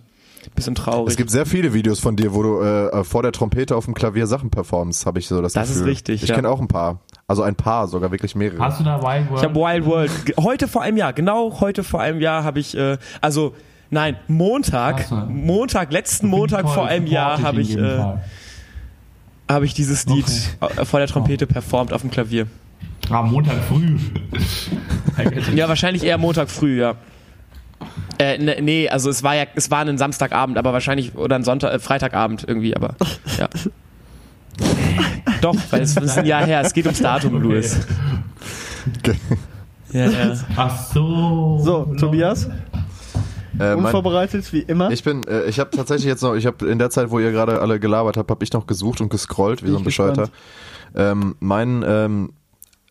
Bisschen 0.56 0.74
traurig. 0.76 1.10
Es 1.10 1.18
gibt 1.18 1.32
sehr 1.32 1.46
viele 1.46 1.74
Videos 1.74 2.00
von 2.00 2.16
dir, 2.16 2.34
wo 2.34 2.44
du 2.44 2.62
äh, 2.62 3.04
vor 3.04 3.24
der 3.24 3.32
Trompete 3.32 3.76
auf 3.76 3.86
dem 3.86 3.94
Klavier 3.94 4.26
Sachen 4.26 4.50
performst, 4.50 5.06
habe 5.06 5.20
ich 5.20 5.28
so 5.28 5.42
das, 5.42 5.54
Das 5.54 5.70
ist 5.70 5.78
Gefühl. 5.80 5.90
richtig, 5.90 6.24
Ich 6.24 6.30
ja. 6.30 6.36
kenne 6.36 6.50
auch 6.50 6.62
ein 6.62 6.68
paar. 6.68 7.00
Also 7.28 7.44
ein 7.44 7.56
paar, 7.56 7.88
sogar 7.88 8.12
wirklich 8.12 8.36
mehrere. 8.36 8.60
Hast 8.60 8.80
du 8.80 8.84
da 8.84 9.02
Wild 9.02 9.30
World? 9.30 9.40
ich 9.40 9.44
habe 9.44 9.56
Wild 9.56 9.86
World. 9.86 10.12
Heute 10.40 10.68
vor 10.68 10.82
einem 10.82 10.98
Jahr, 10.98 11.14
genau 11.14 11.60
heute 11.60 11.84
vor 11.84 12.00
einem 12.02 12.22
Jahr 12.22 12.44
habe 12.44 12.60
ich, 12.60 12.76
äh, 12.78 12.98
also 13.22 13.54
nein, 13.90 14.16
Montag, 14.28 15.02
so. 15.02 15.16
Montag, 15.16 15.92
letzten 15.92 16.28
Montag 16.28 16.70
vor 16.70 16.88
einem 16.88 17.06
Jahr 17.08 17.42
habe 17.42 17.62
ich, 17.62 17.76
äh, 17.78 17.98
Fall. 17.98 18.24
Habe 19.50 19.66
ich 19.66 19.74
dieses 19.74 20.06
Lied 20.06 20.26
äh, 20.62 20.86
vor 20.86 21.00
der 21.00 21.08
Trompete 21.08 21.48
performt 21.48 21.92
auf 21.92 22.02
dem 22.02 22.12
Klavier. 22.12 22.48
Ah, 23.10 23.24
Montag 23.24 23.58
früh. 23.68 23.98
Ja, 25.54 25.68
wahrscheinlich 25.68 26.06
eher 26.06 26.18
Montag 26.18 26.50
früh, 26.50 26.80
ja. 26.80 26.96
Äh, 28.20 28.38
ne, 28.38 28.58
nee, 28.62 28.88
also 28.88 29.10
es 29.10 29.22
war 29.22 29.36
ja, 29.36 29.46
es 29.56 29.70
war 29.70 29.80
ein 29.80 29.98
Samstagabend, 29.98 30.58
aber 30.58 30.72
wahrscheinlich, 30.72 31.16
oder 31.16 31.36
ein 31.36 31.44
Sonntag, 31.44 31.74
äh, 31.74 31.80
Freitagabend 31.80 32.46
irgendwie, 32.48 32.74
aber, 32.74 32.96
ja. 33.38 33.50
Doch, 35.42 35.56
weil 35.72 35.82
es 35.82 35.98
ist 35.98 36.18
ein 36.18 36.26
Jahr 36.26 36.46
her, 36.46 36.62
es 36.62 36.74
geht 36.74 36.86
ums 36.86 37.02
Datum, 37.02 37.36
Okay. 37.36 37.44
Louis. 37.44 37.80
Ja, 39.92 40.06
ja. 40.06 40.34
Ach 40.56 40.86
so. 40.94 41.60
So, 41.64 41.96
Tobias, 42.00 42.48
äh, 43.60 43.76
mein, 43.76 43.86
unvorbereitet 43.86 44.52
wie 44.54 44.60
immer. 44.60 44.92
ich 44.92 45.04
bin, 45.04 45.24
äh, 45.28 45.46
ich 45.46 45.60
habe 45.60 45.72
tatsächlich 45.72 46.06
jetzt 46.06 46.22
noch, 46.22 46.36
ich 46.36 46.46
habe 46.46 46.68
in 46.68 46.80
der 46.80 46.90
Zeit, 46.90 47.12
wo 47.12 47.20
ihr 47.20 47.32
gerade 47.32 47.62
alle 47.62 47.80
gelabert 47.80 48.18
habt, 48.18 48.30
habe 48.32 48.44
ich 48.44 48.54
noch 48.54 48.68
gesucht 48.68 49.02
und 49.02 49.10
gescrollt, 49.10 49.62
wie 49.62 49.66
Bin 49.66 49.74
so 49.74 49.80
ein 49.80 49.84
Bescheuerter. 49.84 50.30
Ähm, 50.96 51.36
mein 51.40 51.84
ähm, 51.86 52.34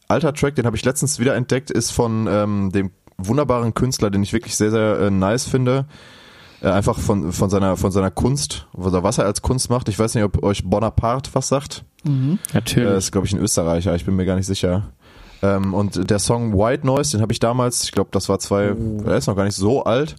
alter 0.09 0.33
Track, 0.33 0.55
den 0.55 0.67
habe 0.67 0.77
ich 0.77 0.85
letztens 0.85 1.19
wieder 1.19 1.35
entdeckt, 1.35 1.71
ist 1.71 1.91
von 1.91 2.29
ähm, 2.31 2.71
dem 2.73 2.91
wunderbaren 3.19 3.75
Künstler, 3.75 4.11
den 4.11 4.23
ich 4.23 4.33
wirklich 4.33 4.57
sehr, 4.57 4.71
sehr 4.71 4.99
äh, 5.01 5.11
nice 5.11 5.45
finde. 5.45 5.87
Äh, 6.61 6.71
einfach 6.71 6.99
von, 6.99 7.33
von, 7.33 7.51
seiner, 7.51 7.77
von 7.77 7.93
seiner 7.93 8.11
Kunst, 8.11 8.67
was 8.73 9.19
er 9.19 9.27
als 9.27 9.43
Kunst 9.43 9.71
macht. 9.71 9.89
Ich 9.89 9.99
weiß 9.99 10.15
nicht, 10.15 10.25
ob 10.25 10.43
euch 10.43 10.65
Bonaparte 10.65 11.31
was 11.35 11.49
sagt. 11.49 11.85
Äh, 12.05 12.37
Natürlich. 12.53 12.91
ist, 12.97 13.13
glaube 13.13 13.27
ich, 13.27 13.33
ein 13.33 13.39
Österreicher, 13.39 13.95
ich 13.95 14.05
bin 14.05 14.17
mir 14.17 14.27
gar 14.27 14.37
nicht 14.37 14.47
sicher. 14.47 14.91
Ähm, 15.43 15.73
und 15.73 16.11
der 16.11 16.19
Song 16.19 16.55
White 16.55 16.85
Noise, 16.85 17.13
den 17.13 17.23
habe 17.23 17.33
ich 17.33 17.39
damals, 17.39 17.85
ich 17.85 17.93
glaube, 17.93 18.11
das 18.13 18.29
war 18.29 18.41
zwei, 18.41 18.75
der 18.77 19.17
ist 19.17 19.29
noch 19.29 19.37
gar 19.37 19.45
nicht 19.45 19.57
so 19.57 19.85
alt. 19.85 20.17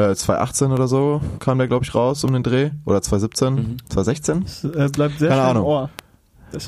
Äh, 0.00 0.14
2018 0.14 0.72
oder 0.72 0.88
so 0.88 1.20
kam 1.40 1.58
der, 1.58 1.68
glaube 1.68 1.84
ich, 1.84 1.94
raus 1.94 2.24
um 2.24 2.32
den 2.32 2.42
Dreh. 2.42 2.70
Oder 2.86 3.02
2017, 3.02 3.82
2016? 3.90 4.42
Es, 4.46 4.64
äh, 4.64 4.88
bleibt 4.90 5.18
sehr 5.18 5.28
Keine 5.28 5.40
schön 5.42 5.50
Ahnung. 5.50 5.62
im 5.64 5.68
Ohr. 5.68 5.90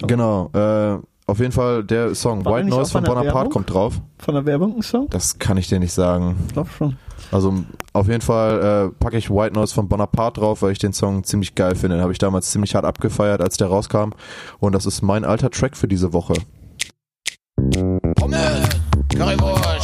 Genau. 0.07 0.51
Äh, 0.53 0.99
auf 1.27 1.39
jeden 1.39 1.53
Fall 1.53 1.83
der 1.83 2.15
Song 2.15 2.45
War 2.45 2.57
White 2.57 2.69
Noise 2.69 2.91
von 2.93 3.05
Bonaparte 3.05 3.35
Werbung? 3.35 3.53
kommt 3.53 3.73
drauf. 3.73 4.01
Von 4.19 4.35
der 4.35 4.45
Werbung 4.45 4.77
ein 4.77 4.83
Song? 4.83 5.07
Das 5.09 5.39
kann 5.39 5.57
ich 5.57 5.69
dir 5.69 5.79
nicht 5.79 5.93
sagen. 5.93 6.37
Ich 6.47 6.53
glaube 6.53 6.69
schon. 6.77 6.97
Also 7.31 7.55
auf 7.95 8.09
jeden 8.09 8.21
Fall 8.21 8.91
äh, 8.93 9.03
packe 9.03 9.17
ich 9.17 9.31
White 9.31 9.55
Noise 9.55 9.73
von 9.75 9.89
Bonaparte 9.89 10.41
drauf, 10.41 10.61
weil 10.63 10.73
ich 10.73 10.79
den 10.79 10.93
Song 10.93 11.25
ziemlich 11.25 11.55
geil 11.55 11.75
finde. 11.75 11.97
Den 11.97 12.03
habe 12.03 12.13
ich 12.13 12.19
damals 12.19 12.51
ziemlich 12.51 12.75
hart 12.75 12.85
abgefeiert, 12.85 13.41
als 13.41 13.57
der 13.57 13.69
rauskam. 13.69 14.11
Und 14.59 14.73
das 14.75 14.85
ist 14.85 15.01
mein 15.01 15.25
alter 15.25 15.51
Track 15.51 15.77
für 15.77 15.89
diese 15.89 16.13
Woche. 16.13 16.35
Pommes, 18.17 18.69
Currywurst. 19.15 19.82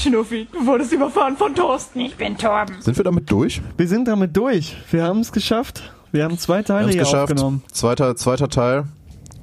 Schnuffi, 0.00 0.48
du 0.50 0.66
wurdest 0.66 0.92
überfahren 0.92 1.36
von 1.36 1.54
Thorsten. 1.54 2.00
Ich 2.00 2.16
bin 2.16 2.36
Torben. 2.38 2.80
Sind 2.80 2.96
wir 2.96 3.04
damit 3.04 3.30
durch? 3.30 3.60
Wir 3.76 3.86
sind 3.86 4.08
damit 4.08 4.34
durch. 4.34 4.74
Wir 4.90 5.04
haben 5.04 5.20
es 5.20 5.30
geschafft. 5.30 5.92
Wir 6.10 6.24
haben 6.24 6.38
zwei 6.38 6.62
Teile 6.62 6.88
hier 6.90 7.00
geschafft. 7.00 7.32
aufgenommen. 7.32 7.62
Zweiter, 7.70 8.16
zweiter 8.16 8.48
Teil 8.48 8.84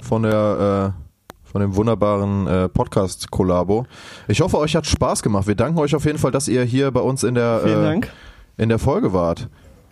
von 0.02 0.24
der 0.24 0.94
äh, 0.96 1.08
von 1.52 1.62
dem 1.62 1.76
wunderbaren 1.76 2.48
äh, 2.48 2.70
Podcast-Kollabo. 2.70 3.86
Ich 4.28 4.42
hoffe, 4.42 4.58
euch 4.58 4.76
hat 4.76 4.88
Spaß 4.88 5.22
gemacht. 5.22 5.46
Wir 5.48 5.54
danken 5.56 5.78
euch 5.80 5.96
auf 5.96 6.06
jeden 6.06 6.18
Fall, 6.18 6.32
dass 6.32 6.48
ihr 6.48 6.64
hier 6.64 6.90
bei 6.92 7.02
uns 7.02 7.24
in 7.24 7.36
der 7.36 7.62
äh, 7.64 7.72
Dank. 7.84 8.10
in 8.58 8.70
der 8.70 8.80
Folge 8.80 9.14
wart, 9.14 9.48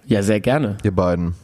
Ja, 0.08 0.24
sehr 0.24 0.40
gerne. 0.40 0.78
ihr 0.84 0.94
beiden. 0.96 1.36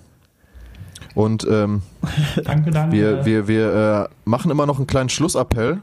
Und 1.13 1.45
ähm, 1.49 1.83
Danke, 2.43 2.71
danke. 2.71 2.95
Wir, 2.95 3.25
wir, 3.25 3.47
wir 3.47 4.07
äh, 4.09 4.29
machen 4.29 4.49
immer 4.49 4.65
noch 4.65 4.77
einen 4.77 4.87
kleinen 4.87 5.09
Schlussappell 5.09 5.81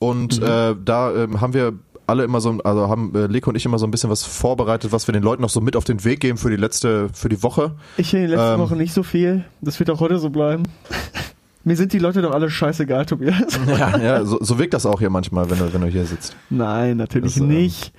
und 0.00 0.42
äh, 0.42 0.74
da 0.84 1.14
ähm, 1.14 1.40
haben 1.40 1.54
wir 1.54 1.74
alle 2.10 2.24
immer 2.24 2.40
so, 2.40 2.58
also 2.62 2.88
haben 2.88 3.14
äh, 3.14 3.26
Leke 3.26 3.48
und 3.48 3.56
ich 3.56 3.64
immer 3.64 3.78
so 3.78 3.86
ein 3.86 3.90
bisschen 3.90 4.10
was 4.10 4.24
vorbereitet, 4.24 4.92
was 4.92 5.08
wir 5.08 5.12
den 5.12 5.22
Leuten 5.22 5.42
noch 5.42 5.48
so 5.50 5.60
mit 5.60 5.76
auf 5.76 5.84
den 5.84 6.04
Weg 6.04 6.20
geben 6.20 6.36
für 6.38 6.50
die 6.50 6.56
letzte, 6.56 7.08
für 7.12 7.28
die 7.28 7.42
Woche. 7.42 7.76
Ich 7.96 8.12
in 8.12 8.20
den 8.20 8.30
letzten 8.30 8.54
Ähm. 8.54 8.60
Wochen 8.60 8.76
nicht 8.76 8.92
so 8.92 9.02
viel. 9.02 9.44
Das 9.60 9.78
wird 9.78 9.90
auch 9.90 10.00
heute 10.00 10.18
so 10.18 10.30
bleiben. 10.30 10.64
Mir 11.64 11.76
sind 11.76 11.92
die 11.92 11.98
Leute 11.98 12.22
doch 12.22 12.32
alle 12.32 12.50
scheißegal, 12.50 13.06
Tobias. 13.06 13.58
Ja, 13.68 13.98
ja 13.98 14.24
so, 14.24 14.38
so 14.40 14.58
wirkt 14.58 14.74
das 14.74 14.86
auch 14.86 14.98
hier 14.98 15.10
manchmal, 15.10 15.50
wenn 15.50 15.58
du, 15.58 15.72
wenn 15.72 15.80
du 15.82 15.86
hier 15.88 16.04
sitzt. 16.06 16.34
Nein, 16.48 16.96
natürlich 16.96 17.34
Das, 17.34 17.42
ähm, 17.42 17.48
nicht. 17.48 17.92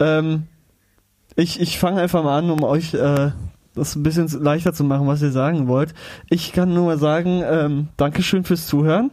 Ähm, 0.00 0.42
ich 1.36 1.60
ich 1.60 1.78
fange 1.78 2.00
einfach 2.00 2.22
mal 2.24 2.38
an, 2.38 2.50
um 2.50 2.62
euch 2.64 2.94
äh, 2.94 3.30
das 3.74 3.96
ein 3.96 4.02
bisschen 4.02 4.28
leichter 4.42 4.72
zu 4.72 4.84
machen, 4.84 5.06
was 5.06 5.22
ihr 5.22 5.30
sagen 5.30 5.68
wollt. 5.68 5.94
Ich 6.28 6.52
kann 6.52 6.74
nur 6.74 6.86
mal 6.86 6.98
sagen, 6.98 7.42
ähm, 7.46 7.88
Dankeschön 7.96 8.44
fürs 8.44 8.66
Zuhören 8.66 9.10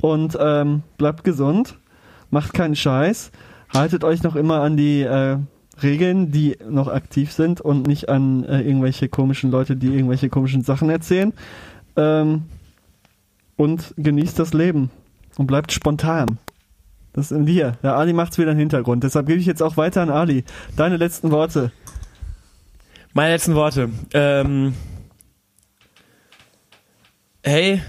und 0.00 0.36
ähm, 0.38 0.82
bleibt 0.98 1.24
gesund, 1.24 1.78
macht 2.30 2.52
keinen 2.52 2.76
Scheiß, 2.76 3.30
haltet 3.74 4.04
euch 4.04 4.22
noch 4.22 4.36
immer 4.36 4.60
an 4.60 4.76
die 4.76 5.02
äh, 5.02 5.38
Regeln, 5.82 6.30
die 6.30 6.56
noch 6.68 6.88
aktiv 6.88 7.32
sind 7.32 7.60
und 7.60 7.86
nicht 7.86 8.08
an 8.08 8.44
äh, 8.44 8.60
irgendwelche 8.60 9.08
komischen 9.08 9.50
Leute, 9.50 9.76
die 9.76 9.88
irgendwelche 9.88 10.28
komischen 10.28 10.62
Sachen 10.62 10.90
erzählen. 10.90 11.32
Ähm, 11.96 12.44
und 13.56 13.94
genießt 13.96 14.38
das 14.38 14.54
Leben 14.54 14.90
und 15.36 15.46
bleibt 15.46 15.72
spontan. 15.72 16.38
Das 17.12 17.30
ist 17.30 17.36
in 17.36 17.46
dir. 17.46 17.76
Der 17.82 17.94
Ali 17.94 18.12
macht's 18.12 18.38
wieder 18.38 18.52
im 18.52 18.58
Hintergrund. 18.58 19.04
Deshalb 19.04 19.26
gebe 19.26 19.38
ich 19.38 19.46
jetzt 19.46 19.62
auch 19.62 19.76
weiter 19.76 20.02
an 20.02 20.10
Ali. 20.10 20.44
Deine 20.76 20.96
letzten 20.96 21.30
Worte. 21.30 21.70
Meine 23.12 23.34
letzten 23.34 23.54
Worte. 23.54 23.90
Ähm, 24.14 24.74
hey, 27.42 27.82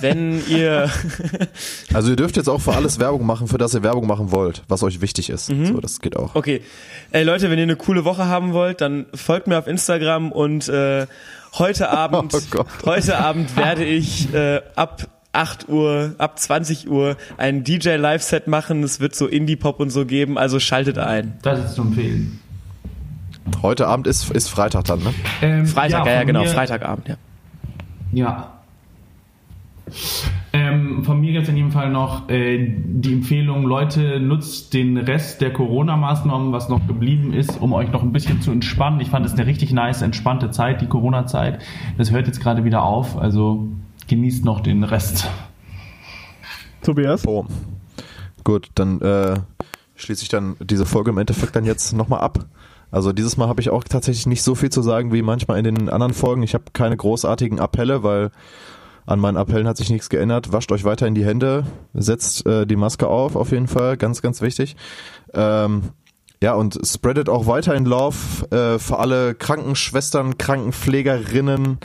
wenn 0.00 0.42
ihr 0.48 0.90
Also 1.94 2.10
ihr 2.10 2.16
dürft 2.16 2.36
jetzt 2.36 2.48
auch 2.48 2.60
für 2.60 2.74
alles 2.74 2.98
Werbung 2.98 3.26
machen, 3.26 3.48
für 3.48 3.58
das 3.58 3.74
ihr 3.74 3.82
Werbung 3.82 4.06
machen 4.06 4.30
wollt, 4.32 4.62
was 4.68 4.82
euch 4.82 5.00
wichtig 5.00 5.30
ist. 5.30 5.50
Mhm. 5.50 5.66
So, 5.66 5.80
das 5.80 6.00
geht 6.00 6.16
auch. 6.16 6.34
Okay. 6.34 6.62
Ey 7.10 7.22
Leute, 7.24 7.50
wenn 7.50 7.58
ihr 7.58 7.64
eine 7.64 7.76
coole 7.76 8.04
Woche 8.04 8.26
haben 8.26 8.52
wollt, 8.52 8.80
dann 8.80 9.06
folgt 9.14 9.46
mir 9.46 9.58
auf 9.58 9.66
Instagram 9.66 10.32
und 10.32 10.68
äh, 10.68 11.06
heute 11.58 11.90
Abend, 11.96 12.32
Oh 12.34 12.40
Gott. 12.50 12.66
heute 12.84 13.18
Abend 13.18 13.56
werde 13.56 13.84
ich 13.84 14.32
äh, 14.32 14.60
ab 14.76 15.08
8 15.32 15.68
Uhr, 15.68 16.14
ab 16.18 16.38
20 16.40 16.90
Uhr 16.90 17.16
ein 17.36 17.62
DJ 17.62 17.90
Live-Set 17.96 18.48
machen. 18.48 18.82
Es 18.82 18.98
wird 19.00 19.14
so 19.14 19.26
Indie-Pop 19.28 19.78
und 19.78 19.90
so 19.90 20.04
geben, 20.04 20.36
also 20.38 20.58
schaltet 20.58 20.98
ein. 20.98 21.38
Das 21.42 21.58
ist 21.64 21.74
zu 21.74 21.82
empfehlen. 21.82 22.40
Heute 23.62 23.86
Abend 23.86 24.06
ist, 24.06 24.30
ist 24.30 24.48
Freitag 24.48 24.84
dann, 24.84 25.02
ne? 25.02 25.14
Ähm, 25.42 25.66
Freitag, 25.66 26.04
ja, 26.06 26.12
ja, 26.12 26.18
von 26.18 26.26
genau, 26.26 26.42
mir- 26.42 26.48
Freitagabend, 26.48 27.08
ja. 27.08 27.16
Ja. 28.12 28.59
Ähm, 30.52 31.04
von 31.04 31.20
mir 31.20 31.32
gibt 31.32 31.44
es 31.44 31.48
in 31.48 31.56
jedem 31.56 31.70
Fall 31.70 31.90
noch 31.90 32.28
äh, 32.28 32.58
die 32.58 33.12
Empfehlung, 33.12 33.64
Leute, 33.64 34.20
nutzt 34.20 34.74
den 34.74 34.96
Rest 34.96 35.40
der 35.40 35.52
Corona-Maßnahmen, 35.52 36.52
was 36.52 36.68
noch 36.68 36.86
geblieben 36.86 37.32
ist, 37.32 37.60
um 37.60 37.72
euch 37.72 37.90
noch 37.90 38.02
ein 38.02 38.12
bisschen 38.12 38.40
zu 38.40 38.50
entspannen. 38.50 39.00
Ich 39.00 39.10
fand 39.10 39.26
es 39.26 39.32
eine 39.34 39.46
richtig 39.46 39.72
nice, 39.72 40.02
entspannte 40.02 40.50
Zeit, 40.50 40.80
die 40.80 40.86
Corona-Zeit. 40.86 41.60
Das 41.98 42.10
hört 42.10 42.26
jetzt 42.26 42.40
gerade 42.40 42.64
wieder 42.64 42.82
auf, 42.82 43.16
also 43.16 43.68
genießt 44.08 44.44
noch 44.44 44.60
den 44.60 44.82
Rest. 44.84 45.28
Tobias? 46.82 47.26
Oh. 47.26 47.46
Gut, 48.42 48.70
dann 48.74 49.00
äh, 49.00 49.38
schließe 49.96 50.22
ich 50.22 50.28
dann 50.28 50.56
diese 50.60 50.86
Folge 50.86 51.10
im 51.10 51.18
Endeffekt 51.18 51.54
dann 51.54 51.64
jetzt 51.64 51.92
nochmal 51.92 52.20
ab. 52.20 52.46
Also 52.90 53.12
dieses 53.12 53.36
Mal 53.36 53.48
habe 53.48 53.60
ich 53.60 53.70
auch 53.70 53.84
tatsächlich 53.84 54.26
nicht 54.26 54.42
so 54.42 54.54
viel 54.54 54.70
zu 54.70 54.82
sagen 54.82 55.12
wie 55.12 55.22
manchmal 55.22 55.58
in 55.58 55.64
den 55.64 55.88
anderen 55.88 56.12
Folgen. 56.12 56.42
Ich 56.42 56.54
habe 56.54 56.64
keine 56.72 56.96
großartigen 56.96 57.60
Appelle, 57.60 58.02
weil 58.02 58.30
an 59.06 59.20
meinen 59.20 59.36
Appellen 59.36 59.66
hat 59.66 59.76
sich 59.76 59.90
nichts 59.90 60.08
geändert. 60.08 60.52
Wascht 60.52 60.70
euch 60.72 60.84
weiterhin 60.84 61.14
die 61.14 61.24
Hände, 61.24 61.64
setzt 61.94 62.46
äh, 62.46 62.66
die 62.66 62.76
Maske 62.76 63.08
auf, 63.08 63.36
auf 63.36 63.50
jeden 63.52 63.68
Fall, 63.68 63.96
ganz, 63.96 64.22
ganz 64.22 64.40
wichtig. 64.40 64.76
Ähm, 65.34 65.90
ja, 66.42 66.54
und 66.54 66.78
spreadet 66.84 67.28
auch 67.28 67.46
weiterhin 67.46 67.84
Love 67.84 68.46
äh, 68.50 68.78
für 68.78 68.98
alle 68.98 69.34
Krankenschwestern, 69.34 70.38
Krankenpflegerinnen, 70.38 71.78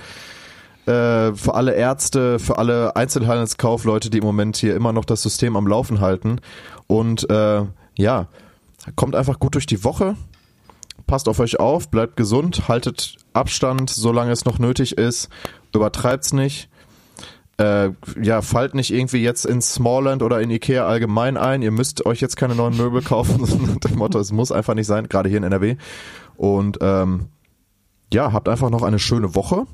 äh, 0.86 1.34
für 1.34 1.56
alle 1.56 1.74
Ärzte, 1.74 2.40
für 2.40 2.58
alle 2.58 2.96
Einzelhandelskaufleute, 2.96 4.10
die 4.10 4.20
im 4.20 4.24
Moment 4.24 4.56
hier 4.56 4.76
immer 4.76 4.94
noch 4.94 5.06
das 5.06 5.24
System 5.24 5.58
am 5.58 5.68
Laufen 5.68 6.00
halten. 6.00 6.40
Und 6.88 7.30
äh, 7.30 7.64
ja, 7.98 8.28
kommt 8.96 9.16
einfach 9.16 9.40
gut 9.40 9.56
durch 9.56 9.66
die 9.66 9.84
Woche. 9.84 10.16
Passt 11.08 11.28
auf 11.28 11.40
euch 11.40 11.60
auf, 11.60 11.90
bleibt 11.90 12.16
gesund, 12.16 12.68
haltet 12.68 13.18
Abstand, 13.34 13.90
solange 13.90 14.32
es 14.32 14.46
noch 14.46 14.58
nötig 14.58 14.98
ist, 14.98 15.30
übertreibt's 15.74 16.34
nicht. 16.34 16.70
Äh, 17.58 17.92
ja, 18.22 18.42
fallt 18.42 18.76
nicht 18.76 18.92
irgendwie 18.92 19.24
jetzt 19.24 19.46
in 19.46 19.62
Smallland 19.62 20.22
oder 20.22 20.42
in 20.42 20.50
Ikea 20.50 20.86
allgemein 20.86 21.38
ein. 21.38 21.62
Ihr 21.62 21.72
müsst 21.72 22.06
euch 22.06 22.20
jetzt 22.20 22.36
keine 22.36 22.56
neuen 22.56 22.76
Möbel 22.76 23.02
kaufen. 23.02 23.80
dem 23.84 23.98
Motto, 23.98 24.20
es 24.20 24.32
muss 24.32 24.52
einfach 24.52 24.74
nicht 24.74 24.88
sein, 24.88 25.08
gerade 25.08 25.30
hier 25.30 25.38
in 25.38 25.44
NRW. 25.44 25.78
Und 26.36 26.80
ähm, 26.82 27.28
ja, 28.14 28.34
habt 28.34 28.50
einfach 28.50 28.70
noch 28.70 28.84
eine 28.84 29.00
schöne 29.00 29.36
Woche. 29.36 29.66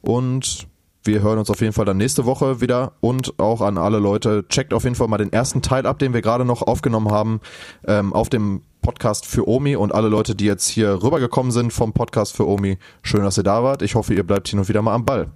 Und 0.00 0.66
wir 1.04 1.22
hören 1.22 1.38
uns 1.38 1.50
auf 1.50 1.60
jeden 1.60 1.72
Fall 1.72 1.84
dann 1.84 1.98
nächste 1.98 2.24
Woche 2.24 2.60
wieder. 2.60 2.92
Und 3.00 3.38
auch 3.38 3.60
an 3.60 3.78
alle 3.78 3.98
Leute, 3.98 4.46
checkt 4.48 4.74
auf 4.74 4.84
jeden 4.84 4.96
Fall 4.96 5.08
mal 5.08 5.18
den 5.18 5.32
ersten 5.32 5.62
Teil 5.62 5.86
ab, 5.86 5.98
den 5.98 6.14
wir 6.14 6.22
gerade 6.22 6.44
noch 6.44 6.62
aufgenommen 6.62 7.12
haben, 7.12 7.40
ähm, 7.86 8.12
auf 8.12 8.28
dem 8.28 8.62
Podcast 8.82 9.24
für 9.26 9.48
Omi. 9.48 9.76
Und 9.76 9.94
alle 9.94 10.08
Leute, 10.08 10.34
die 10.34 10.46
jetzt 10.46 10.66
hier 10.66 11.02
rübergekommen 11.02 11.52
sind 11.52 11.72
vom 11.72 11.92
Podcast 11.92 12.34
für 12.34 12.48
Omi, 12.48 12.78
schön, 13.02 13.22
dass 13.22 13.38
ihr 13.38 13.44
da 13.44 13.62
wart. 13.62 13.82
Ich 13.82 13.94
hoffe, 13.94 14.14
ihr 14.14 14.24
bleibt 14.24 14.48
hin 14.48 14.58
und 14.58 14.68
wieder 14.68 14.82
mal 14.82 14.94
am 14.94 15.04
Ball. 15.04 15.28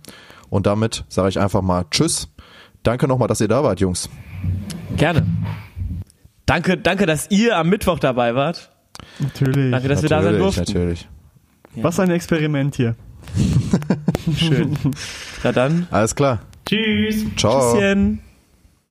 Und 0.50 0.66
damit 0.66 1.04
sage 1.08 1.28
ich 1.28 1.38
einfach 1.38 1.62
mal 1.62 1.84
Tschüss. 1.90 2.28
Danke 2.82 3.08
nochmal, 3.08 3.28
dass 3.28 3.40
ihr 3.40 3.48
da 3.48 3.62
wart, 3.62 3.80
Jungs. 3.80 4.08
Gerne. 4.96 5.26
Danke, 6.46 6.78
danke, 6.78 7.06
dass 7.06 7.30
ihr 7.30 7.56
am 7.56 7.68
Mittwoch 7.68 7.98
dabei 7.98 8.34
wart. 8.34 8.70
Natürlich. 9.18 9.70
Danke, 9.70 9.88
dass 9.88 10.02
wir 10.02 10.08
da 10.08 10.22
sein 10.22 10.32
Natürlich, 10.32 10.54
durften. 10.56 10.72
natürlich. 10.72 11.08
Was 11.76 12.00
ein 12.00 12.10
Experiment 12.10 12.74
hier. 12.76 12.94
Schön. 14.36 14.76
Na 15.44 15.52
dann. 15.52 15.86
Alles 15.90 16.14
klar. 16.14 16.40
Tschüss. 16.66 17.24
Ciao. 17.36 17.74
Tschüsschen. 17.74 18.20